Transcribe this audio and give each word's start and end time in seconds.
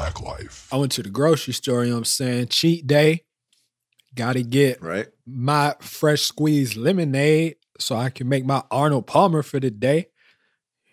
black 0.00 0.20
life. 0.22 0.66
I 0.72 0.76
went 0.76 0.92
to 0.92 1.02
the 1.02 1.10
grocery 1.10 1.52
store, 1.52 1.84
you 1.84 1.90
know 1.90 1.96
what 1.96 2.00
I'm 2.00 2.04
saying? 2.06 2.48
Cheat 2.48 2.86
day. 2.86 3.24
Gotta 4.14 4.42
get 4.42 4.82
Right. 4.82 5.08
my 5.26 5.76
fresh 5.80 6.22
squeezed 6.22 6.76
lemonade 6.76 7.56
so 7.78 7.96
I 7.96 8.10
can 8.10 8.28
make 8.28 8.44
my 8.44 8.62
Arnold 8.70 9.06
Palmer 9.06 9.42
for 9.42 9.60
the 9.60 9.70
day. 9.70 10.06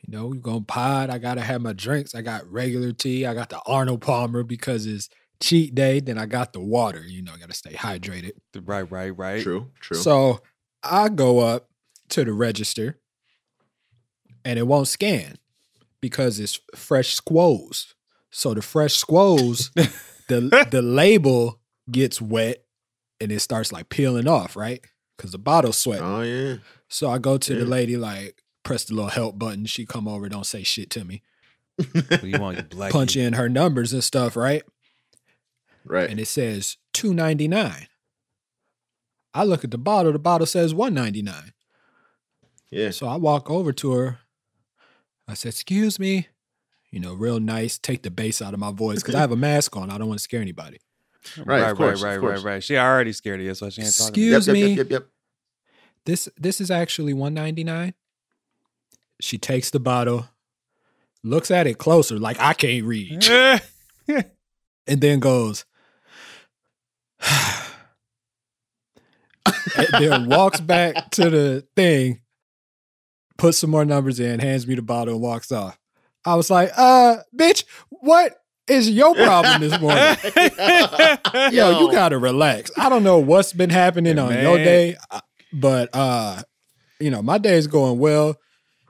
You 0.05 0.15
know, 0.15 0.27
we 0.27 0.37
going 0.37 0.59
to 0.61 0.65
pod. 0.65 1.09
I 1.09 1.17
gotta 1.17 1.41
have 1.41 1.61
my 1.61 1.73
drinks. 1.73 2.13
I 2.15 2.21
got 2.21 2.49
regular 2.51 2.91
tea. 2.91 3.25
I 3.25 3.33
got 3.33 3.49
the 3.49 3.59
Arnold 3.65 4.01
Palmer 4.01 4.43
because 4.43 4.85
it's 4.85 5.09
cheat 5.41 5.73
day. 5.73 5.99
Then 5.99 6.17
I 6.17 6.25
got 6.27 6.53
the 6.53 6.59
water. 6.59 7.01
You 7.03 7.23
know, 7.23 7.33
I 7.33 7.37
gotta 7.37 7.53
stay 7.55 7.73
hydrated. 7.73 8.31
Right, 8.55 8.89
right, 8.91 9.09
right. 9.17 9.41
True. 9.41 9.71
True. 9.81 9.97
So 9.97 10.41
I 10.83 11.09
go 11.09 11.39
up 11.39 11.69
to 12.09 12.23
the 12.23 12.33
register 12.33 12.99
and 14.45 14.59
it 14.59 14.67
won't 14.67 14.87
scan 14.87 15.37
because 16.01 16.39
it's 16.39 16.59
fresh 16.75 17.13
squoze. 17.15 17.93
So 18.37 18.53
the 18.53 18.61
fresh 18.61 18.93
squoze, 18.93 19.71
the 20.27 20.67
the 20.69 20.83
label 20.83 21.59
gets 21.89 22.21
wet 22.21 22.63
and 23.19 23.31
it 23.31 23.39
starts 23.39 23.71
like 23.71 23.89
peeling 23.89 24.27
off, 24.27 24.55
right? 24.55 24.79
Because 25.17 25.31
the 25.31 25.39
bottle's 25.39 25.79
sweat. 25.79 26.01
oh 26.03 26.21
yeah. 26.21 26.57
So 26.87 27.09
I 27.09 27.17
go 27.17 27.39
to 27.39 27.55
the 27.55 27.65
lady, 27.65 27.97
like 27.97 28.43
press 28.61 28.85
the 28.85 28.93
little 28.93 29.09
help 29.09 29.39
button. 29.39 29.65
She 29.65 29.87
come 29.87 30.07
over, 30.07 30.29
don't 30.29 30.45
say 30.45 30.61
shit 30.61 30.91
to 30.91 31.03
me. 31.03 31.23
What 31.77 32.23
you 32.23 32.39
want 32.39 32.57
your 32.57 32.65
black 32.67 32.91
Punch 32.91 33.15
in 33.15 33.33
her 33.33 33.49
numbers 33.49 33.91
and 33.91 34.03
stuff, 34.03 34.35
right? 34.35 34.61
Right. 35.83 36.07
And 36.07 36.19
it 36.19 36.27
says 36.27 36.77
two 36.93 37.15
ninety 37.15 37.47
nine. 37.47 37.87
I 39.33 39.45
look 39.45 39.63
at 39.63 39.71
the 39.71 39.79
bottle. 39.79 40.11
The 40.11 40.19
bottle 40.19 40.45
says 40.45 40.75
one 40.75 40.93
ninety 40.93 41.23
nine. 41.23 41.53
yeah. 42.69 42.91
So 42.91 43.07
I 43.07 43.15
walk 43.15 43.49
over 43.49 43.73
to 43.73 43.93
her. 43.93 44.19
I 45.27 45.33
said, 45.33 45.49
"Excuse 45.49 45.97
me," 45.97 46.27
you 46.91 46.99
know, 46.99 47.13
real 47.13 47.39
nice. 47.39 47.77
Take 47.77 48.03
the 48.03 48.11
bass 48.11 48.41
out 48.41 48.53
of 48.53 48.59
my 48.59 48.71
voice 48.71 48.99
because 49.01 49.15
I 49.15 49.19
have 49.21 49.31
a 49.31 49.35
mask 49.37 49.75
on. 49.75 49.89
I 49.89 49.97
don't 49.97 50.07
want 50.07 50.19
to 50.19 50.23
scare 50.23 50.41
anybody. 50.41 50.79
Right, 51.37 51.61
Right, 51.61 51.71
of 51.71 51.77
course, 51.77 52.01
right, 52.01 52.15
of 52.15 52.21
right, 52.23 52.27
course. 52.29 52.43
right, 52.43 52.53
right. 52.53 52.63
She 52.63 52.77
already 52.77 53.11
scared 53.11 53.39
of 53.41 53.45
you, 53.45 53.53
so 53.53 53.69
she 53.69 53.81
ain't 53.81 53.95
talking. 53.95 54.13
to 54.13 54.19
you. 54.21 54.37
Excuse 54.37 54.47
yep, 54.47 54.53
me. 54.53 54.69
yep, 54.69 54.77
yep, 54.77 54.91
yep. 54.91 55.07
This 56.05 56.29
this 56.37 56.61
is 56.61 56.71
actually 56.71 57.13
one 57.13 57.33
ninety 57.33 57.65
nine. 57.65 57.93
She 59.19 59.37
takes 59.37 59.69
the 59.71 59.79
bottle, 59.79 60.29
looks 61.23 61.51
at 61.51 61.67
it 61.67 61.77
closer, 61.79 62.17
like 62.17 62.39
I 62.39 62.53
can't 62.53 62.85
read, 62.85 63.27
and 64.07 64.23
then 64.87 65.19
goes. 65.19 65.65
and 69.75 69.87
then 69.99 70.29
walks 70.29 70.61
back 70.61 71.09
to 71.11 71.29
the 71.29 71.67
thing, 71.75 72.21
puts 73.37 73.57
some 73.57 73.71
more 73.71 73.85
numbers 73.85 74.19
in, 74.19 74.39
hands 74.39 74.67
me 74.67 74.75
the 74.75 74.81
bottle, 74.81 75.15
and 75.15 75.23
walks 75.23 75.51
off. 75.51 75.77
I 76.27 76.35
was 76.35 76.49
like, 76.49 76.71
uh, 76.75 77.17
bitch, 77.33 77.63
what 77.89 78.35
is 78.67 78.89
your 78.89 79.15
problem 79.15 79.61
this 79.61 79.79
morning? 79.79 80.17
Yo, 81.55 81.79
you 81.79 81.91
gotta 81.91 82.17
relax. 82.17 82.69
I 82.77 82.89
don't 82.89 83.03
know 83.03 83.19
what's 83.19 83.53
been 83.53 83.69
happening 83.69 84.17
Hey, 84.17 84.21
on 84.21 84.41
your 84.41 84.57
day, 84.57 84.97
uh, 85.09 85.21
but 85.53 85.89
uh, 85.93 86.41
you 86.99 87.11
know, 87.11 87.21
my 87.21 87.37
day 87.37 87.55
is 87.55 87.67
going 87.67 87.97
well. 87.97 88.35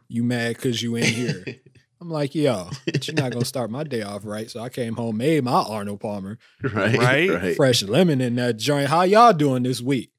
You 0.07 0.23
mad 0.23 0.55
because 0.55 0.81
you 0.81 0.95
in 0.95 1.03
here. 1.03 1.45
I'm 2.01 2.09
like, 2.09 2.33
yo, 2.33 2.69
but 2.85 3.07
you're 3.07 3.15
not 3.15 3.31
gonna 3.31 3.45
start 3.45 3.69
my 3.69 3.83
day 3.83 4.01
off 4.01 4.25
right. 4.25 4.49
So 4.49 4.59
I 4.59 4.69
came 4.69 4.95
home, 4.95 5.17
made 5.17 5.43
my 5.43 5.61
Arnold 5.61 5.99
Palmer, 5.99 6.39
right. 6.63 6.97
Right? 6.97 7.29
Right. 7.29 7.55
fresh 7.55 7.83
lemon 7.83 8.19
in 8.19 8.35
that 8.35 8.57
joint. 8.57 8.87
How 8.87 9.03
y'all 9.03 9.33
doing 9.33 9.61
this 9.61 9.79
week? 9.79 10.11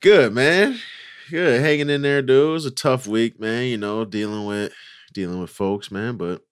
Good, 0.00 0.32
man. 0.32 0.78
Good. 1.28 1.60
Hanging 1.60 1.90
in 1.90 2.00
there, 2.00 2.22
dude. 2.22 2.48
It 2.48 2.52
was 2.52 2.64
a 2.66 2.70
tough 2.70 3.06
week, 3.06 3.38
man. 3.38 3.64
You 3.66 3.76
know, 3.76 4.06
dealing 4.06 4.46
with 4.46 4.72
dealing 5.12 5.38
with 5.38 5.50
folks, 5.50 5.90
man. 5.90 6.16
But 6.16 6.42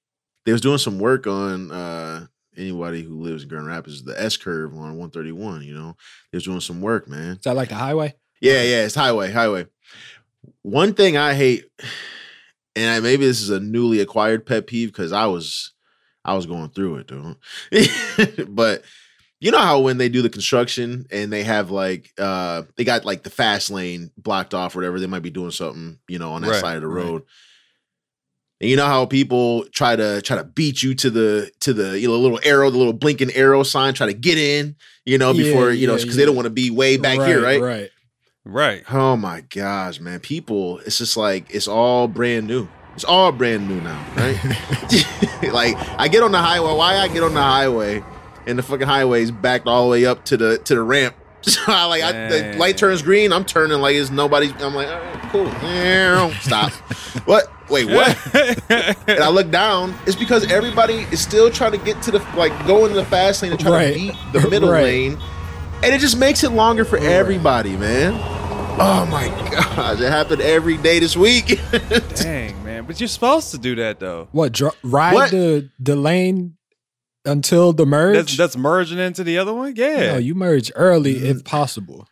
they 0.44 0.52
was 0.52 0.60
doing 0.60 0.78
some 0.78 0.98
work 0.98 1.26
on 1.26 1.70
uh 1.70 2.26
anybody 2.56 3.02
who 3.02 3.20
lives 3.20 3.42
in 3.42 3.48
Grand 3.48 3.66
Rapids, 3.66 4.02
the 4.02 4.20
S 4.20 4.36
curve 4.36 4.72
on 4.72 4.80
131, 4.98 5.62
you 5.62 5.74
know. 5.74 5.96
They 6.30 6.36
was 6.36 6.44
doing 6.44 6.60
some 6.60 6.80
work, 6.80 7.08
man. 7.08 7.36
Is 7.36 7.42
that 7.44 7.56
like 7.56 7.68
the 7.70 7.74
highway? 7.76 8.14
Yeah, 8.40 8.62
yeah, 8.62 8.84
it's 8.84 8.94
highway, 8.94 9.30
highway. 9.30 9.66
One 10.62 10.94
thing 10.94 11.16
I 11.16 11.34
hate, 11.34 11.66
and 12.76 12.90
I, 12.90 13.00
maybe 13.00 13.26
this 13.26 13.40
is 13.40 13.50
a 13.50 13.60
newly 13.60 14.00
acquired 14.00 14.46
pet 14.46 14.66
peeve 14.66 14.88
because 14.88 15.12
I 15.12 15.26
was, 15.26 15.72
I 16.24 16.34
was 16.34 16.46
going 16.46 16.70
through 16.70 16.96
it, 16.96 17.06
dude. 17.06 18.48
but 18.54 18.82
you 19.40 19.50
know 19.50 19.58
how 19.58 19.80
when 19.80 19.98
they 19.98 20.08
do 20.08 20.22
the 20.22 20.28
construction 20.28 21.06
and 21.10 21.32
they 21.32 21.44
have 21.44 21.70
like, 21.70 22.12
uh, 22.18 22.62
they 22.76 22.84
got 22.84 23.04
like 23.04 23.22
the 23.22 23.30
fast 23.30 23.70
lane 23.70 24.10
blocked 24.16 24.54
off, 24.54 24.74
or 24.74 24.78
whatever. 24.78 25.00
They 25.00 25.06
might 25.06 25.22
be 25.22 25.30
doing 25.30 25.50
something, 25.50 25.98
you 26.08 26.18
know, 26.18 26.32
on 26.32 26.42
that 26.42 26.50
Right, 26.50 26.60
side 26.60 26.76
of 26.76 26.82
the 26.82 26.88
right. 26.88 27.04
Road. 28.60 28.64
And 28.64 28.70
you 28.70 28.76
know 28.76 28.86
how 28.86 29.06
people 29.06 29.64
try 29.66 29.96
to 29.96 30.22
try 30.22 30.36
to 30.36 30.44
beat 30.44 30.82
you 30.82 30.94
to 30.96 31.10
the 31.10 31.50
to 31.60 31.72
the 31.72 31.98
you 31.98 32.08
know 32.08 32.18
little 32.18 32.40
arrow, 32.42 32.70
the 32.70 32.78
little 32.78 32.92
blinking 32.92 33.32
arrow 33.32 33.62
sign, 33.62 33.94
try 33.94 34.06
to 34.06 34.12
get 34.12 34.38
in, 34.38 34.76
you 35.04 35.18
know, 35.18 35.32
Yeah, 35.32 35.42
before 35.44 35.70
you 35.70 35.86
know 35.86 35.94
yeah, 35.94 36.02
because 36.02 36.16
they 36.16 36.24
don't 36.24 36.36
want 36.36 36.46
to 36.46 36.50
be 36.50 36.70
way 36.70 36.96
back 36.96 37.18
here, 37.20 37.42
right? 37.42 37.60
Right. 37.60 37.90
Right. 38.44 38.82
Oh 38.90 39.16
my 39.16 39.42
gosh, 39.42 40.00
man. 40.00 40.20
People, 40.20 40.78
it's 40.80 40.98
just 40.98 41.16
like 41.16 41.54
it's 41.54 41.68
all 41.68 42.08
brand 42.08 42.46
new. 42.46 42.68
It's 42.94 43.04
all 43.04 43.32
brand 43.32 43.68
new 43.68 43.80
now, 43.80 44.04
right? 44.16 44.38
like 45.52 45.76
I 45.98 46.08
get 46.08 46.22
on 46.22 46.32
the 46.32 46.38
highway. 46.38 46.74
Why 46.74 46.96
I 46.96 47.08
get 47.08 47.22
on 47.22 47.34
the 47.34 47.42
highway 47.42 48.02
and 48.46 48.58
the 48.58 48.62
fucking 48.62 48.86
highway 48.86 49.22
is 49.22 49.30
backed 49.30 49.66
all 49.66 49.84
the 49.84 49.90
way 49.90 50.06
up 50.06 50.24
to 50.26 50.36
the 50.36 50.58
to 50.58 50.74
the 50.74 50.82
ramp. 50.82 51.14
So 51.50 51.60
I 51.68 51.84
like 51.86 52.02
I, 52.02 52.12
the 52.28 52.56
light 52.58 52.76
turns 52.76 53.02
green. 53.02 53.32
I'm 53.32 53.44
turning 53.44 53.80
like 53.80 53.96
it's 53.96 54.10
nobody. 54.10 54.52
I'm 54.60 54.74
like, 54.74 54.88
all 54.88 55.00
right, 55.00 55.22
cool. 55.32 55.50
Stop. 56.40 56.70
what? 57.26 57.44
Wait, 57.70 57.86
what? 57.86 58.16
and 59.08 59.20
I 59.22 59.28
look 59.30 59.50
down. 59.50 59.94
It's 60.06 60.16
because 60.16 60.50
everybody 60.52 61.06
is 61.12 61.20
still 61.20 61.50
trying 61.50 61.72
to 61.72 61.78
get 61.78 62.02
to 62.02 62.10
the 62.10 62.18
like 62.36 62.52
go 62.66 62.84
into 62.84 62.94
the 62.96 63.04
fast 63.06 63.42
lane 63.42 63.52
and 63.52 63.60
try 63.60 63.70
Right. 63.72 63.94
to 63.94 64.00
beat 64.00 64.14
the 64.32 64.50
middle 64.50 64.70
Right. 64.70 64.84
lane, 64.84 65.18
and 65.82 65.94
it 65.94 66.00
just 66.00 66.18
makes 66.18 66.44
it 66.44 66.50
longer 66.52 66.84
for 66.84 66.98
everybody, 66.98 67.76
man. 67.76 68.12
Oh 68.82 69.06
my 69.10 69.28
gosh, 69.50 70.00
it 70.00 70.10
happened 70.10 70.40
every 70.42 70.76
day 70.76 70.98
this 71.00 71.16
week. 71.16 71.58
Dang, 72.16 72.62
man. 72.64 72.84
But 72.86 73.00
you're 73.00 73.08
supposed 73.08 73.50
to 73.52 73.58
do 73.58 73.74
that 73.76 73.98
though. 74.00 74.28
What? 74.32 74.52
Dr- 74.52 74.74
ride 74.82 75.14
What? 75.14 75.30
the 75.30 75.70
the 75.78 75.96
lane 75.96 76.56
until 77.24 77.72
the 77.72 77.86
merge. 77.86 78.16
That's 78.16 78.36
that's 78.36 78.56
merging 78.56 78.98
into 78.98 79.24
the 79.24 79.38
other 79.38 79.52
one? 79.54 79.74
Yeah. 79.76 80.12
No, 80.12 80.18
you 80.18 80.34
merge 80.34 80.70
early 80.74 81.14
Mm-hmm. 81.16 81.26
if 81.26 81.44
possible. 81.44 82.06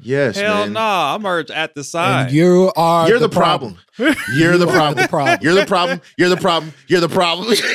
yes, 0.00 0.36
Hell 0.36 0.64
man. 0.64 0.72
nah. 0.74 1.14
I 1.14 1.18
merge 1.18 1.50
at 1.50 1.74
the 1.74 1.84
side. 1.84 2.26
And 2.26 2.32
you 2.32 2.72
are 2.76 3.08
You're 3.08 3.18
the, 3.18 3.28
problem. 3.28 3.78
You're 3.98 4.58
the 4.58 4.66
You 4.66 4.70
are 4.70 4.72
problem. 4.72 5.02
the 5.02 5.08
problem. 5.08 5.38
You're 5.42 5.54
the 5.54 5.66
problem. 5.66 6.00
You're 6.18 6.28
the 6.28 6.36
problem. 6.36 6.72
You're 6.88 7.00
the 7.00 7.08
problem. 7.08 7.56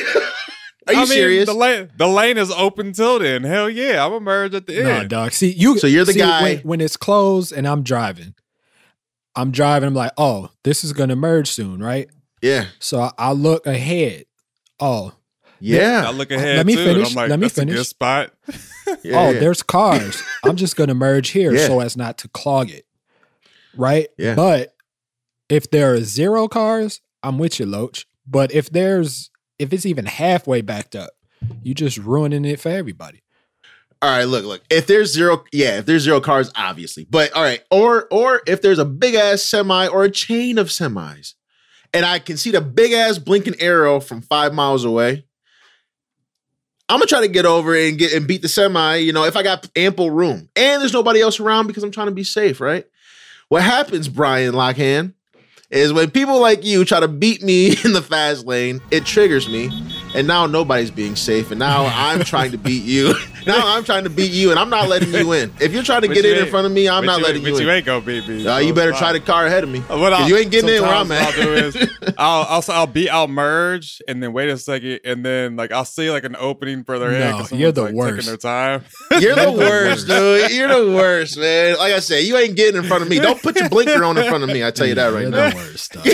Are 0.86 0.94
you 0.94 1.00
I 1.00 1.02
mean, 1.02 1.08
serious? 1.12 1.44
The 1.46 1.52
lane, 1.54 1.90
the 1.98 2.06
lane 2.08 2.38
is 2.38 2.50
open 2.50 2.94
till 2.94 3.18
then. 3.18 3.44
Hell 3.44 3.68
yeah, 3.68 4.02
I'm 4.06 4.10
a 4.14 4.20
merge 4.20 4.54
at 4.54 4.66
the 4.66 4.82
No, 4.82 4.88
end. 4.90 5.10
dog. 5.10 5.32
See, 5.32 5.50
you. 5.52 5.78
So 5.78 5.86
you're 5.86 6.06
the 6.06 6.14
see, 6.14 6.18
guy- 6.18 6.42
when, 6.42 6.58
when 6.60 6.80
it's 6.80 6.96
closed 6.96 7.52
and 7.52 7.68
I'm 7.68 7.82
driving. 7.82 8.34
I'm 9.36 9.50
driving. 9.50 9.86
I'm 9.88 9.94
like, 9.94 10.12
oh, 10.16 10.48
this 10.64 10.84
is 10.84 10.94
gonna 10.94 11.14
merge 11.14 11.48
soon, 11.50 11.82
right? 11.82 12.08
yeah. 12.40 12.66
So 12.78 13.00
I, 13.00 13.12
I 13.18 13.32
look 13.32 13.66
ahead. 13.66 14.24
Oh, 14.80 15.12
I 15.60 15.64
Yeah. 15.64 16.08
look 16.10 16.30
uh, 16.30 16.36
ahead. 16.36 16.56
Let 16.58 16.66
me 16.66 16.76
too, 16.76 16.84
finish. 16.84 17.10
I'm 17.10 17.14
like, 17.14 17.30
Let 17.30 17.38
me 17.38 17.46
that's 17.46 17.58
a 17.58 17.66
good 17.66 17.86
spot. 17.86 18.32
yeah 19.02 19.20
oh, 19.20 19.30
yeah. 19.30 19.40
there's 19.40 19.62
cars. 19.62 20.22
I'm 20.44 20.56
just 20.56 20.76
gonna 20.76 20.94
merge 20.94 21.30
here 21.30 21.52
Yeah. 21.54 21.66
so 21.66 21.80
as 21.80 21.96
not 21.96 22.18
to 22.18 22.28
clog 22.28 22.70
it, 22.70 22.86
right? 23.76 24.08
Yeah. 24.16 24.34
But 24.34 24.74
if 25.48 25.70
there 25.70 25.92
are 25.94 26.00
zero 26.00 26.48
cars, 26.48 27.00
I'm 27.22 27.38
with 27.38 27.58
you, 27.58 27.66
Loach. 27.66 28.06
But 28.26 28.52
if 28.52 28.70
there's 28.70 29.30
if 29.58 29.72
it's 29.72 29.86
even 29.86 30.06
halfway 30.06 30.60
backed 30.60 30.94
up, 30.94 31.10
you're 31.62 31.74
just 31.74 31.98
ruining 31.98 32.44
it 32.44 32.60
for 32.60 32.68
everybody. 32.68 33.22
All 34.00 34.08
right, 34.10 34.24
look, 34.24 34.44
look. 34.44 34.62
If 34.70 34.86
there's 34.86 35.12
zero, 35.12 35.42
yeah, 35.52 35.78
if 35.78 35.86
there's 35.86 36.02
zero 36.02 36.20
cars, 36.20 36.52
obviously. 36.54 37.04
But 37.10 37.32
all 37.32 37.42
right, 37.42 37.62
or 37.70 38.06
or 38.12 38.42
if 38.46 38.62
there's 38.62 38.78
a 38.78 38.84
big 38.84 39.14
ass 39.14 39.42
semi 39.42 39.88
or 39.88 40.04
a 40.04 40.10
chain 40.10 40.56
of 40.58 40.68
semis, 40.68 41.34
and 41.92 42.04
I 42.06 42.20
can 42.20 42.36
see 42.36 42.52
the 42.52 42.60
big 42.60 42.92
ass 42.92 43.18
blinking 43.18 43.60
arrow 43.60 43.98
from 43.98 44.22
five 44.22 44.54
miles 44.54 44.84
away, 44.84 45.24
I'm 46.88 46.98
gonna 46.98 47.06
try 47.06 47.20
to 47.20 47.28
get 47.28 47.44
over 47.44 47.76
and 47.76 47.98
get 47.98 48.12
and 48.14 48.26
beat 48.26 48.42
the 48.42 48.48
semi. 48.48 48.96
You 48.96 49.12
know, 49.12 49.24
if 49.24 49.36
I 49.36 49.42
got 49.42 49.68
ample 49.76 50.10
room 50.10 50.48
and 50.56 50.80
there's 50.80 50.92
nobody 50.92 51.20
else 51.20 51.38
around 51.38 51.66
because 51.66 51.82
I'm 51.82 51.90
trying 51.90 52.06
to 52.06 52.14
be 52.14 52.24
safe, 52.24 52.60
right? 52.60 52.86
What 53.48 53.62
happens, 53.62 54.08
Bryan 54.08 54.54
Lockhand, 54.54 55.14
is 55.70 55.92
when 55.92 56.10
people 56.10 56.40
like 56.40 56.64
you 56.64 56.84
try 56.84 57.00
to 57.00 57.08
beat 57.08 57.42
me 57.42 57.76
in 57.84 57.92
the 57.92 58.02
fast 58.02 58.46
lane, 58.46 58.80
it 58.90 59.04
triggers 59.04 59.48
me. 59.48 59.70
And 60.14 60.26
now 60.26 60.46
nobody's 60.46 60.90
being 60.90 61.16
safe. 61.16 61.50
And 61.50 61.58
now 61.58 61.86
I'm 61.86 62.24
trying 62.24 62.52
to 62.52 62.58
beat 62.58 62.82
you. 62.84 63.14
now 63.46 63.60
I'm 63.76 63.84
trying 63.84 64.04
to 64.04 64.10
beat 64.10 64.32
you, 64.32 64.50
and 64.50 64.58
I'm 64.58 64.70
not 64.70 64.88
letting 64.88 65.12
you 65.12 65.32
in. 65.32 65.52
If 65.60 65.72
you're 65.72 65.82
trying 65.82 66.02
to 66.02 66.08
But 66.08 66.14
get 66.14 66.24
in 66.24 66.38
in 66.38 66.46
front 66.50 66.66
of 66.66 66.72
me, 66.72 66.88
I'm 66.88 67.02
but 67.02 67.06
not 67.06 67.22
letting 67.22 67.42
but 67.42 67.48
you 67.50 67.56
in. 67.56 67.62
you 67.62 67.70
ain't 67.70 67.86
gonna 67.86 68.04
beat 68.04 68.26
me. 68.26 68.46
Uh, 68.46 68.58
you 68.58 68.72
better 68.72 68.90
it's 68.90 68.98
try 68.98 69.12
the 69.12 69.20
car 69.20 69.46
ahead 69.46 69.64
of 69.64 69.70
me. 69.70 69.80
What 69.80 70.12
I'll, 70.12 70.28
you 70.28 70.36
ain't 70.36 70.50
getting 70.50 70.70
in 70.70 70.82
where 70.82 70.92
I'm 70.94 71.10
at. 71.12 71.22
I'll 71.38 71.44
do 71.44 71.52
is 71.52 71.76
I'll, 72.18 72.46
I'll 72.48 72.64
I'll 72.68 72.86
be 72.86 73.08
I'll 73.10 73.28
merge 73.28 74.00
and 74.08 74.22
then 74.22 74.32
wait 74.32 74.48
a 74.48 74.56
second 74.58 75.00
and 75.04 75.24
then 75.24 75.56
like 75.56 75.72
I'll 75.72 75.84
see 75.84 76.10
like 76.10 76.24
an 76.24 76.36
opening 76.36 76.84
further 76.84 77.10
ahead. 77.10 77.32
No, 77.32 77.38
'cause 77.38 77.52
you're 77.52 77.72
the 77.72 77.82
like, 77.82 77.94
worst. 77.94 78.14
Taking 78.16 78.26
their 78.28 78.36
time. 78.36 78.84
You're 79.20 79.34
the 79.34 79.50
worst, 79.52 80.06
dude. 80.06 80.50
You're 80.52 80.68
the 80.68 80.94
worst, 80.96 81.36
man. 81.38 81.76
Like 81.78 81.92
I 81.92 81.98
said, 81.98 82.24
you 82.24 82.36
ain't 82.36 82.56
getting 82.56 82.80
in 82.80 82.86
front 82.86 83.02
of 83.02 83.08
me. 83.08 83.18
Don't 83.18 83.42
put 83.42 83.58
your 83.58 83.68
blinker 83.68 84.04
on 84.04 84.16
in 84.16 84.28
front 84.28 84.44
of 84.44 84.48
me. 84.50 84.64
I 84.64 84.70
tell 84.70 84.86
you 84.86 84.94
that 84.94 85.12
right 85.12 85.22
You're 85.22 85.30
now. 85.30 85.50
the 85.50 85.56
worst. 85.56 85.96
and 85.96 86.04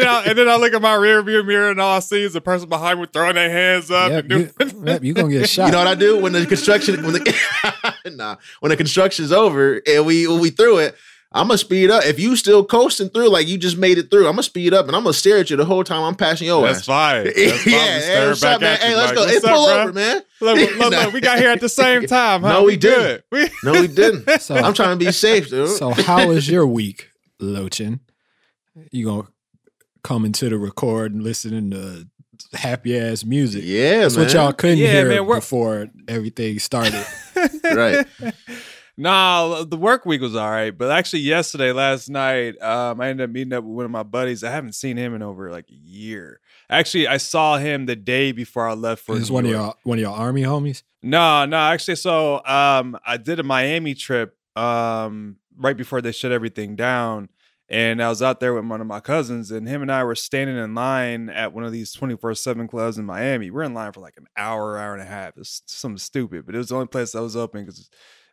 then 0.00 0.06
I 0.06 0.24
and 0.26 0.38
then 0.38 0.48
I 0.48 0.56
look 0.56 0.72
at 0.72 0.80
my 0.82 0.94
rear 0.94 1.22
view 1.22 1.42
mirror 1.42 1.70
and 1.70 1.80
all 1.80 1.96
I 1.96 2.00
see 2.00 2.22
is 2.22 2.36
a 2.36 2.39
the 2.40 2.44
person 2.44 2.68
behind 2.68 3.00
me 3.00 3.06
throwing 3.12 3.34
their 3.34 3.50
hands 3.50 3.90
up 3.90 4.10
Yep, 4.10 4.20
and 4.20 4.28
doing. 4.28 4.50
you, 4.60 4.82
yep, 4.86 5.04
you 5.04 5.14
gonna 5.14 5.28
get 5.30 5.48
shot. 5.48 5.66
You 5.66 5.72
know 5.72 5.78
what 5.78 5.86
I 5.86 5.94
do 5.94 6.18
when 6.18 6.32
the 6.32 6.46
construction 6.46 7.02
when 7.02 7.12
the 7.14 8.00
nah 8.12 8.36
when 8.60 8.70
the 8.70 8.76
construction's 8.76 9.32
over 9.32 9.80
and 9.86 10.06
we 10.06 10.26
when 10.26 10.40
we 10.40 10.50
through 10.50 10.78
it, 10.78 10.96
I'm 11.32 11.46
gonna 11.46 11.58
speed 11.58 11.90
up. 11.90 12.04
If 12.04 12.18
you 12.18 12.34
still 12.34 12.64
coasting 12.64 13.08
through 13.08 13.28
like 13.28 13.46
you 13.46 13.56
just 13.56 13.76
made 13.76 13.98
it 13.98 14.10
through, 14.10 14.26
I'm 14.26 14.32
gonna 14.32 14.42
speed 14.42 14.74
up 14.74 14.86
and 14.88 14.96
I'm 14.96 15.02
gonna 15.04 15.12
stare 15.12 15.38
at 15.38 15.48
you 15.50 15.56
the 15.56 15.64
whole 15.64 15.84
time 15.84 16.02
I'm 16.02 16.16
passing 16.16 16.48
your 16.48 16.62
That's 16.62 16.80
ass. 16.80 16.86
fine. 16.86 17.24
That's 17.36 17.36
fine. 17.62 17.72
yeah, 17.72 17.84
hey, 17.94 18.00
stare 18.00 18.28
what's 18.28 18.40
back 18.40 18.54
up, 18.56 18.60
man? 18.62 18.72
at 18.74 18.80
Hey, 18.80 18.94
let's 18.96 19.06
like, 19.08 19.14
go. 19.16 19.26
Hey, 19.26 19.34
"What's 19.34 19.44
up, 19.44 19.54
pull 19.54 19.66
bro?" 19.66 19.82
over, 19.82 19.92
man. 19.92 20.22
Look, 20.40 20.56
look, 20.58 20.76
look, 20.78 20.92
Nah. 20.92 20.98
look, 21.04 21.12
we 21.14 21.20
got 21.20 21.38
here 21.38 21.50
at 21.50 21.60
the 21.60 21.68
same 21.68 22.06
time. 22.06 22.42
Huh? 22.42 22.48
No, 22.52 22.64
we 22.64 22.76
good. 22.76 23.22
We, 23.30 23.48
No, 23.62 23.72
we 23.80 23.86
didn't. 23.86 24.40
So, 24.40 24.56
I'm 24.56 24.74
trying 24.74 24.98
to 24.98 25.04
be 25.04 25.12
safe, 25.12 25.50
dude. 25.50 25.68
so 25.68 25.90
how 25.90 26.30
is 26.30 26.48
your 26.48 26.66
week, 26.66 27.10
Lochin? 27.40 28.00
You 28.90 29.04
gonna 29.04 29.28
come 30.02 30.24
into 30.24 30.48
the 30.48 30.56
record 30.58 31.12
and 31.12 31.22
listening 31.22 31.70
to 31.72 32.08
happy 32.52 32.98
ass 32.98 33.24
music? 33.24 33.62
yeah, 33.64 34.00
That's 34.00 34.16
man. 34.16 34.26
what 34.26 34.34
y'all 34.34 34.52
couldn't 34.52 34.78
Yeah, 34.78 34.92
hear 34.92 35.08
man, 35.08 35.26
before 35.26 35.88
everything 36.08 36.58
started. 36.58 37.04
Right. 37.64 38.06
Nah, 38.96 39.64
the 39.64 39.78
work 39.78 40.04
week 40.04 40.20
was 40.20 40.36
all 40.36 40.50
right, 40.50 40.76
but 40.76 40.90
actually 40.90 41.20
yesterday, 41.20 41.72
last 41.72 42.10
night, 42.10 42.60
um, 42.60 43.00
I 43.00 43.08
ended 43.08 43.24
up 43.24 43.30
meeting 43.32 43.54
up 43.54 43.64
with 43.64 43.72
one 43.74 43.84
of 43.86 43.90
my 43.90 44.02
buddies. 44.02 44.44
I 44.44 44.50
haven't 44.50 44.74
seen 44.74 44.98
him 44.98 45.14
in 45.14 45.22
over 45.22 45.50
like 45.50 45.70
a 45.70 45.74
year. 45.74 46.40
Actually, 46.68 47.08
I 47.08 47.16
saw 47.16 47.56
him 47.56 47.86
the 47.86 47.96
day 47.96 48.32
before 48.32 48.68
I 48.68 48.74
left 48.74 49.02
for. 49.06 49.14
Is 49.14 49.20
this 49.20 49.28
New 49.30 49.34
one 49.36 49.44
of 49.46 49.50
York. 49.52 49.62
your 49.62 49.74
one 49.84 49.96
of 49.98 50.02
your 50.02 50.12
army 50.12 50.42
homies? 50.42 50.82
No, 51.02 51.46
no, 51.46 51.56
actually, 51.56 51.96
so 51.96 52.44
um, 52.44 52.98
I 53.06 53.16
did 53.16 53.40
a 53.40 53.42
Miami 53.42 53.94
trip 53.94 54.36
um 54.54 55.36
right 55.56 55.76
before 55.78 56.02
they 56.02 56.12
shut 56.12 56.32
everything 56.32 56.76
down, 56.76 57.30
and 57.70 58.02
I 58.02 58.08
was 58.08 58.20
out 58.20 58.40
there 58.40 58.52
with 58.52 58.64
one 58.66 58.80
of 58.80 58.86
my 58.88 58.98
cousins, 58.98 59.52
and 59.52 59.68
him 59.68 59.80
and 59.80 59.92
I 59.92 60.02
were 60.02 60.16
standing 60.16 60.56
in 60.56 60.74
line 60.74 61.28
at 61.30 61.52
one 61.52 61.64
of 61.64 61.70
these 61.70 61.92
twenty 61.92 62.16
four 62.16 62.34
seven 62.34 62.66
clubs 62.66 62.98
in 62.98 63.06
Miami. 63.06 63.50
We're 63.50 63.62
in 63.62 63.74
line 63.74 63.92
for 63.92 64.00
like 64.00 64.16
an 64.16 64.26
hour, 64.36 64.76
hour 64.76 64.92
and 64.92 65.02
a 65.02 65.06
half. 65.06 65.38
It's 65.38 65.62
something 65.66 65.98
stupid, 65.98 66.46
but 66.46 66.54
it 66.54 66.58
was 66.58 66.70
the 66.70 66.74
only 66.74 66.88
place 66.88 67.12
that 67.12 67.22
was 67.22 67.36
open 67.36 67.64
because 67.64 67.78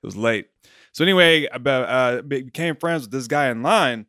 it 0.01 0.05
was 0.05 0.17
late. 0.17 0.47
So 0.91 1.03
anyway, 1.03 1.45
about 1.45 1.87
uh, 1.87 2.21
became 2.23 2.75
friends 2.75 3.03
with 3.03 3.11
this 3.11 3.27
guy 3.27 3.49
in 3.49 3.61
line. 3.61 4.07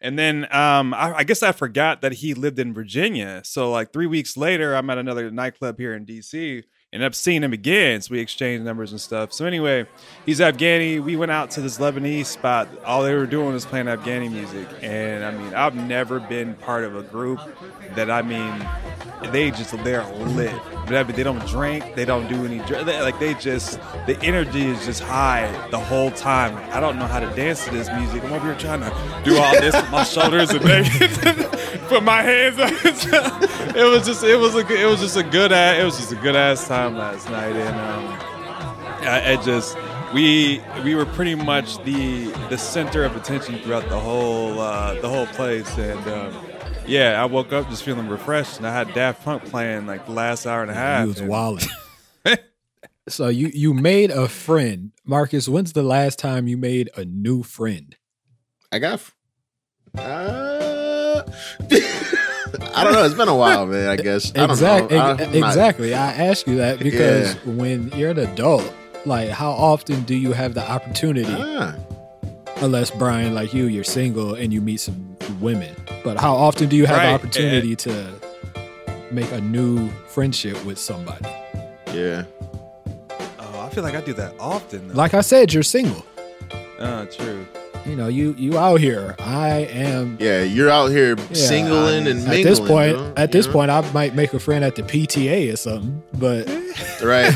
And 0.00 0.18
then 0.18 0.52
um, 0.54 0.92
I, 0.92 1.18
I 1.18 1.24
guess 1.24 1.42
I 1.42 1.52
forgot 1.52 2.02
that 2.02 2.14
he 2.14 2.34
lived 2.34 2.58
in 2.58 2.74
Virginia. 2.74 3.40
So 3.44 3.70
like 3.70 3.92
three 3.92 4.06
weeks 4.06 4.36
later, 4.36 4.74
I'm 4.74 4.90
at 4.90 4.98
another 4.98 5.30
nightclub 5.30 5.78
here 5.78 5.94
in 5.94 6.04
DC. 6.04 6.64
Ended 6.92 7.08
up 7.08 7.16
seeing 7.16 7.42
him 7.42 7.52
again, 7.52 8.00
so 8.00 8.12
we 8.12 8.20
exchanged 8.20 8.64
numbers 8.64 8.92
and 8.92 9.00
stuff. 9.00 9.32
So 9.32 9.44
anyway, 9.44 9.86
he's 10.24 10.38
Afghani. 10.38 11.02
We 11.02 11.16
went 11.16 11.32
out 11.32 11.50
to 11.52 11.60
this 11.60 11.78
Lebanese 11.78 12.26
spot. 12.26 12.68
All 12.84 13.02
they 13.02 13.12
were 13.12 13.26
doing 13.26 13.52
was 13.52 13.66
playing 13.66 13.86
Afghani 13.86 14.30
music, 14.30 14.68
and 14.82 15.24
I 15.24 15.32
mean, 15.32 15.52
I've 15.52 15.74
never 15.74 16.20
been 16.20 16.54
part 16.54 16.84
of 16.84 16.94
a 16.94 17.02
group 17.02 17.40
that 17.96 18.08
I 18.08 18.22
mean, 18.22 18.64
they 19.32 19.50
just 19.50 19.72
they're 19.82 20.04
lit. 20.14 20.54
But 20.86 20.94
I 20.94 21.02
mean, 21.02 21.16
they 21.16 21.24
don't 21.24 21.44
drink, 21.48 21.96
they 21.96 22.04
don't 22.04 22.28
do 22.28 22.46
any 22.46 22.60
like 22.60 23.18
they 23.18 23.34
just 23.34 23.80
the 24.06 24.16
energy 24.22 24.66
is 24.66 24.86
just 24.86 25.02
high 25.02 25.50
the 25.70 25.80
whole 25.80 26.12
time. 26.12 26.56
I 26.72 26.78
don't 26.78 27.00
know 27.00 27.06
how 27.06 27.18
to 27.18 27.26
dance 27.34 27.64
to 27.64 27.72
this 27.72 27.90
music. 27.98 28.22
I'm 28.22 28.32
over 28.32 28.46
here 28.46 28.58
trying 28.58 28.80
to 28.80 29.22
do 29.24 29.36
all 29.38 29.52
this 29.60 29.74
with 29.74 29.90
my 29.90 30.04
shoulders 30.04 30.50
and 30.50 30.60
put 31.88 32.04
my 32.04 32.22
hands 32.22 32.58
up. 33.12 33.50
it 33.76 33.84
was 33.90 34.06
just 34.06 34.22
it 34.24 34.36
was 34.36 34.54
a 34.54 34.64
good- 34.64 34.80
it 34.80 34.86
was 34.86 35.00
just 35.00 35.16
a 35.16 35.22
good 35.22 35.52
ass 35.52 35.78
it 35.80 35.84
was 35.84 35.96
just 35.96 36.12
a 36.12 36.16
good 36.16 36.34
ass 36.36 36.66
time 36.66 36.96
last 36.96 37.28
night, 37.30 37.54
and 37.54 37.76
um, 37.76 39.06
I, 39.08 39.32
I 39.32 39.44
just 39.44 39.76
we 40.14 40.60
we 40.84 40.94
were 40.94 41.06
pretty 41.06 41.34
much 41.34 41.78
the 41.84 42.26
the 42.48 42.58
center 42.58 43.04
of 43.04 43.14
attention 43.16 43.58
throughout 43.58 43.88
the 43.88 43.98
whole 43.98 44.58
uh, 44.58 44.94
the 45.00 45.08
whole 45.08 45.26
place, 45.26 45.76
and 45.78 46.06
um, 46.08 46.46
yeah, 46.86 47.20
I 47.20 47.24
woke 47.26 47.52
up 47.52 47.68
just 47.68 47.82
feeling 47.82 48.08
refreshed, 48.08 48.58
and 48.58 48.66
I 48.66 48.72
had 48.72 48.92
Daft 48.94 49.24
Punk 49.24 49.44
playing 49.44 49.86
like 49.86 50.06
the 50.06 50.12
last 50.12 50.46
hour 50.46 50.62
and 50.62 50.70
a 50.70 50.74
half. 50.74 51.02
He 51.02 51.08
was 51.08 51.20
and- 51.20 51.28
wilding. 51.28 51.68
so 53.08 53.28
you 53.28 53.50
you 53.52 53.74
made 53.74 54.10
a 54.10 54.28
friend, 54.28 54.92
Markus. 55.04 55.48
When's 55.48 55.72
the 55.72 55.82
last 55.82 56.18
time 56.18 56.46
you 56.48 56.56
made 56.56 56.90
a 56.96 57.04
new 57.04 57.42
friend? 57.42 57.96
I 58.72 58.78
got. 58.78 58.94
f- 58.94 59.14
Uh, 59.96 61.22
I 62.74 62.84
don't 62.84 62.92
know. 62.92 63.04
It's 63.04 63.14
been 63.14 63.28
a 63.28 63.34
while, 63.36 63.66
man. 63.66 63.88
I 63.88 63.96
guess. 63.96 64.30
I 64.34 64.40
don't 64.40 64.50
Exactly. 64.50 64.96
know. 64.98 65.04
I'm 65.04 65.16
not- 65.40 65.48
exactly. 65.50 65.94
I 65.94 66.12
ask 66.12 66.46
you 66.46 66.56
that 66.56 66.78
because 66.78 67.34
when 67.44 67.88
you're 67.96 68.10
an 68.10 68.18
adult, 68.18 68.70
like 69.04 69.30
how 69.30 69.50
often 69.52 70.02
do 70.02 70.14
you 70.14 70.32
have 70.32 70.54
the 70.54 70.68
opportunity? 70.68 71.34
Ah, 71.36 71.74
Unless 72.62 72.90
Bryan, 72.92 73.34
like 73.34 73.52
you, 73.52 73.66
you're 73.66 73.84
single 73.84 74.34
and 74.34 74.52
you 74.52 74.60
meet 74.62 74.80
some 74.80 75.16
women. 75.40 75.74
But 76.02 76.18
how 76.18 76.34
often 76.34 76.68
do 76.68 76.76
you 76.76 76.86
have 76.86 76.96
the 76.96 77.02
Right, 77.02 77.12
opportunity 77.14 77.76
to 77.76 78.06
make 79.10 79.30
a 79.32 79.40
new 79.40 79.90
friendship 80.08 80.64
with 80.64 80.78
somebody? 80.78 81.26
yeah. 81.92 82.24
Oh, 83.38 83.60
I 83.60 83.68
feel 83.70 83.84
like 83.84 83.94
I 83.94 84.00
do 84.00 84.12
that 84.14 84.34
often. 84.40 84.88
Though. 84.88 84.94
Like 84.94 85.12
I 85.14 85.20
said, 85.20 85.52
you're 85.52 85.62
single. 85.62 86.04
oh, 86.80 87.04
true. 87.06 87.46
You 87.86 87.94
know, 87.94 88.08
you 88.08 88.34
you 88.36 88.58
out 88.58 88.80
here. 88.80 89.14
I 89.20 89.50
am 89.70 90.16
Yeah, 90.20 90.42
you're 90.42 90.68
out 90.70 90.88
here 90.88 91.16
Yeah, 91.16 91.34
singling 91.34 92.06
I 92.06 92.10
and 92.10 92.20
at 92.28 92.42
this 92.42 92.58
point. 92.58 92.96
bro, 92.96 93.12
At 93.16 93.30
this 93.30 93.46
know? 93.46 93.52
point, 93.52 93.70
I 93.70 93.88
might 93.92 94.14
make 94.14 94.34
a 94.34 94.40
friend 94.40 94.64
at 94.64 94.74
the 94.74 94.82
PTA 94.82 95.52
or 95.52 95.56
something. 95.56 96.02
But 96.14 96.46
right, 97.02 97.32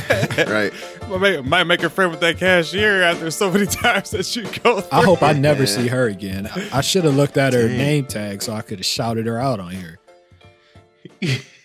right. 0.49 0.73
Might 1.11 1.21
make, 1.21 1.45
might 1.45 1.65
make 1.65 1.83
a 1.83 1.91
friend 1.91 2.13
with 2.13 2.21
that 2.21 2.39
cashier 2.39 3.03
after 3.03 3.33
so 3.33 3.51
many 3.51 3.67
times 3.83 4.11
that 4.13 4.37
you 4.37 4.45
go. 4.63 4.81
I 4.93 5.03
hope 5.03 5.23
I 5.25 5.33
never 5.33 5.63
Yeah. 5.63 5.67
see 5.69 5.89
her 5.89 6.07
again. 6.07 6.47
I, 6.47 6.69
I 6.75 6.81
should 6.83 7.03
have 7.05 7.17
looked 7.17 7.37
at 7.37 7.53
her 7.53 7.67
Dang. 7.67 7.77
name 7.79 8.05
tag 8.07 8.43
so 8.43 8.53
I 8.53 8.63
could 8.63 8.79
have 8.79 8.87
shouted 8.87 9.27
her 9.27 9.37
out 9.41 9.59
on 9.59 9.73
here. 9.73 9.99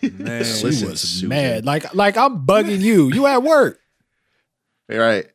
Man, 0.01 0.43
She 0.43 0.65
was 0.65 0.79
Susan. 1.01 1.29
mad. 1.29 1.63
Like 1.65 1.93
like 1.93 2.17
I'm 2.17 2.43
bugging 2.45 2.79
you. 2.81 3.11
You 3.13 3.27
at 3.27 3.43
work. 3.43 3.79
Right. 4.89 5.25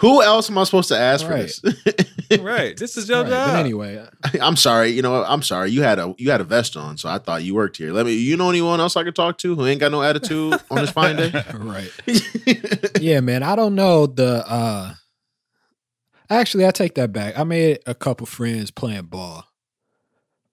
Who 0.00 0.22
else 0.22 0.50
am 0.50 0.58
I 0.58 0.64
supposed 0.64 0.88
to 0.88 0.98
ask 0.98 1.24
for 1.24 1.32
Right. 1.32 1.52
this? 1.62 2.38
right. 2.40 2.76
This 2.76 2.96
is 2.96 3.08
your 3.08 3.22
Right, 3.22 3.30
job. 3.30 3.50
But 3.52 3.56
anyway, 3.60 4.06
I'm 4.40 4.56
sorry. 4.56 4.90
You 4.90 5.02
know. 5.02 5.22
I'm 5.24 5.42
sorry. 5.42 5.70
You 5.70 5.82
had 5.82 5.98
a 5.98 6.14
you 6.18 6.30
had 6.30 6.40
a 6.40 6.44
vest 6.44 6.76
on, 6.76 6.96
so 6.96 7.08
I 7.08 7.18
thought 7.18 7.42
you 7.42 7.54
worked 7.54 7.76
here. 7.76 7.92
Let 7.92 8.06
me. 8.06 8.12
You 8.14 8.36
know 8.36 8.48
anyone 8.50 8.80
else 8.80 8.96
I 8.96 9.04
could 9.04 9.14
talk 9.14 9.38
to 9.38 9.54
who 9.54 9.66
ain't 9.66 9.80
got 9.80 9.92
no 9.92 10.02
attitude 10.02 10.54
on 10.70 10.78
this 10.78 10.90
fine 10.90 11.16
day? 11.16 11.32
right. 11.54 11.90
Yeah, 13.00 13.20
man. 13.20 13.42
I 13.42 13.56
don't 13.56 13.74
know 13.74 14.06
the 14.06 14.44
uh 14.48 14.94
actually 16.30 16.66
I 16.66 16.70
take 16.70 16.94
that 16.94 17.12
back. 17.12 17.38
I 17.38 17.44
made 17.44 17.80
a 17.86 17.94
couple 17.94 18.26
friends 18.26 18.70
playing 18.70 19.04
ball 19.06 19.44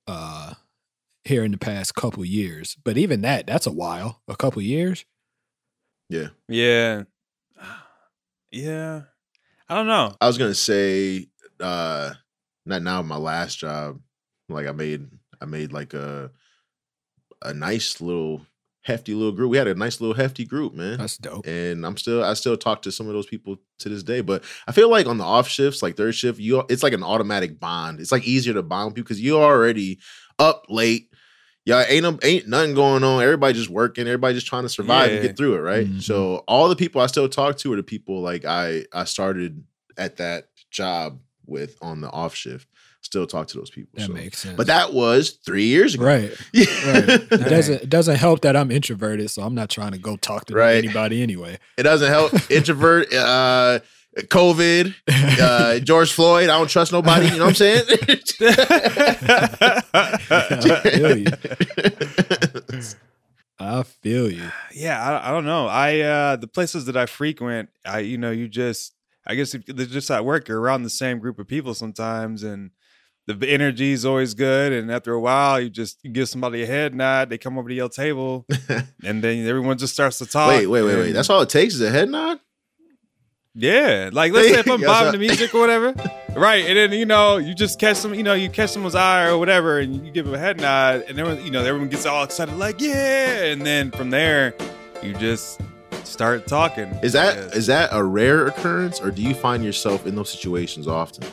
uh 0.07 0.53
here 1.23 1.43
in 1.43 1.51
the 1.51 1.57
past 1.57 1.93
couple 1.95 2.23
years. 2.25 2.77
But 2.83 2.97
even 2.97 3.21
that, 3.21 3.47
that's 3.47 3.67
a 3.67 3.71
while. 3.71 4.21
A 4.27 4.35
couple 4.35 4.61
years. 4.61 5.05
yeah. 6.09 6.27
Yeah. 6.49 7.03
Yeah. 8.51 9.01
I 9.69 9.75
don't 9.75 9.87
know. 9.87 10.13
I 10.21 10.27
was 10.27 10.37
gonna 10.37 10.53
say, 10.53 11.27
uh 11.59 12.13
not 12.65 12.81
now 12.81 13.01
my 13.01 13.17
last 13.17 13.57
job. 13.59 13.99
Like 14.49 14.67
I 14.67 14.71
made 14.71 15.07
I 15.41 15.45
made 15.45 15.71
like 15.73 15.93
a 15.93 16.31
a 17.43 17.53
nice 17.53 18.01
little 18.01 18.41
hefty 18.83 19.13
little 19.13 19.33
group. 19.33 19.51
We 19.51 19.57
had 19.57 19.67
a 19.67 19.75
nice 19.75 19.99
little 19.99 20.15
hefty 20.15 20.45
group, 20.45 20.73
man. 20.73 20.97
That's 20.97 21.17
dope. 21.17 21.45
and 21.45 21.85
I'm 21.85 21.97
still 21.97 22.23
I 22.23 22.33
still 22.33 22.57
talk 22.57 22.81
to 22.83 22.91
some 22.91 23.07
of 23.07 23.13
those 23.13 23.25
people 23.25 23.57
to 23.79 23.89
this 23.89 24.03
day. 24.03 24.21
But 24.21 24.43
I 24.67 24.71
feel 24.71 24.89
like 24.89 25.07
on 25.07 25.17
the 25.17 25.23
off 25.25 25.47
shifts, 25.47 25.81
like 25.83 25.97
third 25.97 26.15
shift, 26.15 26.39
you 26.39 26.63
it's 26.69 26.83
like 26.83 26.93
an 26.93 27.03
automatic 27.03 27.59
bond. 27.59 27.99
It's 27.99 28.11
like 28.11 28.25
easier 28.25 28.53
to 28.53 28.63
bond 28.63 28.87
with 28.87 28.95
people 28.95 29.07
because 29.07 29.21
you're 29.21 29.43
already 29.43 29.99
up 30.39 30.65
late. 30.69 31.06
Yeah, 31.67 31.83
ain't 31.89 32.03
no, 32.03 32.17
ain't 32.23 32.47
nothing 32.47 32.73
going 32.75 33.03
on. 33.03 33.21
Everybody 33.21 33.53
just 33.53 33.69
working. 33.69 34.07
Everybody 34.07 34.35
just 34.35 34.47
trying 34.47 34.63
to 34.63 34.69
survive 34.69 35.11
and 35.11 35.21
get 35.21 35.35
through 35.35 35.55
it, 35.55 35.59
right? 35.59 35.85
Mhm. 35.85 36.01
So 36.01 36.37
all 36.47 36.69
the 36.69 36.77
people 36.77 37.01
I 37.01 37.07
still 37.07 37.27
talk 37.27 37.57
to 37.57 37.73
are 37.73 37.75
the 37.75 37.83
people 37.83 38.21
like 38.21 38.45
I 38.45 38.85
I 38.93 39.03
started 39.03 39.63
at 39.97 40.15
that 40.17 40.45
job 40.71 41.19
with 41.45 41.77
on 41.81 41.99
the 41.99 42.09
off 42.09 42.33
shift. 42.33 42.69
Still 43.01 43.27
talk 43.27 43.47
to 43.49 43.57
those 43.57 43.69
people. 43.69 43.89
That 43.95 44.07
so. 44.07 44.13
makes 44.13 44.39
sense. 44.39 44.55
But 44.55 44.67
that 44.67 44.93
was 44.93 45.39
three 45.45 45.65
years 45.65 45.93
ago. 45.95 46.05
right. 46.05 46.31
Yeah. 46.53 46.65
Right. 46.85 47.09
It 47.09 47.49
doesn't 47.49 47.83
it 47.83 47.89
doesn't 47.89 48.15
help 48.15 48.41
that 48.41 48.55
I'm 48.55 48.71
introverted, 48.71 49.29
so 49.29 49.41
I'm 49.41 49.53
not 49.53 49.69
trying 49.69 49.91
to 49.91 49.97
go 49.97 50.15
talk 50.15 50.45
to 50.45 50.53
Right. 50.55 50.77
anybody 50.77 51.21
anyway. 51.21 51.59
It 51.77 51.83
doesn't 51.83 52.07
help. 52.09 52.31
Introvert, 52.51 53.13
uh, 53.13 53.79
COVID, 54.17 54.93
uh, 55.41 55.79
George 55.79 56.11
Floyd. 56.11 56.49
I 56.49 56.57
don't 56.57 56.69
trust 56.69 56.91
nobody. 56.91 57.27
You 57.27 57.37
know 57.37 57.45
what 57.45 57.49
I'm 57.49 57.55
saying? 57.55 57.83
I 59.91 60.81
feel 60.83 61.17
you. 61.17 61.27
I 63.59 63.83
feel 63.83 64.31
you. 64.31 64.49
yeah, 64.73 65.01
I, 65.01 65.29
I 65.29 65.31
don't 65.31 65.45
know. 65.45 65.67
I 65.67 65.99
uh 66.01 66.35
the 66.35 66.47
places 66.47 66.85
that 66.85 66.95
I 66.97 67.05
frequent, 67.05 67.69
I 67.85 67.99
you 67.99 68.17
know, 68.17 68.31
you 68.31 68.47
just 68.47 68.93
I 69.25 69.35
guess 69.35 69.53
if 69.53 69.65
they're 69.65 69.85
just 69.85 70.11
at 70.11 70.23
work, 70.25 70.47
you're 70.47 70.59
around 70.61 70.83
the 70.83 70.89
same 70.89 71.19
group 71.19 71.39
of 71.39 71.47
people 71.47 71.73
sometimes 71.73 72.43
and 72.43 72.71
the 73.25 73.35
energy 73.49 73.91
is 73.91 74.05
always 74.05 74.33
good 74.33 74.71
and 74.71 74.89
after 74.89 75.13
a 75.13 75.19
while 75.19 75.59
you 75.59 75.69
just 75.69 75.97
you 76.01 76.11
give 76.11 76.29
somebody 76.29 76.63
a 76.63 76.65
head 76.65 76.95
nod, 76.95 77.29
they 77.29 77.37
come 77.37 77.57
over 77.57 77.67
to 77.67 77.75
your 77.75 77.89
table 77.89 78.45
and 79.03 79.23
then 79.23 79.45
everyone 79.45 79.77
just 79.77 79.93
starts 79.93 80.17
to 80.19 80.25
talk. 80.25 80.49
wait, 80.49 80.67
wait, 80.67 80.83
wait, 80.83 80.95
wait. 80.95 81.11
That's 81.11 81.29
all 81.29 81.41
it 81.41 81.49
takes 81.49 81.73
is 81.73 81.81
a 81.81 81.89
head 81.89 82.09
nod. 82.09 82.39
Yeah, 83.59 84.11
like 84.13 84.33
let's 84.33 84.49
say 84.49 84.59
if 84.59 84.69
I'm 84.69 84.81
bobbing 84.85 85.13
the 85.13 85.17
music 85.17 85.53
or 85.55 85.59
whatever, 85.59 85.93
right? 86.35 86.63
And 86.65 86.77
then 86.77 86.91
you 86.91 87.05
know 87.07 87.37
you 87.37 87.55
just 87.55 87.79
catch 87.79 87.97
some, 87.97 88.13
you 88.13 88.21
know, 88.21 88.33
you 88.35 88.49
catch 88.49 88.69
someone's 88.69 88.93
eye 88.93 89.25
or 89.27 89.37
whatever, 89.39 89.79
and 89.79 90.05
you 90.05 90.11
give 90.11 90.25
them 90.25 90.35
a 90.35 90.37
head 90.37 90.61
nod, 90.61 91.03
and 91.09 91.19
everyone, 91.19 91.43
you 91.43 91.49
know, 91.49 91.63
everyone 91.65 91.89
gets 91.89 92.05
all 92.05 92.23
excited, 92.23 92.55
like 92.55 92.79
yeah, 92.79 93.45
and 93.45 93.65
then 93.65 93.89
from 93.89 94.11
there, 94.11 94.53
you 95.01 95.13
just 95.15 95.59
start 96.03 96.45
talking. 96.45 96.85
Is 97.01 97.13
that 97.13 97.35
is 97.55 97.65
that 97.65 97.89
a 97.91 98.03
rare 98.03 98.45
occurrence, 98.45 99.01
or 99.01 99.09
do 99.09 99.23
you 99.23 99.33
find 99.33 99.63
yourself 99.63 100.05
in 100.05 100.15
those 100.15 100.29
situations 100.29 100.87
often, 100.87 101.27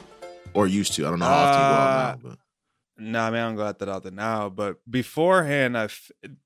or 0.54 0.66
used 0.66 0.94
to? 0.94 1.06
I 1.06 1.10
don't 1.10 1.18
know 1.18 1.26
how 1.26 1.44
often 1.44 1.60
you 1.62 1.68
go 1.68 1.74
Uh, 1.74 1.78
out 1.78 2.22
now, 2.24 2.28
but 2.30 2.38
Nah, 2.96 3.30
man, 3.30 3.42
I 3.44 3.48
don't 3.48 3.56
go 3.56 3.64
out 3.64 3.78
that 3.80 3.88
out 3.88 4.02
there 4.04 4.12
now. 4.12 4.48
But 4.48 4.76
beforehand, 4.88 5.76
I 5.76 5.88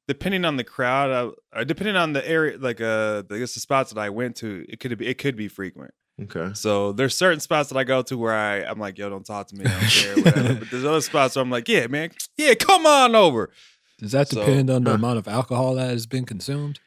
depending 0.07 0.45
on 0.45 0.57
the 0.57 0.65
crowd, 0.65 1.35
I, 1.53 1.65
depending 1.65 1.97
on 1.97 2.13
the 2.15 2.27
area, 2.29 2.57
like 2.59 2.81
uh, 2.81 3.23
I 3.31 3.39
guess 3.39 3.55
the 3.55 3.61
spots 3.61 3.93
that 3.93 4.01
I 4.01 4.09
went 4.11 4.37
to, 4.37 4.65
it 4.69 4.81
could 4.81 4.97
be 4.97 5.07
it 5.07 5.19
could 5.19 5.37
be 5.37 5.49
frequent. 5.49 5.93
okay. 6.23 6.51
So 6.55 6.93
there's 6.93 7.15
certain 7.17 7.41
spots 7.41 7.69
that 7.69 7.77
I 7.77 7.85
go 7.85 8.01
to 8.03 8.17
where 8.17 8.33
I 8.35 8.63
I'm 8.63 8.79
like, 8.79 8.97
yo, 8.99 9.11
don't 9.11 9.27
talk 9.27 9.49
to 9.49 9.57
me, 9.57 9.67
I 9.67 9.69
don't 9.81 9.91
care, 9.91 10.15
whatever. 10.25 10.55
but 10.55 10.71
there's 10.71 10.85
other 10.85 11.01
spots 11.03 11.37
where 11.37 11.43
I'm 11.43 11.51
like, 11.51 11.69
yeah, 11.69 11.87
man, 11.87 12.11
yeah, 12.39 12.55
come 12.55 12.87
on 12.87 13.15
over. 13.15 13.51
Does 13.99 14.13
that 14.13 14.29
So- 14.29 14.41
depend 14.41 14.71
on 14.71 14.85
the 14.85 14.91
Huh. 14.91 14.97
amount 14.97 15.19
of 15.19 15.29
alcohol 15.29 15.75
that 15.75 15.91
has 15.91 16.07
been 16.07 16.25
consumed? 16.25 16.81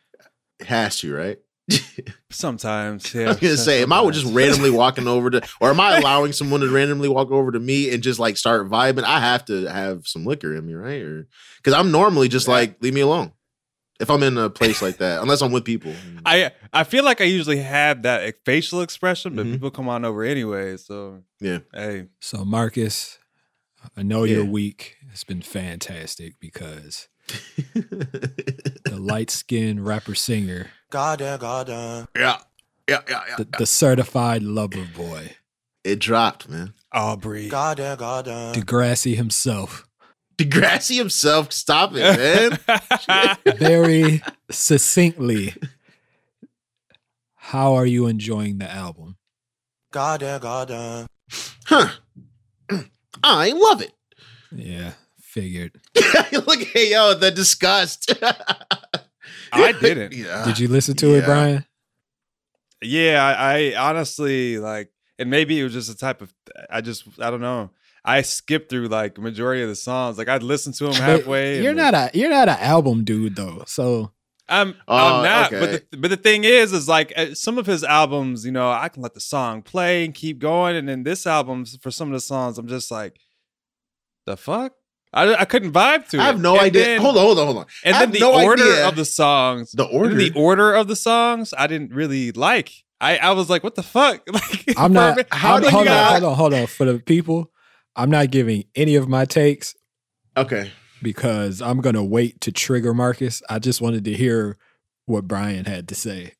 It 0.60 0.68
has 0.68 1.00
to, 1.02 1.14
right? 1.14 1.40
Sometimes, 2.30 3.14
yeah. 3.14 3.26
I 3.26 3.28
was 3.30 3.38
gonna 3.40 3.58
say, 3.58 3.82
am 3.82 3.92
I 3.94 4.10
just 4.12 4.26
randomly 4.34 4.70
walking 4.70 5.08
over 5.08 5.30
to, 5.30 5.42
or 5.60 5.70
am 5.70 5.80
I 5.80 5.98
allowing 5.98 6.32
someone 6.34 6.62
to 6.62 6.70
randomly 6.70 7.10
walk 7.10 7.32
over 7.32 7.52
to 7.52 7.60
me 7.60 7.94
and 7.94 8.02
just 8.02 8.20
like 8.20 8.38
start 8.38 8.70
vibing? 8.70 9.04
I 9.04 9.20
have 9.20 9.46
to 9.46 9.66
have 9.66 10.08
some 10.08 10.26
liquor 10.26 10.56
in 10.56 10.66
me, 10.66 10.74
right? 10.74 11.02
Or 11.02 11.28
because 11.58 11.74
I'm 11.74 11.92
normally 11.92 12.28
just 12.30 12.48
Yeah. 12.48 12.54
like, 12.56 12.78
leave 12.82 12.94
me 12.94 13.02
alone. 13.02 13.32
If 14.00 14.10
I'm 14.10 14.24
in 14.24 14.38
a 14.38 14.50
place 14.50 14.82
like 14.82 14.98
that, 14.98 15.22
unless 15.22 15.42
I'm 15.42 15.52
with 15.52 15.64
people. 15.66 15.94
I 16.26 16.52
I 16.74 16.84
feel 16.84 17.04
like 17.04 17.22
I 17.22 17.26
usually 17.26 17.60
have 17.60 18.02
that 18.04 18.34
facial 18.46 18.82
expression, 18.82 19.36
but 19.36 19.46
Mhm. 19.46 19.52
people 19.54 19.72
come 19.72 19.88
on 19.90 20.04
over 20.06 20.24
anyway. 20.24 20.78
So 20.78 21.22
Yeah. 21.40 21.60
hey, 21.74 22.08
So 22.20 22.44
Markus, 22.44 23.20
I 23.96 24.02
know 24.04 24.24
Yeah. 24.24 24.38
your 24.38 24.46
week 24.46 24.98
has 25.12 25.24
been 25.24 25.42
fantastic 25.42 26.40
because 26.40 27.10
the 27.74 28.98
light 29.00 29.30
skinned 29.30 29.86
rapper 29.86 30.16
singer, 30.16 30.72
yeah, 32.16 32.16
yeah, 32.16 32.38
yeah, 32.88 33.00
yeah, 33.10 33.22
yeah. 33.30 33.36
the, 33.38 33.48
yeah. 33.52 33.58
the 33.58 33.66
certified 33.66 34.44
lover 34.44 34.88
boy, 34.96 35.32
It 35.84 36.00
dropped, 36.00 36.50
man. 36.50 36.74
Aubrey. 36.92 37.50
Degrassi 38.54 39.16
himself, 39.16 39.88
Degrassi 40.38 40.98
himself, 40.98 41.52
stop 41.52 41.92
it, 41.94 42.60
man. 42.68 43.38
very 43.58 44.22
succinctly. 44.50 45.54
How 47.36 47.74
are 47.74 47.86
you 47.86 48.08
enjoying 48.08 48.58
the 48.58 48.72
album? 48.72 49.18
huh. 51.66 51.90
I 53.24 53.52
love 53.52 53.82
it. 53.82 53.94
Yeah, 54.52 54.94
figured. 55.20 55.80
Look, 56.32 56.62
hey, 56.64 56.92
yo, 56.92 57.14
the 57.14 57.32
disgust. 57.32 58.14
I 59.52 59.72
didn't. 59.74 60.14
Yeah. 60.14 60.46
Did 60.46 60.60
you 60.60 60.68
listen 60.68 60.96
to 60.98 61.16
it. 61.16 61.26
Bryan? 61.26 61.66
Yeah, 62.82 63.24
I, 63.24 63.72
I 63.74 63.90
honestly 63.90 64.58
like, 64.58 64.92
and 65.20 65.30
maybe 65.30 65.60
it 65.60 65.64
was 65.64 65.74
just 65.74 65.90
a 65.90 65.96
type 65.98 66.22
of. 66.22 66.34
I 66.70 66.82
just, 66.82 67.04
I 67.20 67.30
don't 67.30 67.42
know. 67.42 67.70
I 68.04 68.24
skipped 68.24 68.70
through 68.72 68.88
like 68.88 69.20
majority 69.20 69.62
of 69.62 69.70
the 69.70 69.76
songs. 69.76 70.18
Like 70.18 70.28
I'd 70.28 70.42
listen 70.42 70.74
to 70.74 70.86
them 70.86 70.94
halfway. 70.94 71.62
You're 71.62 71.76
then- 71.76 71.92
not 71.92 71.94
a 72.16 72.18
you're 72.18 72.30
not 72.32 72.50
an 72.50 72.58
album 72.60 73.04
dude 73.04 73.36
though. 73.36 73.64
So 73.68 74.12
I'm, 74.50 74.74
Oh, 74.88 75.18
I'm 75.18 75.24
not. 75.24 75.54
okay. 75.54 75.60
But 75.60 75.92
the, 75.92 75.98
but 75.98 76.08
the 76.10 76.18
thing 76.18 76.44
is, 76.44 76.74
is 76.74 76.88
like 76.90 77.14
uh, 77.16 77.36
some 77.36 77.60
of 77.60 77.68
his 77.68 77.84
albums. 77.84 78.44
You 78.46 78.52
know, 78.52 78.72
I 78.72 78.90
can 78.90 79.04
let 79.04 79.14
the 79.14 79.20
song 79.22 79.62
play 79.62 80.04
and 80.04 80.14
keep 80.16 80.40
going, 80.40 80.76
and 80.76 80.90
then 80.90 81.04
this 81.04 81.28
album, 81.28 81.66
for 81.66 81.92
some 81.92 82.08
of 82.08 82.14
the 82.14 82.20
songs, 82.20 82.58
I'm 82.58 82.68
just 82.68 82.90
like, 82.90 83.20
the 84.26 84.36
fuck. 84.36 84.74
I, 85.14 85.36
I 85.36 85.46
couldn't 85.46 85.72
vibe 85.74 86.08
to 86.10 86.18
it. 86.18 86.22
I 86.22 86.26
have 86.26 86.40
no 86.40 86.54
And 86.54 86.62
idea. 86.64 86.84
then- 86.86 87.02
hold 87.02 87.18
on, 87.18 87.24
hold 87.24 87.40
on, 87.40 87.46
hold 87.46 87.58
on. 87.58 87.66
And 87.84 87.96
I 87.96 88.00
then 88.02 88.12
the 88.12 88.20
no 88.22 88.34
order 88.44 88.64
idea. 88.64 88.88
of 88.88 88.96
the 88.96 89.06
songs, 89.06 89.72
The 89.74 89.84
order. 89.86 90.16
the 90.16 90.32
order 90.36 90.74
of 90.74 90.88
the 90.88 90.96
songs, 90.96 91.54
I 91.58 91.68
didn't 91.68 91.94
really 91.94 92.32
like. 92.32 92.72
I, 93.02 93.18
I 93.18 93.32
was 93.32 93.50
like, 93.50 93.64
what 93.64 93.76
the 93.76 93.84
fuck? 93.84 94.22
Like, 94.32 94.78
I'm 94.78 94.94
not. 94.94 95.26
how 95.32 95.54
I'm- 95.56 95.62
do 95.62 95.66
you 95.68 95.72
hold 95.72 95.88
on, 95.88 95.94
not- 95.94 96.12
hold 96.12 96.24
on, 96.24 96.36
hold 96.38 96.54
on. 96.54 96.68
For 96.68 96.86
the 96.86 97.00
people, 97.00 97.52
I'm 97.96 98.10
not 98.10 98.32
giving 98.32 98.64
any 98.76 98.96
of 98.96 99.10
my 99.10 99.26
takes 99.26 99.76
okay. 100.38 100.72
because 101.02 101.62
I'm 101.62 101.82
gonna 101.82 102.04
wait 102.06 102.40
to 102.42 102.52
trigger 102.54 102.94
Markus. 102.94 103.42
I 103.50 103.60
just 103.60 103.82
wanted 103.82 104.06
to 104.06 104.14
hear 104.14 104.58
what 105.08 105.28
Bryan 105.28 105.66
had 105.66 105.90
to 105.90 105.96
say. 105.96 106.34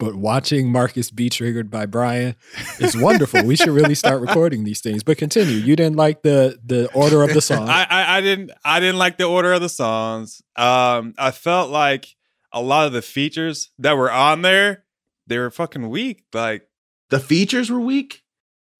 But 0.00 0.16
watching 0.16 0.72
Markus 0.72 1.10
be 1.10 1.28
triggered 1.28 1.70
by 1.70 1.84
Bryan 1.86 2.34
is 2.80 2.96
wonderful. 2.96 3.44
we 3.44 3.54
should 3.54 3.68
really 3.68 3.94
start 3.94 4.20
recording 4.22 4.64
these 4.64 4.80
things. 4.80 5.04
But 5.04 5.18
continue. 5.18 5.56
You 5.56 5.76
didn't 5.76 5.96
like 5.96 6.22
the 6.22 6.58
the 6.64 6.90
order 6.94 7.22
of 7.22 7.34
the 7.34 7.42
song. 7.42 7.68
I, 7.68 7.86
I 7.88 8.16
I 8.16 8.20
didn't 8.22 8.50
I 8.64 8.80
didn't 8.80 8.96
like 8.98 9.18
the 9.18 9.24
order 9.26 9.52
of 9.52 9.60
the 9.60 9.68
songs. 9.68 10.40
Um, 10.56 11.14
I 11.18 11.30
felt 11.30 11.70
like 11.70 12.16
a 12.52 12.62
lot 12.62 12.86
of 12.86 12.92
the 12.94 13.02
features 13.02 13.70
that 13.78 13.96
were 13.96 14.10
on 14.10 14.42
there, 14.42 14.84
they 15.26 15.38
were 15.38 15.50
fucking 15.50 15.88
weak. 15.88 16.24
Like, 16.32 16.66
The 17.10 17.20
features 17.20 17.70
were 17.70 17.78
weak. 17.80 18.22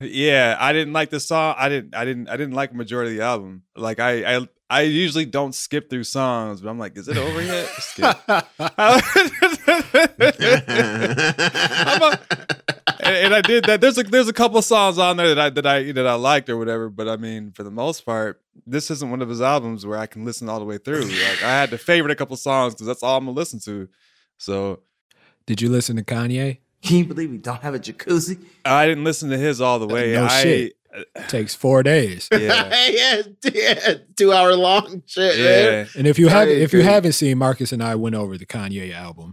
yeah, 0.01 0.57
I 0.59 0.73
didn't 0.73 0.95
like 0.95 1.11
the 1.11 1.21
song. 1.21 1.55
I 1.59 1.69
didn't 1.69 1.95
I 1.95 2.05
didn't 2.07 2.29
I 2.31 2.37
didn't 2.39 2.55
like 2.55 2.71
the 2.73 2.79
majority 2.79 3.11
of 3.13 3.17
the 3.19 3.25
album. 3.25 3.63
Like, 3.77 4.01
I 4.01 4.37
I 4.39 4.49
I 4.71 4.83
usually 4.83 5.27
don't 5.27 5.53
skip 5.53 5.91
through 5.91 6.05
songs, 6.05 6.61
but 6.61 6.71
I'm 6.71 6.79
like, 6.79 6.97
is 6.97 7.09
it 7.09 7.17
over 7.17 7.43
yet? 7.43 7.67
Skip. 7.67 8.17
A- 8.29 8.45
and, 13.03 13.17
and 13.17 13.35
I 13.35 13.41
did 13.41 13.65
that. 13.65 13.81
There's 13.81 13.99
a 13.99 14.03
there's 14.05 14.29
a 14.29 14.33
couple 14.33 14.61
songs 14.63 14.99
on 14.99 15.17
there 15.17 15.35
that 15.35 15.39
I 15.39 15.51
that 15.51 15.67
I 15.67 15.93
that 15.93 16.07
I 16.07 16.15
liked 16.15 16.49
or 16.49 16.57
whatever. 16.57 16.89
But 16.89 17.09
I 17.09 17.17
mean, 17.17 17.53
for 17.53 17.63
the 17.63 17.71
most 17.71 18.07
part, 18.07 18.41
this 18.67 18.91
isn't 18.91 19.11
one 19.11 19.23
of 19.23 19.29
his 19.29 19.41
albums 19.41 19.85
where 19.85 19.99
I 19.99 20.07
can 20.07 20.25
listen 20.25 20.49
all 20.49 20.61
the 20.61 20.65
way 20.65 20.79
through. 20.79 21.03
Like 21.03 21.43
I 21.43 21.51
had 21.51 21.71
to 21.71 21.79
favorite 21.79 22.13
a 22.13 22.17
couple 22.17 22.37
songs 22.37 22.75
because 22.75 22.87
that's 22.87 23.03
all 23.03 23.19
I'm 23.19 23.25
gonna 23.25 23.37
listen 23.37 23.61
to. 23.61 23.89
So 24.39 24.81
Did 25.47 25.61
you 25.61 25.69
listen 25.69 25.97
to 25.97 26.05
Kanye? 26.05 26.59
Can 26.83 26.97
you 26.97 27.05
believe 27.05 27.31
we 27.31 27.39
don't 27.39 27.63
have 27.63 27.75
a 27.75 27.79
jacuzzi? 27.79 28.43
I 28.65 28.87
didn't 28.87 29.05
listen 29.05 29.31
to 29.31 29.37
his 29.37 29.61
all 29.61 29.79
the 29.79 29.89
uh, 29.89 29.95
way. 29.95 30.13
No 30.13 30.25
I, 30.25 30.43
shit. 30.43 30.77
Takes 31.29 31.55
four 31.55 31.83
days. 31.83 32.29
Yeah, 32.33 32.89
yeah, 32.89 33.23
yeah, 33.45 33.95
two 34.17 34.33
hour 34.33 34.55
long 34.55 35.03
shit, 35.07 35.37
man. 35.39 35.45
yeah. 35.45 35.87
And 35.97 36.07
if 36.07 36.19
you 36.19 36.29
have 36.29 36.49
if 36.49 36.73
you 36.73 36.83
haven't 36.83 37.13
seen 37.13 37.39
Markus 37.39 37.73
and 37.73 37.83
I 37.83 37.95
went 37.95 38.15
over 38.15 38.37
the 38.37 38.47
Kanye 38.47 38.93
album, 38.93 39.33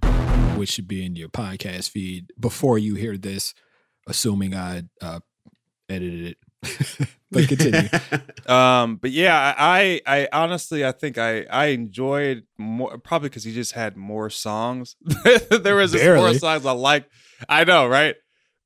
which 0.58 0.70
should 0.70 0.88
be 0.88 1.06
in 1.06 1.16
your 1.16 1.30
podcast 1.30 1.90
feed 1.90 2.32
before 2.40 2.78
you 2.78 2.96
hear 2.96 3.18
this, 3.18 3.54
assuming 4.08 4.56
I 4.56 4.84
uh, 5.02 5.20
edited 5.90 6.36
it. 6.36 7.10
but 7.32 7.48
continue. 7.48 7.90
Um, 8.48 8.96
but 8.96 9.12
yeah, 9.12 9.54
I, 9.58 10.00
I 10.06 10.22
I 10.22 10.28
honestly 10.32 10.86
I 10.86 10.94
think 10.94 11.18
I 11.18 11.44
I 11.44 11.66
enjoyed 11.68 12.44
more 12.58 12.98
probably 12.98 13.28
because 13.28 13.44
he 13.44 13.54
just 13.54 13.74
had 13.74 13.98
more 13.98 14.30
songs. 14.30 14.96
there 15.50 15.76
was 15.76 15.92
just 15.92 16.06
more 16.06 16.34
songs 16.34 16.66
I 16.66 16.72
like. 16.72 17.10
I 17.50 17.66
know, 17.66 17.88
right? 17.88 18.16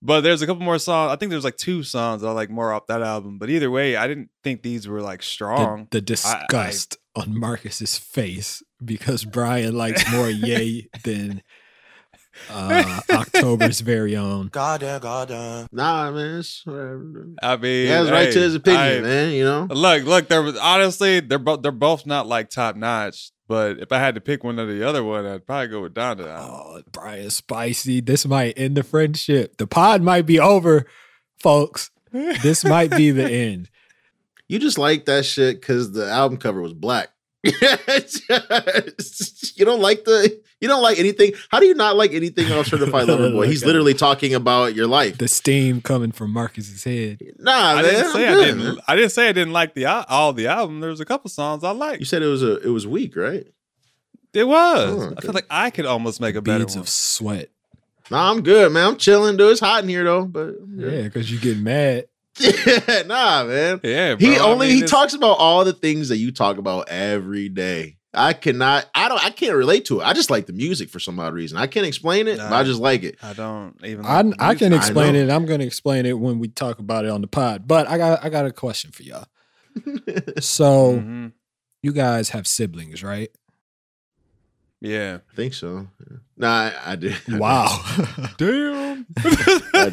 But 0.01 0.21
there's 0.21 0.41
a 0.41 0.47
couple 0.47 0.63
more 0.63 0.79
songs. 0.79 1.11
I 1.11 1.15
think 1.15 1.29
there's 1.29 1.43
like 1.43 1.57
two 1.57 1.83
songs 1.83 2.23
I 2.23 2.31
like 2.31 2.49
more 2.49 2.73
off 2.73 2.87
that 2.87 3.01
album. 3.01 3.37
But 3.37 3.49
either 3.49 3.69
way, 3.69 3.95
I 3.95 4.07
didn't 4.07 4.29
think 4.43 4.63
these 4.63 4.87
were 4.87 5.01
like 5.01 5.21
strong. 5.21 5.87
the 5.91 6.01
disgust 6.01 6.97
on 7.15 7.37
Markus's 7.39 7.97
face 7.97 8.63
because 8.83 9.25
Bryan 9.25 9.75
likes 9.75 10.09
more 10.11 10.29
Yay 10.29 10.89
than 11.03 11.43
uh, 12.49 12.99
October's 13.09 13.79
very 13.81 14.15
own. 14.15 14.47
Goddamn, 14.47 15.01
goddamn. 15.01 15.67
Nah, 15.71 16.11
man. 16.11 16.39
It's 16.39 16.65
whatever. 16.65 17.27
I 17.41 17.57
mean, 17.57 17.85
He 17.85 17.87
has 17.87 18.09
a 18.09 18.11
right 18.11 18.31
to 18.31 18.39
his 18.39 18.55
opinion, 18.55 18.99
I- 18.99 19.07
man. 19.07 19.33
You 19.33 19.43
know. 19.43 19.67
Look, 19.69 20.03
look, 20.05 20.27
they're 20.27 20.53
honestly 20.61 21.19
they're 21.19 21.39
both 21.39 21.61
they're 21.61 21.71
both 21.71 22.05
not 22.05 22.27
like 22.27 22.49
top 22.49 22.75
notch. 22.75 23.31
But 23.47 23.79
if 23.79 23.91
I 23.91 23.97
had 23.99 24.15
to 24.15 24.21
pick 24.21 24.45
one 24.45 24.57
or 24.59 24.65
the 24.65 24.87
other 24.87 25.03
one, 25.03 25.25
I'd 25.25 25.45
probably 25.45 25.67
go 25.67 25.81
with 25.81 25.93
Donda. 25.93 26.37
Oh, 26.39 26.81
Bryan 26.89 27.29
Spicy. 27.29 27.99
This 27.99 28.25
might 28.25 28.57
end 28.57 28.77
the 28.77 28.83
friendship. 28.83 29.57
The 29.57 29.67
pod 29.67 30.01
might 30.01 30.25
be 30.25 30.39
over, 30.39 30.85
folks. 31.37 31.91
This 32.13 32.63
might 32.63 32.91
be 32.91 33.11
the 33.11 33.29
end. 33.29 33.69
You 34.47 34.57
just 34.59 34.77
like 34.77 35.05
that 35.05 35.25
shit 35.25 35.59
because 35.59 35.91
the 35.91 36.09
album 36.09 36.37
cover 36.37 36.61
was 36.61 36.73
black. 36.73 37.09
you 39.55 39.65
don't 39.65 39.81
like 39.81 40.03
the. 40.05 40.41
You 40.59 40.67
don't 40.67 40.83
like 40.83 40.99
anything. 40.99 41.33
How 41.49 41.59
do 41.59 41.65
you 41.65 41.73
not 41.73 41.95
like 41.95 42.13
anything 42.13 42.51
on 42.51 42.63
Certified 42.65 43.07
Lover 43.07 43.31
Boy? 43.31 43.47
He's 43.47 43.65
literally 43.65 43.95
talking 43.95 44.35
about 44.35 44.75
your 44.75 44.85
life. 44.85 45.17
The 45.17 45.27
steam 45.27 45.81
coming 45.81 46.11
from 46.11 46.31
Markus's 46.33 46.83
head. 46.83 47.19
Nah, 47.39 47.51
I 47.51 47.75
man. 47.81 47.83
didn't 47.85 48.05
I'm 48.05 48.11
say 48.11 48.27
I 48.27 48.33
didn't. 48.35 48.57
man. 48.59 48.77
I 48.87 48.95
didn't 48.95 49.11
say 49.11 49.27
I 49.27 49.31
didn't 49.31 49.53
like 49.53 49.73
the 49.73 49.85
all 49.87 50.33
the 50.33 50.45
album. 50.47 50.79
There 50.81 50.91
was 50.91 50.99
a 50.99 51.05
couple 51.05 51.29
songs 51.31 51.63
I 51.63 51.71
liked. 51.71 51.99
You 51.99 52.05
said 52.05 52.21
it 52.21 52.27
was 52.27 52.43
a. 52.43 52.57
It 52.59 52.69
was 52.69 52.85
weak, 52.85 53.15
right? 53.15 53.47
It 54.33 54.43
was. 54.47 54.89
Oh, 54.91 55.01
I 55.01 55.05
okay. 55.07 55.21
feel 55.21 55.33
like 55.33 55.47
I 55.49 55.71
could 55.71 55.85
almost 55.87 56.21
make 56.21 56.35
a 56.35 56.41
better 56.41 56.63
Beads 56.65 56.75
one. 56.75 56.81
of 56.81 56.89
sweat. 56.89 57.49
Nah, 58.11 58.29
I'm 58.29 58.43
good, 58.43 58.71
man. 58.71 58.87
I'm 58.89 58.97
chilling, 58.97 59.37
dude. 59.37 59.51
It's 59.53 59.59
hot 59.61 59.81
in 59.83 59.89
here 59.89 60.03
though, 60.03 60.25
but 60.25 60.55
Yeah, 60.75 61.01
because 61.03 61.31
you 61.31 61.39
get 61.39 61.57
mad. 61.57 62.05
nah, 63.07 63.43
man. 63.43 63.79
yeah, 63.83 64.15
He 64.17 64.27
bro, 64.35 64.35
I 64.35 64.39
only 64.49 64.67
mean, 64.67 64.75
he 64.77 64.83
it's- 64.83 64.89
talks 64.91 65.13
about 65.13 65.37
all 65.37 65.65
the 65.65 65.73
things 65.73 66.09
that 66.09 66.17
you 66.17 66.31
talk 66.31 66.57
about 66.57 66.89
every 66.89 67.49
day. 67.49 67.97
I 68.13 68.33
cannot. 68.33 68.87
I 68.93 69.07
don't. 69.07 69.23
I 69.23 69.29
can't 69.29 69.55
relate 69.55 69.85
to 69.85 70.01
it. 70.01 70.03
I 70.03 70.11
just 70.11 70.29
like 70.29 70.45
the 70.45 70.51
music 70.51 70.89
for 70.89 70.99
some 70.99 71.17
odd 71.17 71.33
reason. 71.33 71.57
I 71.57 71.67
can't 71.67 71.85
explain 71.85 72.27
it, 72.27 72.39
but 72.39 72.51
I 72.51 72.63
just 72.63 72.81
like 72.81 73.03
it. 73.03 73.17
I 73.23 73.31
don't 73.31 73.73
even. 73.85 74.05
I, 74.05 74.21
like 74.21 74.37
the 74.37 74.43
I 74.43 74.55
can 74.55 74.69
music. 74.71 74.87
explain 74.89 75.13
know. 75.13 75.19
it. 75.21 75.29
I'm 75.29 75.45
going 75.45 75.61
to 75.61 75.65
explain 75.65 76.05
it 76.05 76.19
when 76.19 76.37
we 76.39 76.49
talk 76.49 76.79
about 76.79 77.05
it 77.05 77.11
on 77.11 77.21
the 77.21 77.27
pod. 77.27 77.67
But 77.69 77.87
I 77.87 77.97
got 77.97 78.21
I 78.21 78.27
got 78.29 78.45
a 78.45 78.51
question 78.51 78.91
for 78.91 79.03
y'all. 79.03 79.25
So 80.41 80.97
Mhm. 80.99 81.31
you 81.83 81.93
guys 81.93 82.29
have 82.29 82.47
siblings, 82.47 83.01
right? 83.01 83.29
Yeah. 84.81 85.19
I 85.31 85.35
think 85.35 85.53
so. 85.53 85.87
Nah, 86.35 86.49
I, 86.49 86.73
I 86.85 86.95
do. 86.97 87.13
I 87.27 87.31
do. 87.31 87.37
Wow. 87.39 87.83
Damn. 88.37 89.05
I 89.73 89.89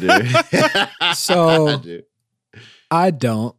do. 0.99 1.13
So- 1.13 1.67
I 1.69 1.75
do. 1.77 2.01
I 2.91 3.11
don't. 3.11 3.55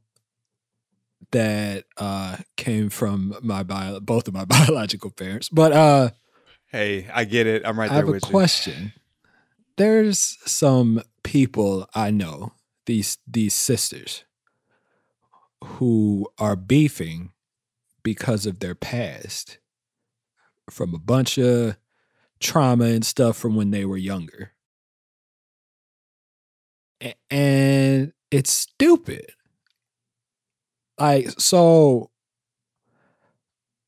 That 1.33 1.85
uh 1.97 2.39
came 2.57 2.91
from 2.91 3.37
my 3.43 3.63
bio, 3.63 4.01
both 4.01 4.27
of 4.27 4.35
my 4.35 4.45
biological 4.47 5.11
parents. 5.11 5.49
But 5.49 5.73
uh 5.73 6.11
hey, 6.73 7.09
I 7.13 7.25
get 7.25 7.47
it. 7.47 7.63
I'm 7.65 7.79
right 7.79 7.91
I 7.91 7.95
there 7.95 8.03
have 8.03 8.09
a 8.09 8.13
with 8.13 8.25
you. 8.25 8.31
question. 8.31 8.93
There's 9.77 10.39
some 10.45 11.03
people 11.23 11.89
I 11.95 12.11
know, 12.11 12.53
these 12.87 13.19
these 13.29 13.55
sisters, 13.55 14.25
who 15.63 16.29
are 16.39 16.57
beefing 16.57 17.31
because 18.03 18.47
of 18.47 18.59
their 18.59 18.75
past 18.75 19.59
from 20.69 20.95
a 20.95 20.99
bunch 20.99 21.39
of 21.39 21.77
trauma 22.41 22.87
and 22.87 23.05
stuff 23.05 23.37
from 23.37 23.55
when 23.55 23.71
they 23.71 23.85
were 23.85 23.97
younger. 23.97 24.53
And 27.31 28.13
it's 28.31 28.51
stupid. 28.53 29.33
Like, 30.99 31.31
so 31.39 32.11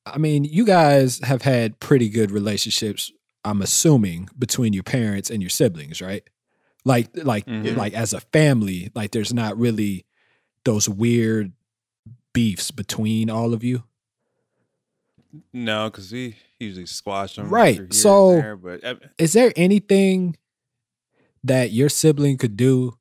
I 0.05 0.19
mean, 0.19 0.45
you 0.45 0.65
guys 0.67 1.21
have 1.21 1.43
had 1.43 1.79
pretty 1.79 2.09
good 2.09 2.31
relationships 2.31 3.11
I'm 3.45 3.61
assuming 3.63 4.29
between 4.39 4.73
your 4.73 4.83
parents 4.85 5.29
and 5.31 5.43
your 5.43 5.51
siblings, 5.51 6.01
right? 6.01 6.23
Like 6.85 7.09
like 7.15 7.47
Mhm. 7.47 7.77
like 7.77 7.93
as 7.93 8.13
a 8.13 8.21
family, 8.21 8.91
like 8.95 9.11
there's 9.13 9.33
not 9.35 9.59
really 9.59 10.07
those 10.65 10.89
weird 10.89 11.53
beefs 12.33 12.71
between 12.71 13.29
all 13.31 13.53
of 13.53 13.63
you. 13.65 13.85
No, 15.53 15.91
because 15.91 16.13
we 16.13 16.37
usually 16.61 16.87
squash 16.87 17.37
them. 17.37 17.49
Right, 17.49 17.93
so- 17.93 18.33
there, 18.33 18.57
but 18.57 18.81
Is 19.19 19.33
there 19.33 19.53
anything 19.57 20.37
that 21.43 21.73
your 21.73 21.89
sibling 21.89 22.39
could 22.39 22.57
do 22.57 22.97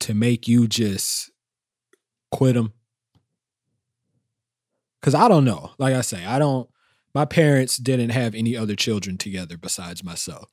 to 0.00 0.14
make 0.14 0.48
you 0.48 0.66
just 0.66 1.30
quit 2.30 2.54
them? 2.54 2.72
Cuz 5.02 5.14
I 5.14 5.28
don't 5.28 5.44
know. 5.44 5.72
Like 5.78 5.94
I 5.94 6.00
say, 6.02 6.24
I 6.24 6.38
don't 6.38 6.68
my 7.14 7.24
parents 7.24 7.76
didn't 7.76 8.10
have 8.10 8.34
any 8.34 8.56
other 8.56 8.76
children 8.76 9.18
together 9.18 9.56
besides 9.56 10.04
myself. 10.04 10.50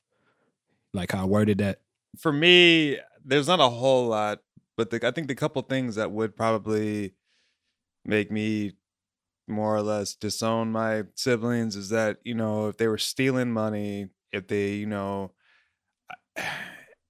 Like 0.92 1.12
how 1.12 1.22
I 1.22 1.26
worded 1.26 1.58
that. 1.58 1.80
for 2.18 2.32
me, 2.32 2.98
there's 3.24 3.46
not 3.46 3.60
a 3.60 3.68
whole 3.68 4.08
lot, 4.08 4.40
but 4.76 4.90
the, 4.90 5.06
I 5.06 5.10
think 5.10 5.28
the 5.28 5.34
couple 5.34 5.60
things 5.62 5.96
that 5.96 6.10
would 6.10 6.34
probably 6.36 7.14
make 8.04 8.30
me 8.30 8.72
more 9.46 9.74
or 9.76 9.82
less 9.82 10.14
disown 10.14 10.72
my 10.72 11.04
siblings 11.14 11.76
is 11.76 11.88
that 11.90 12.18
you 12.24 12.34
know 12.34 12.68
if 12.68 12.76
they 12.76 12.88
were 12.88 12.98
stealing 12.98 13.52
money, 13.52 14.08
if 14.32 14.46
they 14.48 14.72
you 14.72 14.86
know 14.86 15.32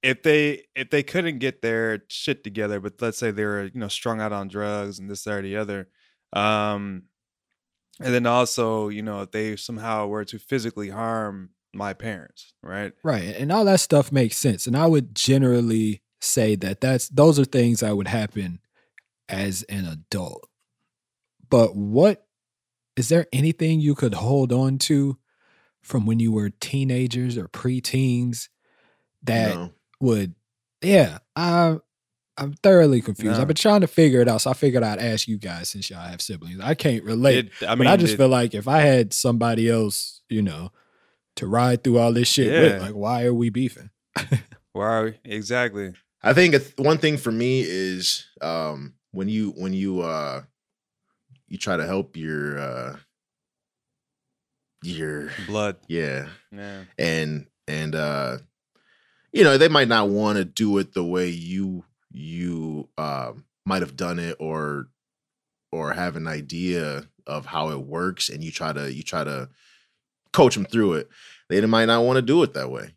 if 0.09 0.23
they 0.23 0.65
if 0.75 0.91
they 0.91 1.03
couldn't 1.03 1.39
get 1.39 1.61
their 1.61 2.05
shit 2.09 2.43
together, 2.43 2.81
but 2.81 2.95
let's 3.01 3.19
say 3.19 3.31
they 3.31 3.45
were 3.45 3.65
you 3.65 3.81
know 3.81 3.89
strung 3.89 4.21
out 4.21 4.33
on 4.33 4.49
drugs 4.49 4.99
and 4.99 5.11
this 5.11 5.25
that 5.25 5.35
or 5.39 5.43
the 5.43 5.57
other, 5.57 5.89
um, 6.33 7.05
and 8.01 8.15
then 8.15 8.27
also 8.27 8.89
you 8.89 9.03
know 9.03 9.23
if 9.23 9.31
they 9.33 9.57
somehow 9.57 10.07
were 10.07 10.25
to 10.25 10.39
physically 10.39 10.89
harm 10.89 11.51
my 11.75 11.93
parents, 11.93 12.55
right? 12.63 12.93
Right. 13.05 13.37
And 13.37 13.53
all 13.53 13.67
that 13.67 13.81
stuff 13.81 14.11
makes 14.11 14.39
sense. 14.39 14.67
And 14.67 14.77
I 14.77 14.87
would 14.87 15.15
generally 15.15 16.03
say 16.21 16.57
that 16.57 16.81
that's 16.81 17.09
those 17.11 17.39
are 17.39 17.45
things 17.45 17.81
that 17.81 17.97
would 17.97 18.09
happen 18.09 18.61
as 19.29 19.63
an 19.65 19.87
adult. 19.87 20.49
But 21.51 21.77
what 21.77 22.27
is 22.97 23.11
there 23.11 23.27
anything 23.33 23.81
you 23.81 23.95
could 23.95 24.15
hold 24.15 24.53
on 24.53 24.79
to 24.79 25.19
from 25.83 26.07
when 26.07 26.19
you 26.19 26.33
were 26.33 26.51
teenagers 26.51 27.37
or 27.37 27.47
preteens 27.49 28.49
that 29.23 29.55
No. 29.55 29.73
Would 30.01 30.35
yeah, 30.83 31.19
I 31.37 31.79
I'm 32.37 32.53
thoroughly 32.63 33.01
confused. 33.01 33.37
No. 33.37 33.41
I've 33.43 33.49
been 33.49 33.57
trying 33.57 33.81
to 33.81 33.89
figure 33.89 34.21
it 34.21 34.29
out. 34.29 34.41
So 34.43 34.51
I 34.51 34.55
figured 34.55 34.85
I'd 34.85 35.01
ask 35.01 35.27
you 35.27 35.39
guys 35.39 35.69
since 35.71 35.91
y'all 35.91 36.07
have 36.07 36.21
siblings. 36.23 36.61
I 36.63 36.75
can't 36.75 37.03
relate. 37.03 37.47
It- 37.61 37.69
I 37.69 37.75
but 37.75 37.87
I 37.89 37.97
just 37.97 38.15
it- 38.15 38.17
feel 38.17 38.29
like 38.29 38.55
if 38.55 38.69
I 38.69 38.79
had 38.81 39.13
somebody 39.13 39.69
else, 39.69 40.23
you 40.29 40.43
know, 40.43 40.71
to 41.37 41.47
ride 41.49 41.83
through 41.83 41.99
all 41.99 42.13
this 42.13 42.29
shit 42.29 42.47
Yeah. 42.53 42.61
with, 42.75 42.83
like 42.83 42.95
why 42.95 43.25
are 43.25 43.35
we 43.35 43.51
beefing? 43.51 43.91
why 44.73 44.85
are 44.87 45.05
we? 45.07 45.15
Exactly. 45.25 45.95
I 46.23 46.33
think 46.33 46.55
one 46.77 46.99
thing 46.99 47.17
for 47.17 47.33
me 47.33 47.63
is 47.67 48.27
um, 48.41 48.95
when 49.13 49.29
you 49.29 49.51
when 49.57 49.73
you 49.73 50.01
uh, 50.03 50.43
you 51.49 51.59
try 51.59 51.77
to 51.77 51.87
help 51.87 52.17
your 52.17 52.59
uh, 52.59 52.97
your 54.83 55.31
Blood. 55.47 55.77
yeah 55.89 56.29
Yeah. 56.53 56.83
and 56.99 57.47
and 57.67 57.95
uh 57.95 58.39
you 59.33 59.45
know 59.45 59.59
they 59.59 59.69
might 59.69 59.89
not 59.89 60.09
want 60.09 60.39
to 60.39 60.45
do 60.45 60.79
it 60.79 60.95
the 60.95 61.05
way 61.05 61.29
you 61.29 61.85
you 62.11 62.89
um 62.99 63.45
might 63.67 63.83
have 63.83 63.97
done 63.97 64.19
it 64.19 64.37
or 64.39 64.89
or 65.71 65.93
have 65.93 66.17
an 66.17 66.27
idea 66.27 67.05
of 67.27 67.47
how 67.47 67.71
it 67.71 67.81
works 67.81 68.29
and 68.29 68.43
you 68.43 68.51
try 68.51 68.73
to 68.73 68.93
you 68.93 69.03
try 69.03 69.23
to 69.25 69.49
coach 70.33 70.55
them 70.55 70.65
through 70.65 70.95
it 70.95 71.09
they 71.49 71.65
might 71.65 71.87
not 71.87 72.05
want 72.05 72.17
to 72.17 72.23
do 72.23 72.43
it 72.43 72.55
that 72.55 72.71
way. 72.71 72.91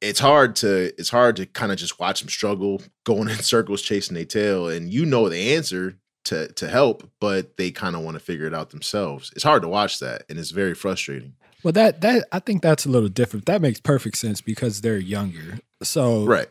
It's 0.00 0.20
hard 0.20 0.54
to 0.56 0.92
it's 0.98 1.08
hard 1.08 1.36
to 1.36 1.46
kind 1.46 1.72
of 1.72 1.78
just 1.78 1.98
watch 1.98 2.20
them 2.20 2.28
struggle 2.28 2.82
going 3.04 3.28
in 3.30 3.36
circles 3.36 3.82
chasing 3.82 4.14
their 4.14 4.24
tail 4.24 4.68
and 4.68 4.92
you 4.92 5.06
know 5.06 5.28
the 5.28 5.54
answer 5.54 5.98
to 6.26 6.48
to 6.52 6.68
help 6.68 7.10
but 7.20 7.56
they 7.56 7.70
kind 7.70 7.96
of 7.96 8.02
want 8.02 8.14
to 8.14 8.20
figure 8.20 8.46
it 8.46 8.54
out 8.54 8.70
themselves. 8.70 9.32
It's 9.34 9.44
hard 9.44 9.62
to 9.62 9.68
watch 9.68 9.98
that 10.00 10.24
and 10.28 10.38
it's 10.38 10.50
very 10.50 10.74
frustrating 10.74 11.34
Well, 11.64 11.72
that 11.72 12.02
that 12.02 12.26
I 12.30 12.38
think 12.40 12.62
that's 12.62 12.84
a 12.84 12.90
little 12.90 13.08
different. 13.08 13.46
That 13.46 13.62
makes 13.62 13.80
perfect 13.80 14.18
sense 14.18 14.40
because 14.40 14.82
they're 14.82 14.98
younger. 14.98 15.58
So 15.82 16.24
right 16.26 16.48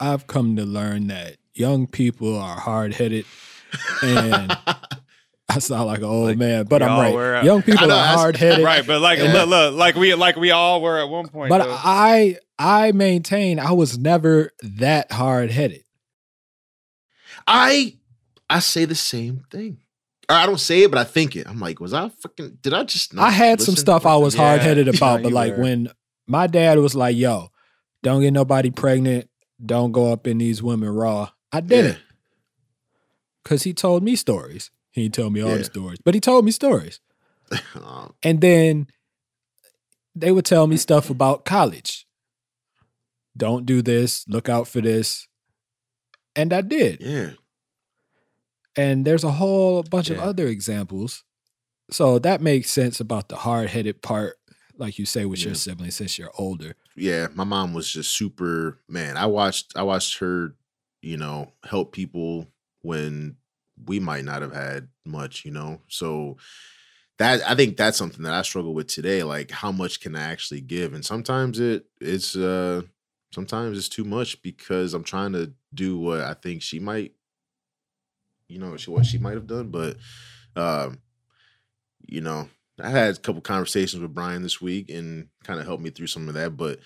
I've 0.00 0.26
come 0.26 0.56
to 0.56 0.64
learn 0.64 1.08
that 1.08 1.36
young 1.54 1.86
people 1.86 2.38
are 2.38 2.58
hard 2.58 2.94
headed, 2.94 3.26
and 4.02 4.56
I 5.50 5.58
sound 5.58 5.86
like 5.86 5.98
an 5.98 6.04
old 6.04 6.28
Like, 6.28 6.38
man, 6.38 6.64
but 6.64 6.82
I'm 6.82 6.98
right. 6.98 7.12
were, 7.14 7.36
uh, 7.36 7.44
young 7.44 7.62
people 7.62 7.88
know, 7.88 7.96
are 7.96 8.16
hard 8.16 8.36
headed, 8.36 8.64
Right, 8.64 8.86
but 8.86 9.00
like 9.02 9.18
Yeah. 9.18 9.32
look, 9.32 9.48
look, 9.48 9.74
like 9.74 9.96
we 9.96 10.14
like 10.14 10.36
we 10.36 10.50
all 10.50 10.80
were 10.80 10.98
at 10.98 11.08
one 11.10 11.28
point. 11.28 11.50
But 11.50 11.64
though. 11.64 11.70
I 11.70 12.38
I 12.58 12.92
maintain 12.92 13.58
I 13.58 13.72
was 13.72 13.98
never 13.98 14.52
that 14.62 15.12
hard 15.12 15.50
headed. 15.50 15.84
I 17.46 17.96
I 18.48 18.60
say 18.60 18.84
the 18.86 18.94
same 18.94 19.44
thing. 19.50 19.78
Or 20.30 20.36
I 20.36 20.46
don't 20.46 20.60
say 20.60 20.82
it, 20.84 20.90
but 20.92 20.98
I 20.98 21.04
think 21.04 21.34
it. 21.34 21.48
I'm 21.48 21.58
like, 21.58 21.80
was 21.80 21.92
I 21.92 22.08
fucking? 22.08 22.58
Did 22.62 22.72
I 22.72 22.84
just? 22.84 23.12
not 23.12 23.26
I 23.26 23.30
had 23.30 23.60
some 23.60 23.74
stuff 23.76 24.06
I 24.06 24.14
was 24.16 24.34
Yeah. 24.36 24.42
hard 24.42 24.60
headed 24.62 24.86
about, 24.88 25.16
Yeah, 25.20 25.22
but 25.24 25.32
like 25.32 25.56
were. 25.56 25.62
when 25.64 25.88
my 26.28 26.46
dad 26.46 26.78
was 26.78 26.94
like, 26.94 27.16
"Yo, 27.16 27.50
don't 28.04 28.20
get 28.22 28.32
nobody 28.32 28.70
pregnant, 28.70 29.28
don't 29.64 29.90
go 29.92 30.12
up 30.12 30.26
in 30.28 30.38
these 30.38 30.62
women 30.62 30.88
raw," 30.90 31.30
I 31.52 31.60
did 31.60 31.84
Yeah. 31.84 31.96
because 33.42 33.64
he 33.64 33.74
told 33.74 34.04
me 34.04 34.14
stories. 34.14 34.70
He 34.92 35.08
didn't 35.08 35.32
me 35.32 35.40
all 35.40 35.50
Yeah. 35.50 35.56
the 35.58 35.64
stories, 35.64 35.98
but 36.04 36.14
he 36.14 36.20
told 36.20 36.44
me 36.44 36.52
stories. 36.52 37.00
Um, 37.74 38.14
And 38.22 38.40
then 38.40 38.86
they 40.14 40.30
would 40.30 40.44
tell 40.44 40.66
me 40.68 40.76
stuff 40.76 41.10
about 41.10 41.44
college. 41.44 42.06
Don't 43.36 43.66
do 43.66 43.82
this, 43.82 44.24
look 44.28 44.48
out 44.48 44.68
for 44.68 44.80
this. 44.80 45.26
And 46.36 46.52
I 46.52 46.60
did. 46.60 47.00
yeah, 47.00 47.30
And 48.76 49.04
there's 49.04 49.24
a 49.24 49.32
whole 49.32 49.82
bunch 49.82 50.10
of 50.10 50.18
other 50.18 50.46
examples. 50.46 51.24
So 51.90 52.18
that 52.20 52.40
makes 52.40 52.70
sense 52.70 53.00
about 53.00 53.28
the 53.28 53.36
hard 53.36 53.70
headed 53.70 54.00
part, 54.00 54.36
like 54.76 54.98
you 54.98 55.06
say 55.06 55.24
with 55.24 55.40
your 55.40 55.50
Yeah. 55.50 55.56
siblings 55.56 55.96
since 55.96 56.18
you're 56.18 56.30
older. 56.38 56.76
yeah. 56.96 57.28
My 57.34 57.44
mom 57.44 57.74
was 57.74 57.90
just 57.90 58.16
super. 58.16 58.78
Man, 58.88 59.16
I 59.16 59.26
watched. 59.26 59.72
I 59.76 59.82
watched 59.82 60.18
her. 60.18 60.54
You 61.02 61.16
know, 61.16 61.52
help 61.64 61.92
people 61.92 62.46
when 62.82 63.36
we 63.86 63.98
might 64.00 64.24
not 64.24 64.42
have 64.42 64.52
had 64.52 64.88
much. 65.06 65.44
You 65.44 65.50
know, 65.50 65.80
so 65.88 66.36
that 67.18 67.42
I 67.48 67.54
think 67.54 67.76
that's 67.76 67.96
something 67.98 68.22
that 68.22 68.34
I 68.34 68.42
struggle 68.42 68.74
with 68.74 68.86
today. 68.86 69.22
Like, 69.22 69.50
how 69.50 69.72
much 69.72 70.00
can 70.00 70.14
I 70.14 70.22
actually 70.22 70.60
give? 70.60 70.92
And 70.94 71.04
sometimes 71.04 71.58
it 71.58 71.86
it's 72.00 72.36
uh 72.36 72.82
sometimes 73.34 73.78
it's 73.78 73.88
too 73.88 74.04
much 74.04 74.40
because 74.42 74.92
I'm 74.94 75.04
trying 75.04 75.32
to 75.32 75.52
do 75.74 75.98
what 75.98 76.20
I 76.20 76.34
think 76.34 76.62
she 76.62 76.78
might, 76.80 77.12
you 78.50 78.58
know, 78.58 78.76
she 78.76 78.90
what 78.90 79.06
she 79.06 79.18
might 79.18 79.34
have 79.34 79.46
done. 79.46 79.68
But 79.68 79.96
um, 80.56 80.98
you 82.06 82.20
know, 82.20 82.48
I 82.82 82.88
had 82.90 83.16
a 83.16 83.18
couple 83.20 83.40
conversations 83.42 84.00
with 84.02 84.14
Bryan 84.14 84.42
this 84.42 84.60
week 84.60 84.90
and 84.90 85.28
kind 85.44 85.60
of 85.60 85.66
helped 85.66 85.82
me 85.82 85.90
through 85.90 86.08
some 86.08 86.28
of 86.28 86.34
that. 86.34 86.56
But 86.56 86.80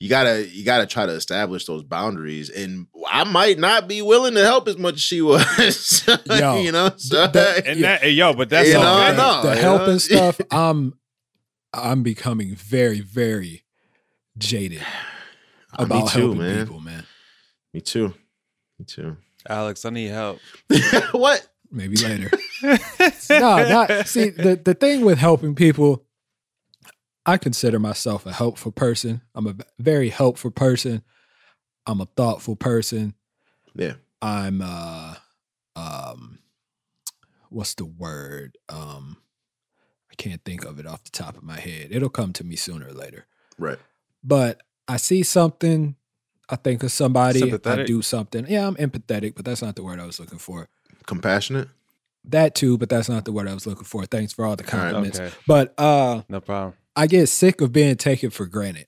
you 0.00 0.08
gotta 0.08 0.46
you 0.48 0.64
gotta 0.64 0.86
try 0.86 1.06
to 1.06 1.12
establish 1.12 1.64
those 1.64 1.82
boundaries. 1.82 2.50
And 2.50 2.86
I 3.08 3.24
might 3.24 3.58
not 3.58 3.88
be 3.88 4.02
willing 4.02 4.34
to 4.34 4.44
help 4.44 4.68
as 4.68 4.78
much 4.78 4.94
as 4.94 5.00
she 5.00 5.22
was. 5.22 6.04
Yo, 6.26 6.60
you 6.60 6.70
know, 6.72 6.90
so, 6.96 7.26
that- 7.26 7.66
And 7.66 7.82
that, 7.82 8.12
yo, 8.12 8.32
but 8.34 8.48
that's 8.48 8.68
You 8.68 8.76
all 8.76 8.82
know, 8.82 8.94
I 8.94 9.16
know. 9.16 9.42
the 9.48 9.54
you 9.56 9.60
helping 9.62 9.86
know? 9.94 9.98
stuff. 9.98 10.40
I'm 10.52 10.94
I'm 11.74 12.02
becoming 12.02 12.54
very 12.54 13.00
very 13.00 13.64
jaded 14.36 14.82
Uh, 15.78 15.82
about 15.84 16.04
me 16.04 16.10
too, 16.10 16.18
helping 16.20 16.38
man. 16.38 16.66
people, 16.66 16.80
man. 16.80 17.04
Me 17.74 17.80
too. 17.82 18.14
Me 18.78 18.84
too. 18.86 19.16
Alex, 19.48 19.84
I 19.84 19.90
need 19.90 20.08
help. 20.08 20.40
what? 21.12 21.46
Maybe 21.70 21.96
later. 21.96 22.30
no, 22.62 23.68
not 23.68 24.06
see 24.06 24.30
the 24.30 24.60
the 24.62 24.74
thing 24.74 25.04
with 25.04 25.18
helping 25.18 25.54
people. 25.54 26.04
I 27.26 27.36
consider 27.36 27.78
myself 27.78 28.24
a 28.24 28.32
helpful 28.32 28.72
person. 28.72 29.20
I'm 29.34 29.46
a 29.46 29.54
very 29.78 30.08
helpful 30.08 30.50
person. 30.50 31.02
I'm 31.86 32.00
a 32.00 32.06
thoughtful 32.16 32.56
person. 32.56 33.14
Yeah. 33.74 33.94
I'm 34.22 34.62
uh 34.62 35.14
um 35.76 36.38
what's 37.50 37.74
the 37.74 37.84
word? 37.84 38.56
Um 38.68 39.18
I 40.10 40.14
can't 40.14 40.42
think 40.44 40.64
of 40.64 40.80
it 40.80 40.86
off 40.86 41.04
the 41.04 41.10
top 41.10 41.36
of 41.36 41.42
my 41.42 41.60
head. 41.60 41.88
It'll 41.90 42.08
come 42.08 42.32
to 42.34 42.44
me 42.44 42.56
sooner 42.56 42.88
or 42.88 42.92
later. 42.92 43.26
Right. 43.58 43.78
But 44.24 44.62
I 44.88 44.96
see 44.96 45.22
something, 45.22 45.96
I 46.48 46.56
think 46.56 46.82
of 46.82 46.90
somebody, 46.92 47.52
I 47.64 47.84
do 47.84 48.00
something. 48.02 48.46
Yeah, 48.48 48.66
I'm 48.66 48.74
empathetic, 48.76 49.34
but 49.36 49.44
that's 49.44 49.60
not 49.62 49.76
the 49.76 49.82
word 49.82 50.00
I 50.00 50.06
was 50.06 50.18
looking 50.18 50.38
for. 50.38 50.68
Compassionate. 51.06 51.68
That 52.24 52.54
too, 52.54 52.76
but 52.78 52.88
that's 52.88 53.08
not 53.08 53.24
the 53.24 53.32
word 53.32 53.48
I 53.48 53.54
was 53.54 53.66
looking 53.66 53.84
for. 53.84 54.04
Thanks 54.06 54.32
for 54.32 54.44
all 54.44 54.56
the 54.56 54.64
All 54.64 54.78
right, 54.78 54.84
compliments. 54.92 55.18
Okay, 55.20 55.34
But 55.46 55.74
uh 55.78 56.22
no 56.28 56.40
problem. 56.40 56.74
I 56.96 57.06
get 57.06 57.26
sick 57.28 57.60
of 57.60 57.72
being 57.72 57.96
taken 57.96 58.30
for 58.30 58.46
granted. 58.46 58.86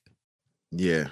Yeah. 0.70 1.08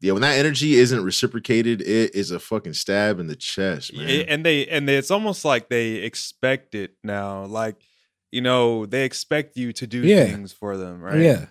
Yeah, 0.00 0.12
when 0.12 0.22
that 0.22 0.38
energy 0.38 0.74
isn't 0.74 1.02
reciprocated, 1.02 1.80
it 1.80 2.14
is 2.14 2.30
a 2.30 2.38
fucking 2.38 2.74
stab 2.74 3.18
in 3.18 3.26
the 3.26 3.34
chest, 3.34 3.92
man. 3.96 4.08
Yeah, 4.08 4.24
and 4.28 4.46
they 4.46 4.66
and 4.68 4.88
they, 4.88 4.96
it's 4.96 5.10
almost 5.10 5.44
like 5.44 5.68
they 5.68 5.94
expect 5.94 6.76
it 6.76 6.92
now. 7.02 7.46
Like, 7.46 7.76
you 8.30 8.40
know, 8.40 8.86
they 8.86 9.04
expect 9.04 9.56
you 9.56 9.72
to 9.72 9.86
do 9.88 10.02
Yeah. 10.02 10.26
things 10.26 10.52
for 10.52 10.76
them, 10.76 11.00
right? 11.00 11.18
Yeah. 11.18 11.46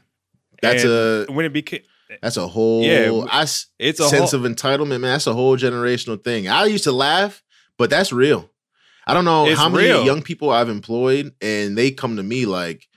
that's 0.62 0.84
And 0.84 0.92
a 0.94 1.26
when 1.30 1.46
it 1.46 1.52
became 1.52 1.82
that's 2.22 2.38
a 2.38 2.48
whole 2.48 2.84
Yeah, 2.84 3.26
I 3.30 3.44
it's 3.80 4.00
a 4.00 4.10
sense 4.10 4.32
whole, 4.32 4.46
of 4.46 4.52
entitlement, 4.52 5.02
man. 5.02 5.14
That's 5.14 5.28
a 5.28 5.34
whole 5.34 5.58
generational 5.58 6.24
thing. 6.24 6.48
I 6.48 6.66
used 6.66 6.86
to 6.86 6.92
laugh, 6.92 7.44
but 7.78 7.90
that's 7.90 8.12
real. 8.12 8.50
I 9.06 9.14
don't 9.14 9.26
know 9.26 9.54
how 9.56 9.70
many 9.70 9.88
real. 9.88 10.06
young 10.06 10.22
people 10.22 10.50
I've 10.50 10.70
employed, 10.70 11.34
and 11.42 11.78
they 11.78 11.92
come 11.92 12.18
to 12.18 12.24
me 12.24 12.46
like, 12.46 12.88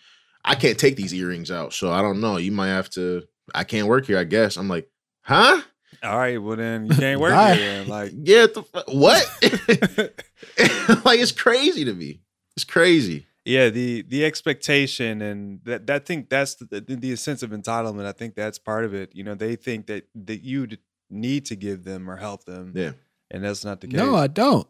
I 0.45 0.55
can't 0.57 0.79
take 0.79 0.97
these 0.97 1.15
earrings 1.15 1.51
out. 1.51 1.73
So 1.73 1.93
I 1.93 2.03
don't 2.03 2.21
know. 2.21 2.37
You 2.37 2.51
might 2.51 2.69
have 2.69 2.91
to, 2.91 3.23
I 3.55 3.65
can't 3.65 3.87
work 3.87 4.07
here, 4.07 4.19
I 4.19 4.25
guess. 4.25 4.57
I'm 4.57 4.69
like, 4.69 4.89
huh? 5.23 5.61
all 6.03 6.19
right. 6.19 6.43
Well, 6.43 6.57
then 6.57 6.87
you 6.87 6.95
can't 6.95 7.21
work 7.21 7.57
here. 7.57 7.85
Like, 7.87 8.13
Yeah, 8.23 8.47
the 8.47 8.63
what? 8.89 9.25
like, 11.05 11.21
it's 11.21 11.33
crazy 11.33 11.85
to 11.85 11.93
me. 11.93 12.21
It's 12.57 12.65
crazy. 12.65 13.27
Yeah, 13.51 13.69
the 13.71 14.03
the 14.03 14.25
expectation 14.25 15.21
and 15.23 15.61
that 15.65 15.87
that 15.89 16.07
think 16.07 16.29
that's 16.31 16.55
the, 16.57 16.81
the, 16.81 16.95
the 16.97 17.17
sense 17.17 17.43
of 17.43 17.51
entitlement. 17.51 18.07
I 18.07 18.13
think 18.13 18.35
that's 18.35 18.59
part 18.59 18.85
of 18.85 18.95
it. 18.95 19.11
You 19.15 19.25
know, 19.25 19.35
they 19.35 19.57
think 19.57 19.87
that 19.89 20.05
that 20.15 20.43
you 20.43 20.69
need 21.11 21.47
to 21.47 21.57
give 21.57 21.85
them 21.85 22.09
or 22.11 22.17
help 22.17 22.45
them. 22.45 22.73
Yeah. 22.75 22.93
and 23.31 23.45
that's 23.45 23.65
not 23.65 23.81
the 23.81 23.89
case. 23.89 23.97
No, 23.99 24.15
I 24.15 24.29
don't. 24.29 24.67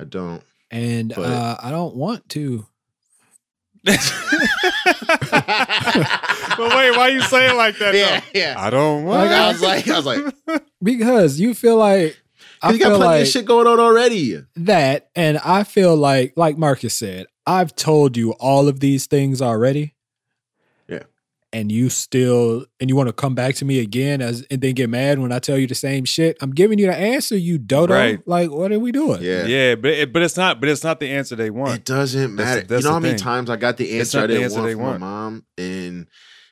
I 0.00 0.04
don't. 0.04 0.42
And 0.70 1.12
But- 1.14 1.22
uh 1.26 1.56
I 1.62 1.70
don't 1.70 1.94
want 1.96 2.28
to. 2.30 2.66
but 3.84 3.96
wait, 6.58 6.90
why 6.96 6.98
are 6.98 7.10
you 7.10 7.20
say 7.22 7.48
it 7.50 7.54
like 7.54 7.78
that? 7.78 7.94
Yeah, 7.94 8.20
though? 8.20 8.26
yeah. 8.38 8.54
I 8.58 8.70
don't 8.70 9.04
want. 9.04 9.20
Like, 9.30 9.30
I 9.30 9.48
was 9.48 9.62
like, 9.62 9.88
I 9.88 9.96
was 10.00 10.06
like, 10.06 10.62
Because 10.82 11.38
you 11.40 11.54
feel 11.54 11.76
like 11.76 12.20
I 12.60 12.72
you 12.72 12.78
got 12.78 12.88
plenty 12.96 13.04
like 13.04 13.22
of 13.22 13.28
shit 13.28 13.44
going 13.46 13.66
on 13.66 13.78
already. 13.80 14.42
that 14.56 15.10
and 15.14 15.38
I 15.38 15.64
feel 15.64 15.96
like 15.96 16.32
like 16.36 16.58
Marcus 16.58 16.94
said, 16.94 17.26
I've 17.48 17.74
told 17.74 18.16
you 18.16 18.32
all 18.32 18.68
of 18.68 18.80
these 18.80 19.06
things 19.06 19.40
already. 19.40 19.94
Yeah. 20.86 21.04
And 21.50 21.72
you 21.72 21.88
still 21.88 22.66
and 22.78 22.90
you 22.90 22.94
want 22.96 23.08
to 23.08 23.14
come 23.14 23.34
back 23.34 23.54
to 23.56 23.64
me 23.64 23.78
again 23.80 24.20
as 24.20 24.46
and 24.50 24.60
then 24.60 24.74
get 24.74 24.90
mad 24.90 25.18
when 25.18 25.32
I 25.32 25.38
tell 25.38 25.56
you 25.56 25.66
the 25.66 25.74
same 25.74 26.04
shit. 26.04 26.36
I'm 26.42 26.50
giving 26.50 26.78
you 26.78 26.86
the 26.88 26.94
answer, 26.94 27.38
you 27.38 27.56
dodo. 27.56 27.94
Right. 27.94 28.28
Like, 28.28 28.50
what 28.50 28.70
are 28.70 28.78
we 28.78 28.92
doing? 28.92 29.22
Yeah. 29.22 29.46
yeah, 29.46 29.74
but 29.74 29.92
it, 29.92 30.12
but 30.12 30.20
it's 30.22 30.36
not. 30.36 30.60
But 30.60 30.68
it's 30.68 30.84
not 30.84 31.00
the 31.00 31.08
answer 31.08 31.36
they 31.36 31.48
want. 31.48 31.74
It 31.76 31.84
doesn't 31.86 32.34
matter. 32.34 32.60
that's 32.60 32.70
you 32.70 32.76
know 32.76 32.90
the 32.90 32.94
how 32.94 33.00
many 33.00 33.12
thing. 33.14 33.18
times 33.24 33.48
I 33.48 33.56
got 33.56 33.78
the 33.78 33.98
answer 33.98 34.18
I 34.20 34.26
didn't 34.26 34.42
answer 34.42 34.56
want 34.56 34.66
they 34.66 34.74
from 34.74 34.82
want. 34.82 35.00
my 35.00 35.06
mom, 35.06 35.46
and 35.56 36.06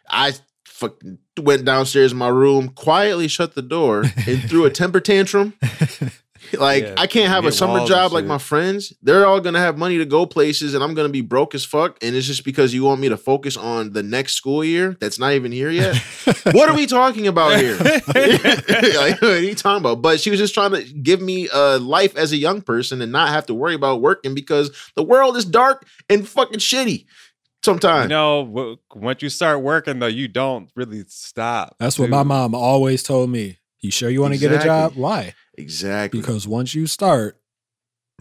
I 0.08 0.32
fucking 0.64 1.18
went 1.40 1.66
downstairs 1.66 2.12
in 2.12 2.18
my 2.18 2.28
room, 2.28 2.70
quietly 2.70 3.28
shut 3.28 3.54
the 3.54 3.60
door, 3.62 4.04
and 4.26 4.42
threw 4.48 4.64
a 4.64 4.70
temper 4.80 5.00
tantrum. 5.00 5.52
Like 6.52 6.84
Yeah, 6.84 6.94
I 6.96 7.06
can't 7.06 7.28
have 7.28 7.44
a 7.44 7.52
summer 7.52 7.86
job 7.86 8.12
like 8.12 8.24
my 8.24 8.38
friends. 8.38 8.92
They're 9.02 9.26
all 9.26 9.40
gonna 9.40 9.58
have 9.58 9.78
money 9.78 9.98
to 9.98 10.04
go 10.04 10.26
places, 10.26 10.74
and 10.74 10.82
I'm 10.82 10.94
gonna 10.94 11.08
be 11.08 11.20
broke 11.20 11.54
as 11.54 11.64
fuck. 11.64 12.02
And 12.02 12.14
it's 12.14 12.26
just 12.26 12.44
because 12.44 12.74
you 12.74 12.84
want 12.84 13.00
me 13.00 13.08
to 13.08 13.16
focus 13.16 13.56
on 13.56 13.92
the 13.92 14.02
next 14.02 14.34
school 14.34 14.64
year 14.64 14.96
that's 15.00 15.18
not 15.18 15.32
even 15.32 15.52
here 15.52 15.70
yet. 15.70 15.96
what 16.52 16.68
are 16.68 16.74
we 16.74 16.86
talking 16.86 17.26
about 17.26 17.58
here? 17.58 17.76
like, 17.78 19.20
what 19.20 19.22
are 19.22 19.40
you 19.40 19.54
talking 19.54 19.82
about? 19.82 20.02
But 20.02 20.20
she 20.20 20.30
was 20.30 20.38
just 20.38 20.54
trying 20.54 20.72
to 20.72 20.82
give 20.82 21.20
me 21.20 21.48
a 21.52 21.78
life 21.78 22.16
as 22.16 22.32
a 22.32 22.36
young 22.36 22.62
person 22.62 23.02
and 23.02 23.12
not 23.12 23.28
have 23.28 23.46
to 23.46 23.54
worry 23.54 23.74
about 23.74 24.00
working 24.00 24.34
because 24.34 24.70
the 24.94 25.02
world 25.02 25.36
is 25.36 25.44
dark 25.44 25.86
and 26.08 26.26
fucking 26.26 26.60
shitty 26.60 27.06
sometimes. 27.66 28.04
You 28.04 28.08
know, 28.08 28.78
once 28.94 29.22
you 29.22 29.28
start 29.28 29.60
working 29.60 29.98
though, 29.98 30.06
you 30.06 30.28
don't 30.28 30.70
really 30.74 31.04
stop. 31.08 31.76
That's 31.78 31.98
what 31.98 32.08
my 32.08 32.22
mom 32.22 32.54
always 32.54 33.02
told 33.02 33.28
me. 33.28 33.58
You 33.80 33.90
sure 33.90 34.08
you 34.08 34.22
want 34.22 34.34
to 34.34 34.40
get 34.40 34.52
a 34.52 34.64
job? 34.64 34.94
Why? 34.94 35.34
Exactly. 35.56 36.20
Because 36.20 36.46
once 36.48 36.74
you 36.74 36.86
start, 36.86 37.40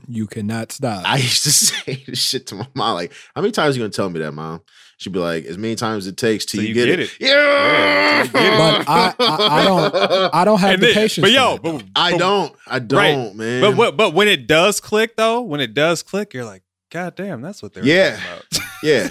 you 0.08 0.28
cannot 0.28 0.72
stop. 0.72 1.04
I 1.06 1.18
used 1.30 1.44
to 1.44 1.52
say 1.52 2.04
this 2.08 2.20
shit 2.20 2.48
to 2.48 2.56
my 2.56 2.68
mom. 2.74 2.96
Like, 2.96 3.14
how 3.34 3.42
many 3.42 3.52
times 3.52 3.76
are 3.76 3.80
you 3.80 3.84
gonna 3.84 3.92
tell 3.92 4.10
me 4.10 4.20
that, 4.20 4.32
mom? 4.34 4.62
She'd 4.98 5.12
be 5.14 5.20
like, 5.20 5.44
as 5.46 5.58
many 5.58 5.76
times 5.76 6.06
as 6.06 6.08
it 6.08 6.18
takes 6.18 6.46
till 6.46 6.60
So 6.60 6.62
you, 6.62 6.70
you 6.70 6.74
get, 6.74 6.86
get 6.86 7.00
it. 7.02 7.04
it. 7.04 7.18
Yeah. 7.20 7.28
Yeah, 7.28 8.24
get 8.28 8.54
it. 8.54 8.58
But 8.58 8.90
I- 8.90 9.14
I- 9.20 9.62
I 9.62 9.64
don't- 9.66 10.34
I 10.36 10.46
don't 10.46 10.60
have 10.60 10.74
And 10.76 10.82
the 10.82 10.86
then- 10.88 10.96
patience. 10.96 11.24
But 11.24 11.32
yo, 11.32 11.54
that, 11.58 11.64
though. 11.64 11.78
but, 11.80 11.86
I 11.96 12.18
don't. 12.18 12.56
I 12.68 12.80
don't, 12.80 13.36
man. 13.36 13.62
But 13.62 13.76
what? 13.76 13.98
But 13.98 14.14
when 14.14 14.28
it 14.30 14.48
does 14.48 14.80
click 14.80 15.16
though, 15.18 15.42
when 15.42 15.60
it 15.60 15.74
does 15.74 16.02
click, 16.04 16.34
you're 16.34 16.46
like, 16.46 16.64
God 16.92 17.16
damn, 17.16 17.42
that's 17.42 17.62
what 17.62 17.74
they're 17.74 17.86
Yeah. 17.86 18.16
talking 18.18 18.26
about. 18.32 18.46
Yeah. 18.84 19.10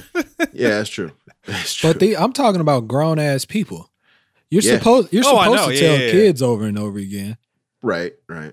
Yeah, 0.52 0.68
that's 0.68 0.90
true. 0.90 1.10
That's 1.46 1.74
true. 1.74 1.90
But 1.90 1.98
the, 2.00 2.16
I'm 2.16 2.32
talking 2.32 2.60
about 2.60 2.86
grown 2.86 3.18
ass 3.18 3.44
people. 3.44 3.90
You're 4.50 4.62
Yeah. 4.62 4.78
supposed 4.78 5.12
you're 5.12 5.24
Oh, 5.26 5.42
supposed 5.42 5.64
to 5.68 5.74
Yeah, 5.74 5.80
tell 5.80 5.98
yeah, 5.98 6.04
yeah. 6.06 6.12
kids 6.12 6.40
over 6.42 6.64
and 6.64 6.78
over 6.78 6.98
again. 6.98 7.36
Right, 7.84 8.12
right. 8.28 8.52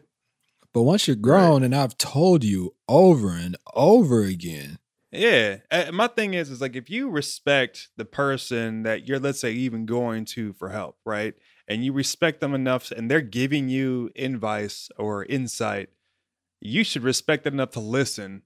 But 0.73 0.83
once 0.83 1.07
you're 1.07 1.15
grown, 1.17 1.63
and 1.63 1.75
I've 1.75 1.97
told 1.97 2.43
you 2.43 2.75
over 2.87 3.31
and 3.31 3.57
over 3.73 4.23
again, 4.23 4.77
Yeah. 5.11 5.57
Uh, 5.69 5.91
My 5.91 6.07
thing 6.07 6.33
is, 6.33 6.49
is 6.49 6.61
like 6.61 6.75
if 6.77 6.89
you 6.89 7.09
respect 7.09 7.89
the 7.97 8.05
person 8.05 8.83
that 8.83 9.07
you're, 9.07 9.19
let's 9.19 9.41
say, 9.41 9.51
even 9.51 9.85
going 9.85 10.23
to 10.25 10.53
for 10.53 10.69
help, 10.69 10.97
right? 11.05 11.33
And 11.67 11.83
you 11.83 11.91
respect 11.91 12.39
them 12.41 12.53
enough 12.53 12.91
and 12.91 13.11
they're 13.11 13.19
giving 13.21 13.67
you 13.67 14.11
advice 14.15 14.89
or 14.97 15.25
insight, 15.25 15.89
you 16.61 16.83
should 16.85 17.03
respect 17.03 17.45
it 17.45 17.53
enough 17.53 17.71
to 17.71 17.79
listen 17.81 18.43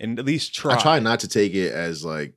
and 0.00 0.18
at 0.18 0.24
least 0.24 0.54
try. 0.54 0.74
I 0.74 0.80
try 0.80 0.98
not 0.98 1.20
to 1.20 1.28
take 1.28 1.54
it 1.54 1.72
as 1.72 2.04
like 2.04 2.34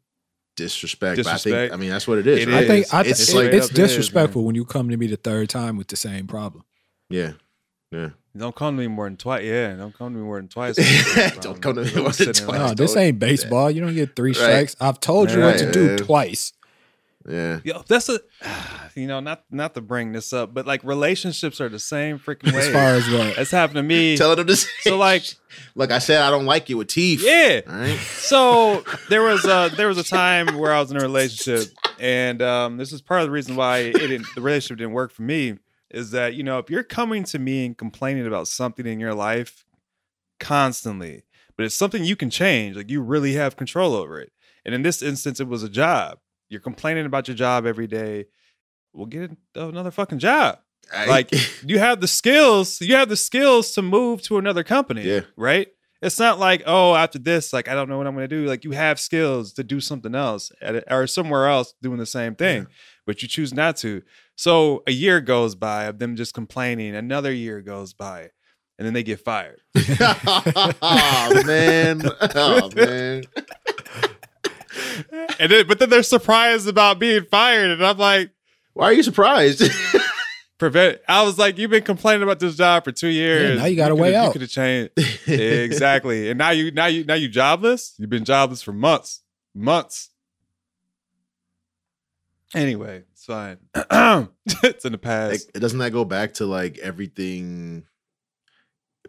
disrespect, 0.55 1.17
but 1.23 1.27
I 1.27 1.37
think 1.37 1.73
I 1.73 1.75
mean 1.77 1.89
that's 1.89 2.07
what 2.07 2.17
it 2.19 2.27
is. 2.27 2.39
It 2.39 2.47
right? 2.49 2.63
I 2.63 2.67
think 2.67 2.85
is. 2.85 2.93
I, 2.93 3.01
It's 3.01 3.09
it's, 3.21 3.33
like- 3.33 3.45
it's 3.53 3.65
Straight 3.67 3.79
is, 3.83 3.89
disrespectful 3.89 4.41
man. 4.41 4.45
when 4.47 4.55
you 4.55 4.65
come 4.65 4.89
to 4.89 4.97
me 4.97 5.07
the 5.07 5.15
third 5.17 5.49
time 5.49 5.77
with 5.77 5.87
the 5.87 5.95
same 5.95 6.27
problem. 6.27 6.63
yeah. 7.09 7.33
Yeah. 7.91 8.09
Don't 8.37 8.55
come 8.55 8.77
to 8.77 8.81
me 8.81 8.87
more 8.87 9.05
than 9.05 9.17
twice. 9.17 9.43
Yeah, 9.43 9.73
don't 9.75 9.93
come 9.97 10.13
to 10.13 10.19
me 10.19 10.23
more 10.23 10.37
than 10.37 10.47
twice. 10.47 10.75
Don't 11.41 11.61
come 11.61 11.75
to 11.75 11.83
me 11.83 11.93
more 12.01 12.11
than 12.11 12.31
twice. 12.33 12.47
No, 12.59 12.73
this 12.73 12.95
ain't 12.95 13.19
do 13.19 13.25
that. 13.25 13.29
baseball. 13.29 13.69
You 13.69 13.81
don't 13.81 13.93
get 13.93 14.15
three 14.15 14.31
Right. 14.31 14.37
strikes. 14.37 14.75
I've 14.79 15.01
told 15.01 15.29
you 15.31 15.41
what 15.41 15.57
to 15.57 15.65
Right. 15.65 15.73
do 15.73 15.97
twice. 15.97 16.53
Yeah. 17.27 17.59
Yo, 17.65 17.83
that's 17.87 18.07
a, 18.07 18.19
you 18.95 19.05
know, 19.07 19.19
not 19.19 19.43
not 19.51 19.73
to 19.75 19.81
bring 19.81 20.13
this 20.13 20.31
up, 20.31 20.53
but 20.53 20.65
like 20.65 20.81
relationships 20.85 21.59
are 21.59 21.67
the 21.67 21.77
same 21.79 22.17
freaking 22.19 22.53
way. 22.53 22.59
As 22.59 22.69
far 22.69 22.93
as 22.95 23.09
what? 23.11 23.35
That's 23.35 23.51
happened 23.51 23.75
to 23.75 23.83
me. 23.83 24.15
Telling 24.17 24.37
them 24.37 24.47
to 24.47 24.55
say, 24.55 24.69
So 24.83 24.97
like, 24.97 25.25
like 25.75 25.91
I 25.91 25.99
said, 25.99 26.21
I 26.21 26.29
don't 26.31 26.45
like 26.45 26.69
you 26.69 26.77
with 26.77 26.87
teeth. 26.87 27.21
yeah. 27.23 27.59
All 27.67 27.75
right. 27.75 27.99
So 27.99 28.83
there 29.09 29.21
was 29.23 29.43
a 29.43 29.69
there 29.75 29.89
was 29.89 29.97
a 29.97 30.03
time 30.05 30.57
where 30.57 30.71
I 30.73 30.79
was 30.79 30.89
in 30.89 30.95
a 30.97 31.01
relationship, 31.01 31.67
and 31.99 32.41
um, 32.41 32.77
this 32.77 32.93
is 32.93 33.01
part 33.01 33.19
of 33.19 33.27
the 33.27 33.31
reason 33.31 33.57
why 33.57 33.79
it 33.79 33.93
didn't 33.97 34.25
the 34.35 34.41
relationship 34.41 34.77
didn't 34.77 34.93
work 34.93 35.11
for 35.11 35.23
me. 35.23 35.57
Is 35.93 36.11
that 36.11 36.35
you 36.35 36.43
know 36.43 36.57
if 36.59 36.69
you're 36.69 36.83
coming 36.83 37.23
to 37.25 37.39
me 37.39 37.65
and 37.65 37.77
complaining 37.77 38.25
about 38.25 38.47
something 38.47 38.85
in 38.85 38.99
your 38.99 39.13
life 39.13 39.65
constantly, 40.39 41.23
but 41.55 41.65
it's 41.65 41.75
something 41.75 42.03
you 42.03 42.15
can 42.15 42.29
change, 42.29 42.75
like 42.75 42.89
you 42.89 43.01
really 43.01 43.33
have 43.33 43.55
control 43.55 43.93
over 43.93 44.19
it. 44.19 44.31
And 44.65 44.73
in 44.75 44.81
this 44.83 45.01
instance, 45.01 45.39
it 45.39 45.47
was 45.47 45.63
a 45.63 45.69
job. 45.69 46.19
You're 46.49 46.61
complaining 46.61 47.05
about 47.05 47.27
your 47.27 47.35
job 47.35 47.65
every 47.65 47.87
day. 47.87 48.25
We'll 48.93 49.05
get 49.07 49.31
uh, 49.55 49.67
another 49.69 49.91
fucking 49.91 50.19
job. 50.19 50.59
I- 50.93 51.05
Like 51.07 51.31
you 51.65 51.79
have 51.79 52.01
the 52.01 52.07
skills, 52.07 52.81
you 52.81 52.95
have 52.95 53.09
the 53.09 53.15
skills 53.17 53.71
to 53.73 53.81
move 53.81 54.21
to 54.23 54.37
another 54.37 54.63
company, 54.63 55.03
Yeah. 55.03 55.21
right? 55.37 55.67
It's 56.01 56.19
not 56.19 56.39
like 56.39 56.63
oh 56.65 56.95
after 56.95 57.19
this 57.19 57.53
like 57.53 57.67
I 57.67 57.75
don't 57.75 57.89
know 57.89 57.97
what 57.97 58.07
I'm 58.07 58.13
gonna 58.13 58.27
do. 58.27 58.45
Like 58.45 58.63
you 58.63 58.71
have 58.71 58.99
skills 58.99 59.53
to 59.53 59.63
do 59.63 59.79
something 59.79 60.15
else 60.15 60.51
at, 60.61 60.83
or 60.91 61.07
somewhere 61.07 61.47
else 61.47 61.73
doing 61.81 61.97
the 61.97 62.05
same 62.05 62.35
thing, 62.35 62.67
but 63.05 63.21
you 63.21 63.27
choose 63.27 63.53
not 63.53 63.77
to. 63.77 64.01
So 64.35 64.83
a 64.87 64.91
year 64.91 65.21
goes 65.21 65.55
by 65.55 65.85
of 65.85 65.99
them 65.99 66.15
just 66.15 66.33
complaining. 66.33 66.95
Another 66.95 67.31
year 67.31 67.61
goes 67.61 67.93
by, 67.93 68.29
and 68.77 68.85
then 68.85 68.93
they 68.93 69.03
get 69.03 69.19
fired. 69.19 69.61
oh 69.99 71.43
man. 71.45 72.01
Oh 72.35 72.69
man. 72.75 73.23
and 75.39 75.51
then, 75.51 75.67
but 75.67 75.79
then 75.79 75.89
they're 75.89 76.03
surprised 76.03 76.67
about 76.67 76.99
being 76.99 77.25
fired, 77.25 77.71
and 77.71 77.85
I'm 77.85 77.97
like. 77.97 78.31
Why 78.73 78.85
are 78.85 78.93
you 78.93 79.03
surprised? 79.03 79.61
prevent. 80.61 80.99
I 81.07 81.23
was 81.23 81.39
like, 81.39 81.57
you've 81.57 81.71
been 81.71 81.83
complaining 81.83 82.21
about 82.21 82.39
this 82.39 82.55
job 82.55 82.83
for 82.83 82.91
two 82.91 83.07
years. 83.07 83.57
now 83.59 83.65
you 83.65 83.75
got 83.75 83.89
a 83.91 83.95
way 83.95 84.15
out. 84.15 84.27
You 84.27 84.31
could 84.33 84.41
have 84.41 84.49
changed 84.51 84.91
exactly, 85.27 86.29
and 86.29 86.37
now 86.37 86.51
you 86.51 86.69
now 86.71 86.85
you 86.85 87.03
now 87.03 87.15
you 87.15 87.27
jobless. 87.27 87.95
You've 87.97 88.11
been 88.11 88.23
jobless 88.25 88.61
for 88.61 88.71
months, 88.71 89.21
months. 89.55 90.09
Anyway, 92.53 93.03
it's 93.11 93.25
fine. 93.25 93.57
it's 94.63 94.85
in 94.85 94.91
the 94.91 94.97
Like, 94.97 95.01
past. 95.01 95.53
doesn't 95.53 95.79
that 95.79 95.91
go 95.91 96.05
back 96.05 96.35
to 96.35 96.45
like 96.45 96.77
everything? 96.77 97.85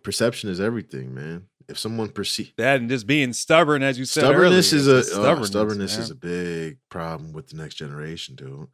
Perception 0.03 0.49
is 0.49 0.59
everything, 0.61 1.15
man. 1.15 1.47
If 1.73 1.79
someone 1.79 2.09
perceives 2.11 2.53
that 2.59 2.81
and 2.81 2.89
just 2.89 3.07
being 3.07 3.33
stubborn, 3.33 3.83
as 3.83 3.99
you 3.99 4.05
said 4.05 4.21
stubbornness 4.25 4.73
earlier. 4.73 4.81
is 4.81 4.89
a 4.89 4.99
It's 4.99 5.09
oh, 5.11 5.23
stubbornness, 5.23 5.49
stubbornness, 5.49 5.99
is 5.99 6.11
a 6.11 6.15
big 6.15 6.79
problem 6.91 7.33
with 7.33 7.49
the 7.49 7.57
next 7.57 7.75
generation, 7.75 8.37
dude. 8.37 8.69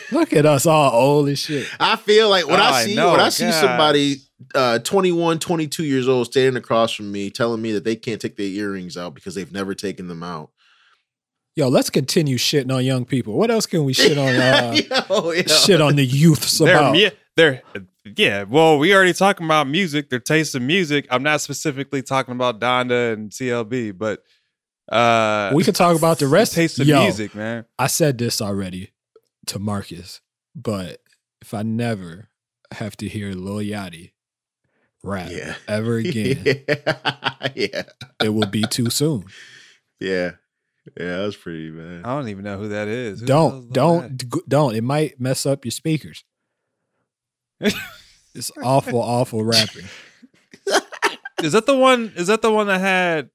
Look 0.12 0.32
at 0.32 0.46
us 0.46 0.66
all 0.66 0.90
old 0.92 1.28
as 1.28 1.38
shit. 1.38 1.68
I 1.78 1.96
feel 1.96 2.28
like 2.30 2.46
when 2.48 2.58
Oh, 2.60 2.62
I 2.64 2.70
I 2.80 2.84
see 2.86 2.94
know, 2.94 3.12
when 3.12 3.20
I 3.20 3.28
see 3.28 3.44
gosh. 3.44 3.60
somebody 3.60 4.16
uh 4.54 4.78
21, 4.80 5.38
22 5.38 5.84
years 5.84 6.08
old 6.08 6.26
standing 6.26 6.56
across 6.56 6.92
from 6.92 7.12
me 7.12 7.30
telling 7.30 7.62
me 7.62 7.72
that 7.72 7.84
they 7.84 7.94
can't 7.94 8.20
take 8.20 8.36
their 8.36 8.46
earrings 8.46 8.96
out 8.96 9.14
because 9.14 9.34
they've 9.34 9.52
never 9.52 9.74
taken 9.74 10.08
them 10.08 10.22
out. 10.22 10.50
Yo, 11.54 11.68
let's 11.68 11.90
continue 11.90 12.38
shitting 12.38 12.74
on 12.74 12.82
young 12.84 13.04
people. 13.04 13.34
What 13.34 13.50
else 13.50 13.66
can 13.66 13.84
we 13.84 13.92
shit 13.92 14.16
on? 14.16 14.32
Uh, 14.34 14.72
Yo, 15.10 15.30
yo. 15.32 15.42
shit 15.42 15.80
on 15.82 15.96
the 15.96 16.04
youths 16.06 16.58
They're, 17.36 17.62
they're 17.72 17.84
yeah. 18.04 18.44
Well, 18.44 18.78
we 18.78 18.94
already 18.94 19.12
talking 19.12 19.46
about 19.46 19.68
music. 19.68 20.10
Their 20.10 20.20
taste 20.20 20.54
in 20.54 20.66
music. 20.66 21.06
I'm 21.10 21.22
not 21.22 21.40
specifically 21.40 22.02
talking 22.02 22.32
about 22.34 22.60
Donda 22.60 23.12
and 23.12 23.30
CLB, 23.30 23.96
but 23.96 24.22
uh, 24.90 25.52
We 25.54 25.64
could 25.64 25.74
talk 25.76 25.96
about 25.96 26.18
the 26.18 26.26
rest. 26.28 26.52
The 26.52 26.62
taste 26.62 26.80
of 26.80 26.86
Yo, 26.86 27.02
music, 27.02 27.34
man. 27.34 27.64
I 27.78 27.86
said 27.86 28.18
this 28.18 28.40
already 28.42 28.90
to 29.46 29.58
Markus, 29.58 30.20
but 30.54 31.00
if 31.40 31.54
I 31.54 31.62
never 31.62 32.28
have 32.72 32.96
to 32.98 33.08
hear 33.08 33.32
Lil 33.32 33.56
Yachty 33.64 34.12
rap 35.02 35.30
Yeah. 35.30 35.54
ever 35.68 35.96
again, 35.98 36.42
yeah. 37.54 37.82
it 38.22 38.28
will 38.28 38.46
be 38.48 38.62
too 38.62 38.90
soon. 38.90 39.24
Yeah. 40.00 40.32
Yeah, 40.98 41.18
that 41.18 41.24
was 41.26 41.36
pretty 41.36 41.70
man. 41.70 42.04
I 42.04 42.16
don't 42.16 42.28
even 42.28 42.42
know 42.42 42.58
who 42.58 42.70
that 42.70 42.88
is. 42.88 43.20
Who 43.20 43.26
Don't, 43.26 43.72
don't, 43.72 44.14
Yachty? 44.18 44.30
d- 44.30 44.40
don't. 44.48 44.74
It 44.74 44.82
might 44.82 45.20
mess 45.20 45.46
up 45.46 45.64
your 45.64 45.70
speakers. 45.70 46.24
it's 48.34 48.50
awful, 48.62 49.00
awful 49.00 49.44
rapping. 49.44 49.84
Is 51.42 51.52
that 51.52 51.66
the 51.66 51.76
one? 51.76 52.12
Is 52.16 52.28
that 52.28 52.40
the 52.42 52.52
one 52.52 52.66
that 52.68 52.80
had 52.80 53.30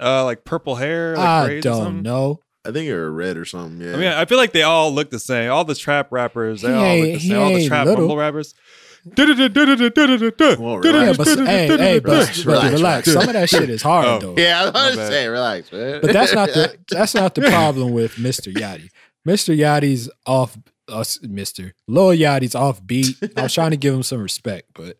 uh 0.00 0.24
like 0.24 0.44
purple 0.44 0.74
hair? 0.76 1.16
Like 1.16 1.26
I 1.50 1.60
don't 1.60 1.84
something? 1.84 2.02
know. 2.02 2.40
I 2.64 2.72
think 2.72 2.86
you're 2.86 3.10
red 3.10 3.36
or 3.38 3.44
something. 3.46 3.80
Yeah. 3.80 3.94
I 3.94 3.96
mean, 3.96 4.08
I 4.08 4.24
feel 4.26 4.36
like 4.36 4.52
they 4.52 4.62
all 4.64 4.92
look 4.92 5.10
the 5.10 5.18
same. 5.18 5.50
All 5.50 5.64
the 5.64 5.74
trap 5.74 6.08
rappers, 6.10 6.60
they 6.62 6.68
He 6.68 6.74
all 6.74 6.96
look 6.96 7.04
the 7.04 7.18
he 7.18 7.28
same. 7.28 7.38
All 7.38 7.48
the 7.48 7.54
ain't 7.56 7.68
trap 7.68 7.86
little. 7.86 8.00
mumble 8.02 8.16
rappers. 8.18 8.54
Well, 9.06 9.16
Yeah, 10.84 11.12
but 11.16 11.26
hey, 11.46 11.68
hey, 11.78 11.98
but, 12.00 12.44
Relax. 12.44 13.10
Some 13.10 13.22
of 13.22 13.32
that 13.32 13.48
shit 13.48 13.70
is 13.70 13.80
hard 13.80 14.06
Oh. 14.06 14.18
though. 14.18 14.34
yeah, 14.42 14.60
I 14.60 14.64
was 14.64 14.72
My 14.74 14.80
about 14.80 14.90
to 14.90 14.96
bad. 14.98 15.08
say, 15.08 15.28
relax, 15.28 15.72
man. 15.72 16.00
But 16.02 16.12
that's 16.12 16.34
not 16.34 16.48
the 16.50 16.76
that's 16.90 17.14
not 17.14 17.34
the 17.34 17.42
problem 17.42 17.92
with 17.92 18.16
Mr. 18.16 18.52
Yachty. 18.52 18.90
Mr. 19.26 19.56
Yachty's 19.56 20.10
off 20.26 20.58
us 20.88 21.18
Mr. 21.18 21.72
Lil 21.86 22.08
Yachty's 22.18 22.54
off 22.54 22.84
beat. 22.86 23.16
I 23.36 23.42
was 23.42 23.54
trying 23.54 23.70
to 23.72 23.76
give 23.76 23.94
him 23.94 24.02
some 24.02 24.20
respect, 24.20 24.70
but 24.74 24.98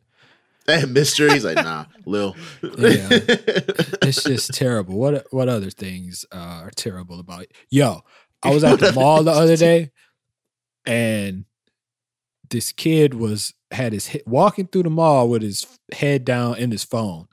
And 0.66 0.92
Mister, 0.92 1.33
he's 1.33 1.44
like, 1.44 1.57
nah, 1.57 1.87
Lil. 2.07 2.37
Yeah. 2.62 3.09
it's 3.11 4.22
just 4.22 4.53
terrible. 4.55 4.98
What 4.98 5.27
what 5.31 5.48
other 5.48 5.70
things 5.70 6.24
uh, 6.33 6.37
are 6.64 6.70
terrible 6.74 7.18
about 7.20 7.42
it? 7.42 7.53
Yo, 7.70 8.03
I 8.42 8.53
was 8.55 8.64
at 8.64 8.79
the 8.81 8.92
mall 8.92 9.22
the 9.22 9.31
other 9.33 9.57
day 9.57 9.90
and 10.87 11.44
this 12.51 12.72
kid 12.72 13.14
was 13.14 13.53
had 13.70 13.92
his 13.92 14.07
he- 14.09 14.22
walking 14.27 14.66
through 14.66 14.85
the 14.85 14.90
mall 14.90 15.29
with 15.29 15.42
his 15.42 15.66
head 15.92 16.24
down 16.24 16.57
in 16.57 16.70
his 16.70 16.85
phone 16.85 17.29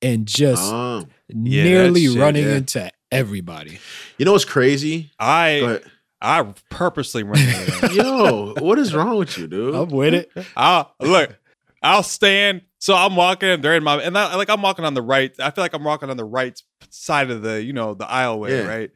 and 0.00 0.26
just 0.26 0.72
Um, 0.72 1.08
Yeah, 1.28 1.64
nearly 1.64 2.06
shit, 2.06 2.18
running 2.18 2.44
yeah. 2.44 2.56
into 2.56 2.90
everybody. 3.12 3.78
you 4.18 4.24
know 4.24 4.32
what's 4.32 4.44
crazy? 4.46 5.10
I 5.18 5.48
ahead. 5.48 5.84
I 6.24 6.54
purposely 6.70 7.22
run 7.22 7.38
into 7.38 7.70
them. 7.80 7.90
Yo, 7.94 8.54
what 8.58 8.78
is 8.78 8.94
wrong 8.94 9.18
with 9.18 9.36
you, 9.36 9.46
dude? 9.46 9.74
I'm 9.74 9.88
with 9.90 10.14
it. 10.14 10.30
I'll 10.56 10.94
look. 11.00 11.36
I'll 11.82 12.02
stand. 12.02 12.62
So 12.78 12.94
I'm 12.94 13.14
walking. 13.14 13.60
They're 13.60 13.76
in 13.76 13.84
my 13.84 13.96
and 14.02 14.16
I, 14.16 14.34
like 14.36 14.48
I'm 14.48 14.62
walking 14.62 14.84
on 14.86 14.94
the 14.94 15.02
right. 15.02 15.32
I 15.38 15.50
feel 15.50 15.62
like 15.62 15.74
I'm 15.74 15.84
walking 15.84 16.08
on 16.10 16.16
the 16.16 16.24
right 16.24 16.58
side 16.90 17.30
of 17.30 17.42
the 17.42 17.62
you 17.62 17.72
know 17.74 17.94
the 17.94 18.06
aisleway, 18.06 18.50
Yeah. 18.50 18.66
right? 18.66 18.90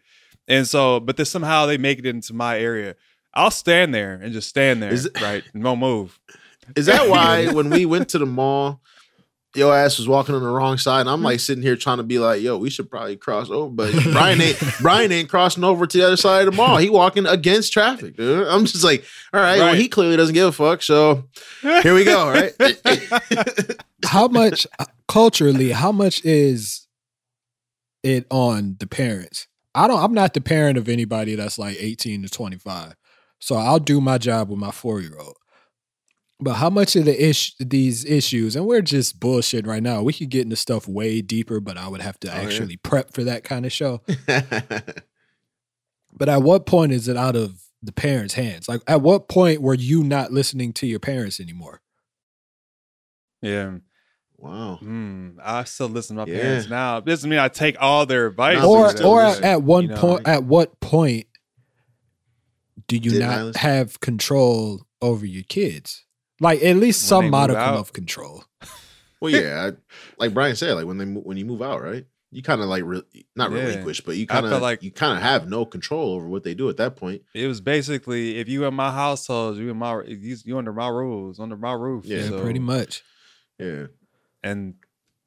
And 0.49 0.67
so, 0.67 1.01
but 1.01 1.17
then 1.19 1.27
somehow 1.27 1.67
they 1.67 1.77
make 1.77 1.99
it 1.99 2.07
into 2.07 2.33
my 2.33 2.59
area. 2.59 2.97
I'll 3.35 3.51
stand 3.51 3.95
there 3.95 4.14
and 4.14 4.33
just 4.33 4.49
stand 4.49 4.83
there, 4.83 4.91
Is 4.93 5.05
it- 5.07 5.21
right, 5.21 5.45
No 5.53 5.77
move. 5.77 6.19
Is 6.77 6.87
that 6.87 7.09
why 7.11 7.53
when 7.53 7.69
we 7.71 7.85
went 7.85 8.09
to 8.11 8.19
the 8.19 8.27
mall, 8.27 8.81
your 9.55 9.75
ass 9.75 9.99
was 9.99 10.07
walking 10.07 10.35
on 10.35 10.43
the 10.43 10.49
wrong 10.49 10.77
side, 10.79 11.01
and 11.01 11.11
I'm 11.11 11.21
hmm. 11.21 11.27
like 11.27 11.41
sitting 11.41 11.63
here 11.63 11.77
trying 11.77 11.99
to 11.99 12.03
be 12.03 12.19
like, 12.19 12.43
"Yo, 12.43 12.59
we 12.59 12.71
should 12.71 12.91
probably 12.91 13.17
cross 13.17 13.51
over," 13.51 13.71
but 13.71 13.93
Bryan 14.05 14.41
ain't 14.41 14.59
Bryan 14.81 15.13
ain't 15.13 15.29
crossing 15.29 15.65
over 15.65 15.87
to 15.87 15.99
the 15.99 16.07
other 16.07 16.17
side 16.17 16.47
of 16.47 16.53
the 16.55 16.57
mall. 16.57 16.77
He 16.77 16.91
walking 16.91 17.27
against 17.27 17.73
traffic, 17.73 18.17
dude. 18.17 18.47
I'm 18.47 18.67
just 18.67 18.85
like, 18.85 19.05
all 19.33 19.41
right, 19.41 19.59
well, 19.59 19.75
he 19.75 19.89
clearly 19.89 20.17
doesn't 20.17 20.35
give 20.35 20.49
a 20.49 20.53
fuck. 20.53 20.83
So 20.83 21.25
here 21.63 21.95
we 21.95 22.05
go, 22.05 22.29
right? 22.31 22.53
how 24.05 24.29
much 24.29 24.67
culturally 25.07 25.71
how 25.71 25.91
much 25.91 26.25
is 26.25 26.87
it 28.03 28.27
on 28.31 28.77
the 28.79 28.87
parents 28.87 29.49
i 29.75 29.89
don't 29.89 30.03
i'm 30.03 30.15
not 30.15 30.35
the 30.35 30.41
parent 30.41 30.79
of 30.79 30.89
anybody 30.89 31.35
that's 31.35 31.59
like 31.59 31.77
18 31.81 32.23
to 32.23 32.29
25 32.29 32.95
so 33.41 33.57
i'll 33.57 33.81
do 33.81 34.01
my 34.01 34.19
job 34.19 34.51
with 34.51 34.59
my 34.59 34.71
four-year-old 34.71 35.37
but 36.40 36.55
how 36.55 36.70
much 36.70 36.94
of 36.96 37.05
the 37.05 37.29
ish 37.29 37.55
these 37.59 38.05
issues 38.05 38.55
and 38.57 38.64
we're 38.66 38.81
just 38.81 39.18
bullshit 39.20 39.66
right 39.66 39.83
now 39.83 40.03
we 40.03 40.12
could 40.12 40.29
get 40.31 40.42
into 40.42 40.57
stuff 40.57 40.87
way 40.88 41.20
deeper 41.20 41.59
but 41.61 41.77
i 41.77 41.88
would 41.88 42.01
have 42.01 42.18
to 42.20 42.31
Oh, 42.31 42.35
yeah. 42.37 42.42
actually 42.46 42.77
prep 42.77 43.12
for 43.12 43.24
that 43.24 43.42
kind 43.44 43.66
of 43.66 43.72
show 43.72 44.01
but 46.12 46.29
at 46.29 46.42
what 46.42 46.66
point 46.66 46.92
is 46.92 47.09
it 47.09 47.16
out 47.16 47.37
of 47.37 47.61
the 47.83 47.92
parents 47.92 48.35
hands 48.35 48.68
like 48.68 48.83
at 48.87 49.01
what 49.03 49.29
point 49.29 49.62
were 49.62 49.74
you 49.74 50.03
not 50.03 50.33
listening 50.33 50.72
to 50.74 50.87
your 50.87 51.01
parents 51.01 51.38
anymore 51.40 51.81
Yeah. 53.42 53.79
wow. 54.37 54.77
Hmm. 54.81 55.38
I 55.42 55.64
still 55.64 55.88
listen 55.88 56.16
to 56.16 56.27
my 56.27 56.33
Yeah. 56.33 56.40
parents 56.42 56.68
now. 56.70 57.01
Doesn't 57.01 57.29
mean 57.31 57.38
I 57.38 57.46
take 57.48 57.77
all 57.81 58.05
their 58.07 58.27
advice. 58.27 58.59
No, 58.59 58.70
or 58.72 59.03
or 59.05 59.22
at, 59.22 59.42
at 59.42 59.62
one 59.62 59.85
you 59.85 59.88
know, 59.90 60.01
point 60.01 60.24
like- 60.27 60.35
at 60.37 60.44
what 60.44 60.81
point 60.81 61.27
do 62.88 62.96
you 62.96 63.11
Didn't 63.12 63.29
I 63.29 63.37
not 63.37 63.44
listen? 63.46 63.61
have 63.61 64.01
control 64.01 64.83
over 65.01 65.24
your 65.27 65.44
kids 65.44 66.05
like 66.40 66.62
at 66.62 66.77
least 66.77 67.03
When 67.03 67.09
some 67.09 67.24
they 67.24 67.31
modicum 67.31 67.62
out? 67.62 67.77
of 67.79 67.92
control 67.92 68.44
Well, 69.20 69.33
yeah, 69.33 69.70
I, 69.72 69.96
like 70.18 70.33
Bryan 70.33 70.55
said, 70.57 70.74
like 70.74 70.87
when 70.87 70.98
they 70.98 71.05
mo- 71.05 71.20
when 71.22 71.37
you 71.37 71.44
move 71.44 71.61
out, 71.62 71.83
right? 71.83 72.07
You 72.31 72.42
kind 72.42 72.61
of 72.61 72.68
like 72.68 72.83
re- 72.85 73.03
not 73.35 73.51
Yeah. 73.51 73.61
relinquish, 73.64 74.03
but 74.03 74.16
you 74.16 74.27
kind 74.27 74.46
of 74.46 74.61
like- 74.62 74.83
you 74.83 74.90
kind 74.92 75.16
of 75.16 75.22
have 75.22 75.48
no 75.48 75.64
control 75.64 76.12
over 76.14 76.29
what 76.29 76.44
they 76.44 76.55
do 76.55 76.68
at 76.68 76.77
that 76.77 76.94
point. 76.94 77.22
It 77.35 77.46
was 77.48 77.61
basically 77.61 78.38
if 78.38 78.48
you 78.48 78.64
in 78.66 78.74
my 78.74 78.90
household, 78.92 79.57
you 79.57 79.70
in 79.70 79.77
my 79.79 80.03
you, 80.05 80.37
you 80.44 80.59
under 80.59 80.72
my 80.72 80.88
rules, 80.88 81.40
under 81.40 81.57
my 81.57 81.72
roof. 81.72 82.05
Yeah, 82.05 82.18
yeah 82.18 82.29
so- 82.29 82.42
pretty 82.42 82.61
much 82.61 83.03
Yeah. 83.59 83.87
And 84.44 84.74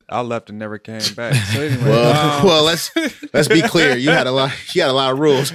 I 0.07 0.21
left 0.21 0.49
and 0.49 0.59
never 0.59 0.77
came 0.77 1.01
back. 1.15 1.33
So 1.33 1.61
anyway, 1.61 1.83
Well, 1.89 2.39
um, 2.39 2.45
well, 2.45 2.63
let's 2.63 2.91
let's 3.33 3.47
be 3.49 3.61
clear. 3.61 3.97
You 3.97 4.11
had 4.11 4.27
a 4.27 4.31
lot. 4.31 4.51
You 4.75 4.81
had 4.83 4.91
a 4.91 4.93
lot 4.93 5.11
of 5.11 5.19
rules. 5.19 5.51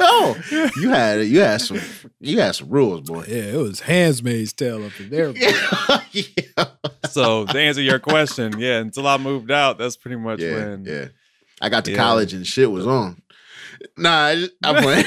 Yo, 0.00 0.36
you 0.76 0.90
had 0.90 1.26
you 1.26 1.40
had 1.40 1.60
some 1.60 1.80
you 2.20 2.40
had 2.40 2.54
some 2.54 2.68
rules, 2.68 3.02
boy. 3.08 3.24
yeah 3.28 3.42
it 3.44 3.56
was 3.56 3.80
Handmaid's 3.80 4.52
Tale 4.52 4.84
up 4.84 4.92
in 5.00 5.10
there 5.10 5.30
yeah, 5.30 6.64
so 7.10 7.46
to 7.46 7.58
answer 7.58 7.82
your 7.82 7.98
question, 7.98 8.58
yeah, 8.58 8.78
until 8.78 9.06
I 9.06 9.16
moved 9.16 9.50
out, 9.50 9.78
that's 9.78 9.96
pretty 9.96 10.16
much 10.16 10.40
yeah, 10.40 10.52
when. 10.54 10.84
yeah. 10.84 11.08
I 11.60 11.68
got 11.68 11.84
to 11.86 11.92
Yeah. 11.92 11.96
college 11.98 12.32
and 12.34 12.46
shit 12.46 12.70
was 12.70 12.86
on. 12.86 13.22
Nah, 13.96 14.24
I 14.26 14.34
just, 14.36 14.52
I'm 14.64 14.82
playing. 14.82 15.04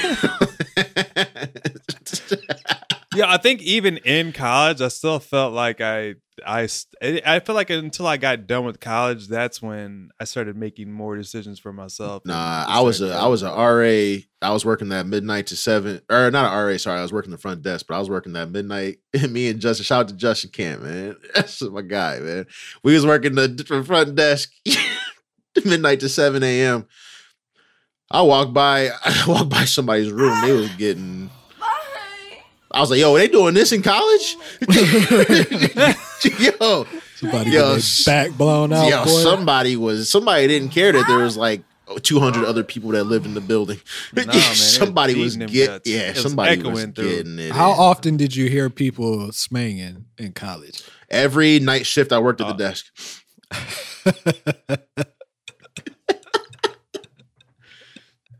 Yeah, 3.16 3.32
I 3.32 3.38
think 3.38 3.62
even 3.62 3.96
in 3.98 4.32
college, 4.32 4.80
I 4.80 4.88
still 4.88 5.18
felt 5.18 5.52
like 5.52 5.80
I, 5.80 6.16
I, 6.46 6.68
eh, 7.00 7.20
I 7.24 7.40
feel 7.40 7.54
like 7.54 7.70
until 7.70 8.06
I 8.06 8.16
got 8.16 8.46
done 8.46 8.64
with 8.64 8.78
college, 8.80 9.28
that's 9.28 9.62
when 9.62 10.10
I 10.20 10.24
started 10.24 10.56
making 10.56 10.92
more 10.92 11.16
decisions 11.16 11.58
for 11.58 11.72
myself. 11.72 12.22
Nah, 12.26 12.64
I 12.68 12.80
was 12.80 13.00
a 13.00 13.14
I 13.14 13.26
was 13.26 13.42
a. 13.42 13.50
RA. 13.50 14.22
I 14.42 14.52
was 14.52 14.64
working 14.64 14.90
that 14.90 15.06
midnight 15.06 15.46
to 15.48 15.56
seven, 15.56 16.02
or 16.10 16.30
not 16.30 16.52
a 16.52 16.64
RA. 16.64 16.76
Sorry, 16.76 16.98
I 16.98 17.02
was 17.02 17.12
working 17.12 17.30
the 17.30 17.38
front 17.38 17.62
desk, 17.62 17.86
but 17.88 17.96
I 17.96 17.98
was 17.98 18.10
working 18.10 18.34
that 18.34 18.50
midnight. 18.50 18.98
Me 19.30 19.48
and 19.48 19.60
Justin, 19.60 19.84
shout 19.84 20.00
out 20.00 20.08
to 20.08 20.14
Justin 20.14 20.50
Camp, 20.50 20.82
man. 20.82 21.16
That's 21.34 21.62
my 21.62 21.82
guy, 21.82 22.18
man. 22.18 22.46
We 22.84 22.94
was 22.94 23.06
working 23.06 23.34
the 23.34 23.48
different 23.48 23.86
front 23.86 24.14
desk, 24.14 24.52
midnight 25.64 26.00
to 26.00 26.08
seven 26.08 26.42
a.m. 26.42 26.86
I 28.10 28.22
walked 28.22 28.52
by, 28.52 28.90
I 29.04 29.24
walked 29.26 29.50
by 29.50 29.64
somebody's 29.64 30.12
room. 30.12 30.40
They 30.42 30.52
was 30.52 30.70
getting. 30.76 31.30
I 32.76 32.80
was 32.80 32.90
like, 32.90 33.00
"Yo, 33.00 33.16
they 33.16 33.26
doing 33.28 33.54
this 33.54 33.72
in 33.72 33.82
college?" 33.82 34.36
yo, 36.38 36.86
Somebody 37.16 37.50
Yo, 37.50 37.76
got 37.76 38.02
back 38.04 38.30
blown 38.32 38.72
out. 38.74 38.88
yo, 38.88 39.04
boy. 39.04 39.10
somebody 39.22 39.74
was 39.76 40.10
somebody 40.10 40.46
didn't 40.46 40.68
care 40.68 40.92
that 40.92 41.06
there 41.08 41.18
was 41.20 41.36
like 41.38 41.62
200 42.02 42.44
other 42.44 42.62
people 42.62 42.90
that 42.90 43.04
lived 43.04 43.24
in 43.24 43.32
the 43.32 43.40
building. 43.40 43.78
Nah, 44.14 44.24
man, 44.26 44.28
it 44.28 44.48
was 44.50 44.58
somebody 44.76 45.14
was 45.14 45.34
beating 45.36 45.46
them 45.46 45.54
get 45.54 45.66
guts. 45.68 45.88
yeah, 45.90 46.00
It 46.10 46.16
somebody 46.18 46.56
was 46.58 46.66
echoing 46.66 46.92
through. 46.92 47.08
getting 47.16 47.38
it. 47.38 47.52
How 47.52 47.72
in. 47.72 47.78
often 47.78 48.16
did 48.18 48.36
you 48.36 48.50
hear 48.50 48.68
people 48.68 49.32
smanging 49.32 50.04
in 50.18 50.32
college? 50.32 50.82
Every 51.08 51.58
night 51.60 51.86
shift 51.86 52.12
I 52.12 52.18
worked 52.18 52.42
at 52.42 52.48
the 52.48 52.54
Uh, 52.54 52.58
desk. 52.58 52.86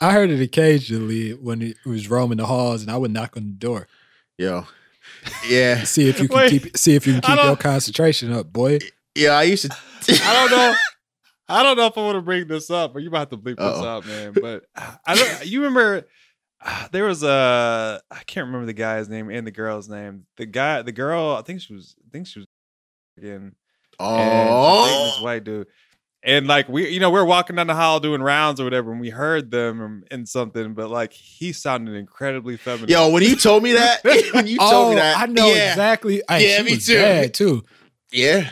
I 0.01 0.13
heard 0.13 0.31
it 0.31 0.43
occasionally 0.43 1.31
when 1.33 1.63
it 1.63 1.77
was 1.87 2.11
roaming 2.11 2.37
the 2.39 2.47
halls, 2.47 2.83
and 2.83 2.91
I 2.91 2.97
would 2.99 3.11
knock 3.13 3.37
on 3.37 3.45
the 3.47 3.53
door, 3.55 3.89
Yo, 4.39 4.67
yeah, 5.49 5.83
see 5.85 6.09
if 6.09 6.21
you 6.21 6.29
can 6.29 6.37
Wait, 6.37 6.51
keep 6.51 6.77
see 6.77 6.95
if 6.95 7.07
you 7.07 7.15
can 7.15 7.23
keep 7.23 7.45
your 7.45 7.57
concentration 7.57 8.33
up, 8.33 8.53
boy. 8.53 8.79
yeah. 9.15 9.31
I 9.31 9.45
used 9.45 9.71
to. 9.71 9.77
I 10.23 10.35
don't 10.35 10.51
know. 10.51 10.75
I 11.49 11.63
don't 11.63 11.77
know 11.77 11.87
if 11.87 11.97
I 11.97 12.01
want 12.03 12.17
to 12.17 12.23
bring 12.23 12.47
this 12.49 12.71
up, 12.71 12.93
but 12.93 13.03
you 13.03 13.11
might 13.11 13.21
have 13.21 13.29
to 13.31 13.37
bleep 13.39 13.57
this 13.57 13.65
Uh-oh. 13.67 13.87
out, 13.87 14.07
man. 14.07 14.33
But 14.33 14.65
I 15.07 15.15
don't. 15.15 15.47
You 15.47 15.63
remember? 15.63 16.07
uh, 16.65 16.89
There 16.93 17.05
was 17.05 17.23
a 17.23 18.01
I 18.11 18.23
can't 18.27 18.47
remember 18.47 18.67
the 18.67 18.73
guy's 18.73 19.09
name 19.09 19.31
and 19.31 19.47
the 19.47 19.51
girl's 19.53 19.89
name. 19.89 20.27
The 20.37 20.47
guy, 20.47 20.83
the 20.83 20.93
girl, 20.93 21.37
I 21.39 21.43
think 21.43 21.61
she 21.61 21.73
was, 21.75 21.95
I 22.07 22.11
think 22.11 22.27
she 22.27 22.41
was 22.41 22.47
again. 23.17 23.35
and 23.37 23.55
she's 23.93 23.99
dating 24.01 25.05
this 25.07 25.19
Oh, 25.19 25.25
white 25.25 25.45
dude. 25.45 25.67
And 26.27 26.49
like 26.49 26.69
we, 26.69 26.89
you 26.89 26.99
know, 26.99 27.11
we 27.11 27.21
are 27.21 27.25
walking 27.25 27.55
down 27.55 27.69
the 27.69 27.75
hall 27.77 28.01
doing 28.01 28.21
rounds 28.21 28.61
or 28.61 28.65
whatever, 28.65 28.91
and 28.91 29.01
we 29.01 29.11
heard 29.11 29.53
them 29.53 30.03
in 30.11 30.27
something, 30.27 30.75
but 30.75 30.91
like 30.91 31.13
he 31.13 31.53
sounded 31.53 31.95
incredibly 31.95 32.57
feminine. 32.57 32.89
yo, 32.89 33.11
when 33.11 33.23
you 33.23 33.37
told 33.37 33.63
me 33.63 33.73
that, 33.75 34.03
when 34.35 34.47
you 34.49 34.59
told 34.59 34.73
oh, 34.75 34.91
me 34.91 34.97
that, 34.97 35.17
I 35.19 35.27
know 35.27 35.47
yeah, 35.47 35.71
exactly. 35.71 36.23
Hey, 36.29 36.57
Yeah, 36.57 36.63
me 36.63 36.77
too. 36.79 36.95
Bad 36.97 37.33
too. 37.33 37.63
yeah. 38.13 38.51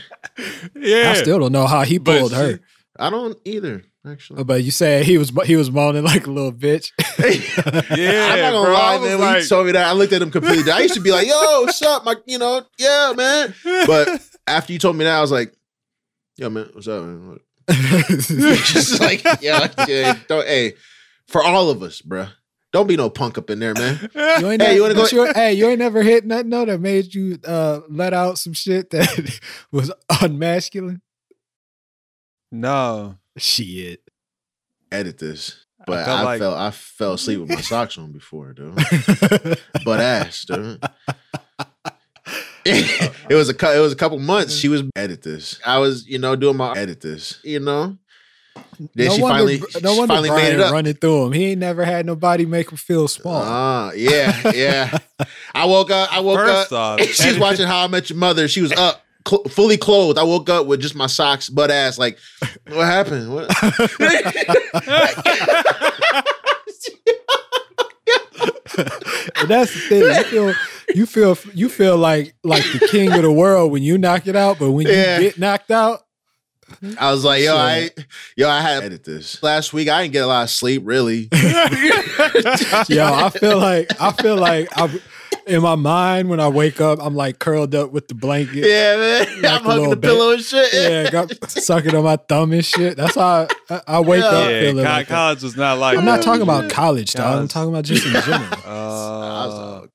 yeah. 0.77 1.11
I 1.11 1.15
still 1.15 1.41
don't 1.41 1.51
know 1.53 1.67
how 1.67 1.83
he 1.83 1.99
pulled 1.99 2.31
she- 2.31 2.37
her. 2.37 2.61
I 2.97 3.11
don't 3.11 3.37
either, 3.45 3.83
actually. 4.07 4.45
But 4.45 4.63
you 4.63 4.71
said 4.71 5.05
he 5.05 5.19
was 5.19 5.33
he 5.45 5.57
was 5.57 5.69
moaning 5.69 6.05
like 6.05 6.29
a 6.29 6.31
little 6.31 6.53
bitch. 6.53 6.93
Yeah, 7.19 8.33
I'm 8.33 8.41
not 8.41 8.51
gonna 8.53 8.67
bro, 8.67 8.73
lie, 8.75 8.97
was 8.99 9.09
man. 9.09 9.19
When 9.19 9.29
you 9.29 9.35
like- 9.35 9.49
told 9.49 9.67
me 9.67 9.73
that, 9.73 9.89
I 9.89 9.93
looked 9.95 10.13
at 10.13 10.23
him 10.23 10.31
completely. 10.31 10.71
I 10.71 10.79
used 10.79 10.95
to 10.95 11.01
be 11.01 11.11
like, 11.11 11.27
"Yo, 11.27 11.63
what's 11.63 11.83
up, 11.83 12.05
my?" 12.05 12.15
You 12.27 12.39
know, 12.39 12.63
yeah, 12.79 13.13
man. 13.17 13.53
But 13.87 14.21
after 14.47 14.73
you 14.73 14.79
told 14.79 14.95
me 14.97 15.03
that, 15.05 15.17
I 15.19 15.21
was 15.21 15.33
like, 15.33 15.53
"Yo, 16.37 16.51
man, 16.51 16.69
what's 16.73 16.87
up, 16.87 17.03
man?" 17.03 17.41
What- 17.67 18.59
just 18.65 19.01
like, 19.01 19.23
yeah, 19.43 19.69
yeah, 19.89 20.19
don't, 20.29 20.47
hey, 20.47 20.75
for 21.29 21.43
all 21.43 21.71
of 21.71 21.83
us, 21.83 22.01
bruh. 22.03 22.31
Don't 22.73 22.89
be 22.89 22.97
no 22.97 23.09
punk 23.09 23.39
up 23.39 23.51
in 23.51 23.61
there, 23.61 23.73
man. 23.75 24.11
You 24.15 24.21
ain't 24.21 24.43
Hey, 24.43 24.57
never, 24.57 24.73
you 24.75 24.83
wanna 24.83 24.95
go- 24.95 25.07
you- 25.13 25.33
hey, 25.33 25.53
you 25.55 25.69
ain't 25.69 25.79
never 25.79 26.03
hit 26.03 26.27
nothing 26.27 26.49
no 26.49 26.65
that 26.65 26.81
made 26.81 27.15
you 27.15 27.39
uh, 27.47 27.81
let 27.89 28.13
out 28.13 28.37
some 28.39 28.53
shit 28.53 28.91
that 28.91 29.41
was 29.73 29.93
unmasculine. 30.11 31.01
no. 32.51 33.17
Shit. 33.37 34.01
Edit 34.93 35.19
this. 35.19 35.65
But 35.87 35.99
I 36.01 36.05
felt 36.05 36.39
felt, 36.39 36.55
like- 36.55 36.63
I 36.63 36.71
fell 36.71 37.13
asleep 37.15 37.41
with 37.41 37.49
my 37.51 37.61
socks 37.61 37.99
on 37.99 38.13
before, 38.13 38.53
dude. 38.53 38.75
But 39.85 40.01
ass, 40.01 40.45
dude. 40.45 40.83
it 43.29 43.35
was 43.35 43.49
a 43.49 43.55
cou- 43.55 43.73
it 43.73 43.81
was 43.81 43.93
a 43.93 43.97
couple 43.97 44.19
months. 44.19 44.55
She 44.57 44.69
was 44.69 44.83
edit 44.97 45.23
this. 45.23 45.61
I 45.65 45.79
was, 45.79 46.07
you 46.07 46.19
know, 46.19 46.37
doing 46.37 46.57
my 46.57 46.73
edit 46.77 47.01
this. 47.01 47.39
You 47.45 47.61
know. 47.61 47.97
Then 48.95 49.09
no 49.09 49.15
she 49.17 49.23
wonder, 49.23 49.35
finally, 49.37 49.59
no 49.83 49.93
she 49.93 49.99
wonder 49.99 50.15
finally 50.15 50.29
Bryan 50.29 50.45
made 50.45 50.55
it 50.55 50.61
up. 50.61 50.73
running 50.73 50.95
through 50.95 51.27
him. 51.27 51.33
He 51.33 51.45
ain't 51.47 51.59
never 51.59 51.85
had 51.85 52.07
nobody 52.07 52.47
make 52.47 52.71
him 52.71 52.77
feel 52.77 53.09
small. 53.09 53.43
Ah, 53.45 53.91
yeah, 53.97 54.53
yeah. 54.55 54.97
I 55.55 55.65
woke 55.67 55.91
up. 55.91 56.13
I 56.13 56.21
woke 56.21 56.39
First 56.39 56.73
up. 56.73 57.01
off, 57.01 57.07
She's 57.07 57.37
watching 57.39 57.67
How 57.67 57.83
I 57.85 57.89
Met 57.89 58.11
Your 58.11 58.19
Mother. 58.19 58.47
She 58.47 58.61
was 58.61 58.71
up, 58.73 59.03
cl- 59.27 59.43
fully 59.45 59.77
clothed. 59.77 60.19
I 60.19 60.23
woke 60.23 60.49
up 60.51 60.67
with 60.67 60.81
just 60.81 60.95
my 60.95 61.07
socks, 61.09 61.49
butt 61.49 61.73
ass. 61.73 61.99
Like, 61.99 62.17
what 62.69 62.87
happened? 62.87 63.35
What? 63.35 63.51
And 69.37 69.49
that's 69.49 69.73
the 69.75 69.81
thing. 69.89 70.03
You 70.03 70.25
feel, 70.25 70.55
you 70.95 71.07
feel, 71.07 71.39
you 71.55 71.69
feel 71.69 71.97
like 71.97 72.35
like 72.45 72.63
the 72.73 72.87
king 72.91 73.13
of 73.13 73.23
the 73.23 73.33
world 73.33 73.73
when 73.73 73.83
you 73.83 73.99
knock 73.99 74.27
it 74.27 74.37
out, 74.37 74.59
but 74.59 74.71
when 74.71 74.87
Yeah. 74.87 75.19
you 75.19 75.25
get 75.31 75.39
knocked 75.39 75.71
out, 75.71 76.01
I 76.99 77.11
was 77.13 77.25
like, 77.25 77.43
yo, 77.43 77.53
So- 77.53 77.57
I, 77.59 77.91
yo, 78.37 78.49
I 78.49 78.61
had 78.61 78.81
to 78.81 78.87
edit 78.87 79.05
this 79.05 79.43
last 79.43 79.73
week. 79.73 79.89
I 79.89 80.03
didn't 80.03 80.13
get 80.13 80.25
a 80.25 80.27
lot 80.27 80.43
of 80.45 80.51
sleep, 80.51 80.83
really. 80.85 81.29
yo, 82.89 83.05
I 83.13 83.31
feel 83.39 83.59
like 83.59 84.01
I 84.01 84.13
feel 84.13 84.37
like 84.37 84.69
I, 84.77 85.01
in 85.47 85.63
my 85.63 85.75
mind 85.75 86.29
when 86.29 86.41
I 86.41 86.49
wake 86.49 86.81
up, 86.81 86.99
I'm 87.03 87.15
like 87.15 87.39
curled 87.39 87.75
up 87.75 87.93
with 87.93 88.09
the 88.09 88.15
blanket. 88.15 88.57
Yeah, 88.67 88.97
man. 88.97 89.43
Like 89.43 89.53
I'm 89.61 89.67
a 89.67 89.71
hugging 89.71 89.91
the 89.91 89.97
bit. 89.97 90.09
pillow 90.09 90.33
and 90.33 90.43
shit. 90.43 90.73
Yeah, 90.73 91.11
got 91.11 91.51
sucking 91.51 91.95
on 91.95 92.05
my 92.05 92.17
thumb 92.17 92.53
and 92.53 92.65
shit. 92.65 92.97
That's 92.97 93.15
how 93.15 93.47
I, 93.71 93.81
I 93.87 94.01
wake 94.01 94.23
Yeah. 94.23 94.29
up 94.29 94.51
yeah, 94.51 94.61
feeling. 94.61 94.85
co- 94.85 94.91
like 94.91 95.09
college 95.09 95.43
was 95.43 95.57
not 95.57 95.79
like. 95.79 95.99
I'm 95.99 96.05
not 96.05 96.17
that. 96.17 96.25
talking 96.25 96.43
about 96.43 96.71
college, 96.71 97.13
dog. 97.13 97.41
I'm 97.43 97.49
talking 97.49 97.71
about 97.71 97.85
just 97.85 98.07
in 98.07 98.13
general. 98.23 98.49
I 98.65 99.47
was 99.47 99.55
Uh, 99.55 99.81
like, 99.83 99.91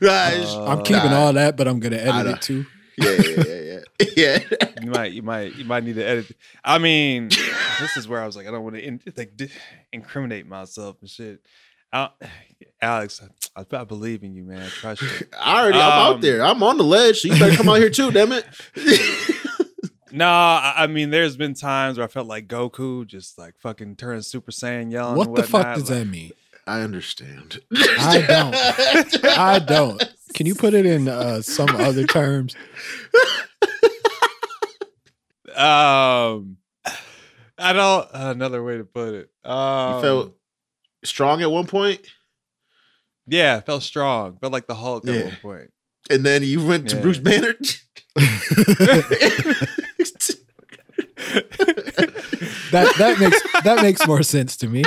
Nah, 0.00 0.28
it's- 0.28 0.54
Uh, 0.54 0.64
I'm 0.66 0.82
keeping 0.82 1.10
Nah. 1.10 1.18
all 1.18 1.32
that, 1.34 1.56
but 1.56 1.68
I'm 1.68 1.80
gonna 1.80 1.96
edit 1.96 2.26
it 2.36 2.42
too. 2.42 2.64
yeah, 2.96 3.10
yeah, 3.10 3.44
yeah, 3.44 3.80
yeah. 4.16 4.38
yeah. 4.50 4.68
you 4.82 4.90
might, 4.90 5.12
you 5.12 5.22
might, 5.22 5.54
you 5.56 5.64
might 5.64 5.84
need 5.84 5.94
to 5.96 6.04
edit. 6.04 6.32
I 6.64 6.78
mean, 6.78 7.28
this 7.80 7.96
is 7.96 8.08
where 8.08 8.20
I 8.22 8.26
was 8.26 8.36
like, 8.36 8.46
I 8.48 8.50
don't 8.50 8.64
want 8.64 8.76
to 8.76 8.82
in, 8.84 9.00
like 9.16 9.38
incriminate 9.92 10.46
myself 10.48 10.96
and 11.00 11.08
shit. 11.10 11.40
I, 11.92 12.08
Alex, 12.80 13.20
I, 13.56 13.64
I 13.76 13.84
believe 13.84 14.22
in 14.22 14.34
you, 14.34 14.44
man. 14.44 14.68
Trust 14.70 15.02
you. 15.02 15.08
I 15.40 15.60
already, 15.62 15.78
I'm 15.78 15.84
Um, 16.10 16.14
out 16.16 16.20
there. 16.20 16.42
I'm 16.44 16.62
on 16.62 16.78
the 16.78 16.84
ledge, 16.84 17.20
so 17.20 17.28
you 17.28 17.38
better 17.38 17.56
come 17.56 17.68
out 17.68 17.78
here 17.78 17.90
too. 17.90 18.10
Damn 18.10 18.32
it. 18.32 18.44
No, 20.10 20.26
I, 20.26 20.72
I 20.78 20.86
mean, 20.86 21.10
there's 21.10 21.36
been 21.36 21.52
times 21.52 21.98
where 21.98 22.04
I 22.06 22.08
felt 22.08 22.26
like 22.26 22.48
Goku 22.48 23.06
just 23.06 23.36
like 23.36 23.54
fucking 23.58 23.96
turns 23.96 24.26
Super 24.26 24.50
Saiyan, 24.50 24.90
yelling. 24.90 25.16
What 25.16 25.28
and 25.28 25.36
the 25.36 25.42
fuck 25.42 25.74
does 25.74 25.90
like- 25.90 25.98
that 25.98 26.04
mean? 26.06 26.30
I 26.66 26.80
understand. 26.80 27.60
I 27.76 28.24
don't. 28.26 29.24
I 29.38 29.58
don't. 29.58 30.02
Can 30.32 30.46
you 30.46 30.54
put 30.54 30.72
it 30.72 30.86
in 30.86 31.08
uh, 31.08 31.42
some 31.42 31.68
other 31.76 32.06
terms? 32.06 32.56
Um, 35.54 36.56
I 37.58 37.72
don't. 37.72 38.08
another 38.12 38.62
way 38.62 38.78
to 38.78 38.84
put 38.84 39.14
it. 39.14 39.30
Um, 39.44 39.96
You 39.96 40.00
felt 40.02 40.34
strong 41.04 41.42
at 41.42 41.50
one 41.50 41.66
point, 41.66 42.00
yeah, 43.28 43.60
felt 43.60 43.82
strong. 43.82 44.38
Felt 44.38 44.52
like 44.52 44.66
the 44.66 44.74
Hulk 44.74 45.06
at 45.08 45.24
one 45.24 45.36
point. 45.42 45.70
and 46.10 46.24
then 46.24 46.42
you 46.42 46.64
went 46.64 46.88
to 46.90 46.96
Yeah. 46.96 47.02
Bruce 47.02 47.18
Banner. 47.18 47.54
That 52.70 52.94
that 52.98 53.18
makes 53.18 53.42
that 53.64 53.82
makes 53.82 54.06
more 54.06 54.22
sense 54.22 54.56
to 54.58 54.68
me. 54.68 54.84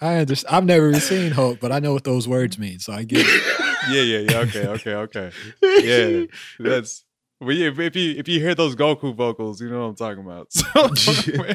I 0.00 0.16
understand. 0.16 0.56
I've 0.56 0.64
never 0.64 0.92
seen 0.98 1.30
Hulk, 1.30 1.60
but 1.60 1.70
I 1.70 1.78
know 1.78 1.92
what 1.92 2.02
those 2.04 2.26
words 2.26 2.58
mean, 2.58 2.80
so 2.80 2.92
I 2.92 3.04
get 3.04 3.20
it. 3.24 3.42
Yeah, 3.88 4.02
yeah, 4.02 4.18
yeah. 4.30 4.38
Okay, 4.40 4.66
okay, 4.66 4.94
okay. 4.94 5.30
Yeah, 5.62 6.24
that's. 6.58 7.04
Well, 7.40 7.56
yeah, 7.56 7.70
if 7.76 7.96
you 7.96 8.14
if 8.16 8.28
you 8.28 8.40
hear 8.40 8.54
those 8.54 8.76
Goku 8.76 9.14
vocals, 9.14 9.60
you 9.60 9.68
know 9.68 9.80
what 9.80 9.86
I'm 9.86 9.96
talking 9.96 10.24
about. 10.24 10.48
So, 10.52 10.64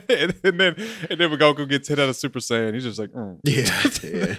and, 0.10 0.33
and 0.43 0.60
then 0.60 0.75
and 1.10 1.19
then 1.19 1.29
when 1.29 1.39
Goku 1.39 1.67
gets 1.67 1.88
hit 1.88 1.99
out 1.99 2.10
of 2.10 2.15
Super 2.15 2.39
Saiyan, 2.39 2.73
he's 2.73 2.83
just 2.83 2.99
like, 2.99 3.12
mm. 3.12 3.39
yeah, 3.43 3.83
yeah. 4.03 4.36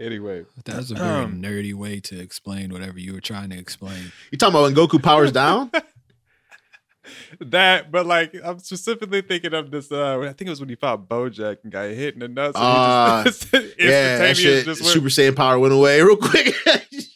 Anyway, 0.00 0.44
That 0.64 0.76
was 0.78 0.90
a 0.90 0.94
very 0.94 1.24
Um, 1.24 1.42
nerdy 1.42 1.74
way 1.74 2.00
to 2.00 2.18
explain 2.18 2.72
whatever 2.72 2.98
you 2.98 3.12
were 3.12 3.20
trying 3.20 3.50
to 3.50 3.58
explain. 3.58 4.12
You 4.30 4.38
talking 4.38 4.54
about 4.54 4.62
when 4.62 4.74
Goku 4.74 5.02
powers 5.02 5.30
down? 5.30 5.70
that, 7.40 7.90
but 7.92 8.06
like 8.06 8.34
I'm 8.42 8.58
specifically 8.60 9.20
thinking 9.20 9.52
of 9.52 9.70
this. 9.70 9.92
Uh, 9.92 10.20
I 10.20 10.32
think 10.32 10.42
it 10.42 10.50
was 10.50 10.60
when 10.60 10.70
he 10.70 10.74
fought 10.76 11.06
BoJack 11.06 11.58
and 11.64 11.70
got 11.72 11.90
hit 11.90 12.14
in 12.14 12.20
the 12.20 12.28
nuts. 12.28 12.56
and 12.56 12.64
he 12.64 12.70
Ah, 12.70 13.22
just, 13.26 13.52
yeah, 13.78 14.18
that 14.18 14.36
shit. 14.38 14.64
just 14.64 14.80
went- 14.80 14.92
Super 14.94 15.08
Saiyan 15.08 15.36
power 15.36 15.58
went 15.58 15.74
away 15.74 16.00
real 16.00 16.16
quick. 16.16 16.54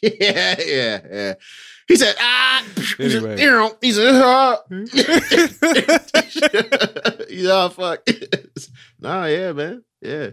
yeah, 0.03 0.55
yeah, 0.63 0.99
yeah. 1.11 1.33
He 1.87 1.95
said, 1.95 2.15
ah. 2.19 2.65
Anyway. 2.99 3.37
he 3.81 3.91
said, 3.91 4.15
ah. 4.15 4.61
yeah, 7.29 7.67
fuck. 7.69 8.07
nah, 8.99 9.25
yeah, 9.25 9.51
man. 9.53 9.83
Yeah. 10.01 10.29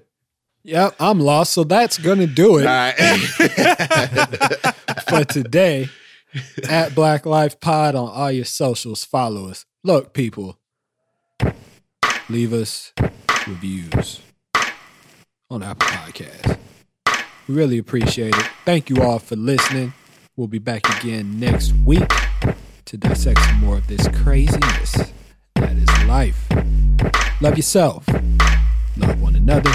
Yep, 0.65 0.95
I'm 1.01 1.19
lost. 1.19 1.53
So 1.53 1.65
that's 1.65 1.99
gonna 1.99 2.27
do 2.27 2.59
it 2.59 2.67
right. 2.67 2.93
for 5.09 5.25
today. 5.25 5.89
At 6.69 6.95
Black 6.95 7.27
Life 7.27 7.61
Pod 7.61 7.95
on 7.95 8.09
all 8.09 8.33
your 8.33 8.47
socials. 8.47 9.05
Follow 9.05 9.51
us. 9.51 9.67
Look, 9.85 10.15
people, 10.15 10.59
leave 12.31 12.55
us 12.55 12.95
reviews 13.47 14.21
on 15.51 15.63
Apple 15.63 15.89
Podcasts. 15.89 16.57
We 17.47 17.55
really 17.55 17.77
appreciate 17.77 18.35
it. 18.35 18.47
Thank 18.65 18.89
you 18.89 19.03
all 19.03 19.19
for 19.19 19.37
listening. 19.37 19.93
We'll 20.37 20.49
be 20.49 20.59
back 20.59 20.89
again 20.99 21.39
next 21.39 21.75
week 21.85 22.11
to 22.87 22.97
dissect 22.97 23.41
some 23.41 23.61
more 23.61 23.77
of 23.77 23.87
this 23.89 24.09
craziness 24.23 25.13
that 25.57 25.77
is 25.77 26.05
life. 26.05 26.47
Love 27.43 27.57
yourself. 27.57 28.09
Love 28.97 29.21
one 29.21 29.37
another. 29.37 29.73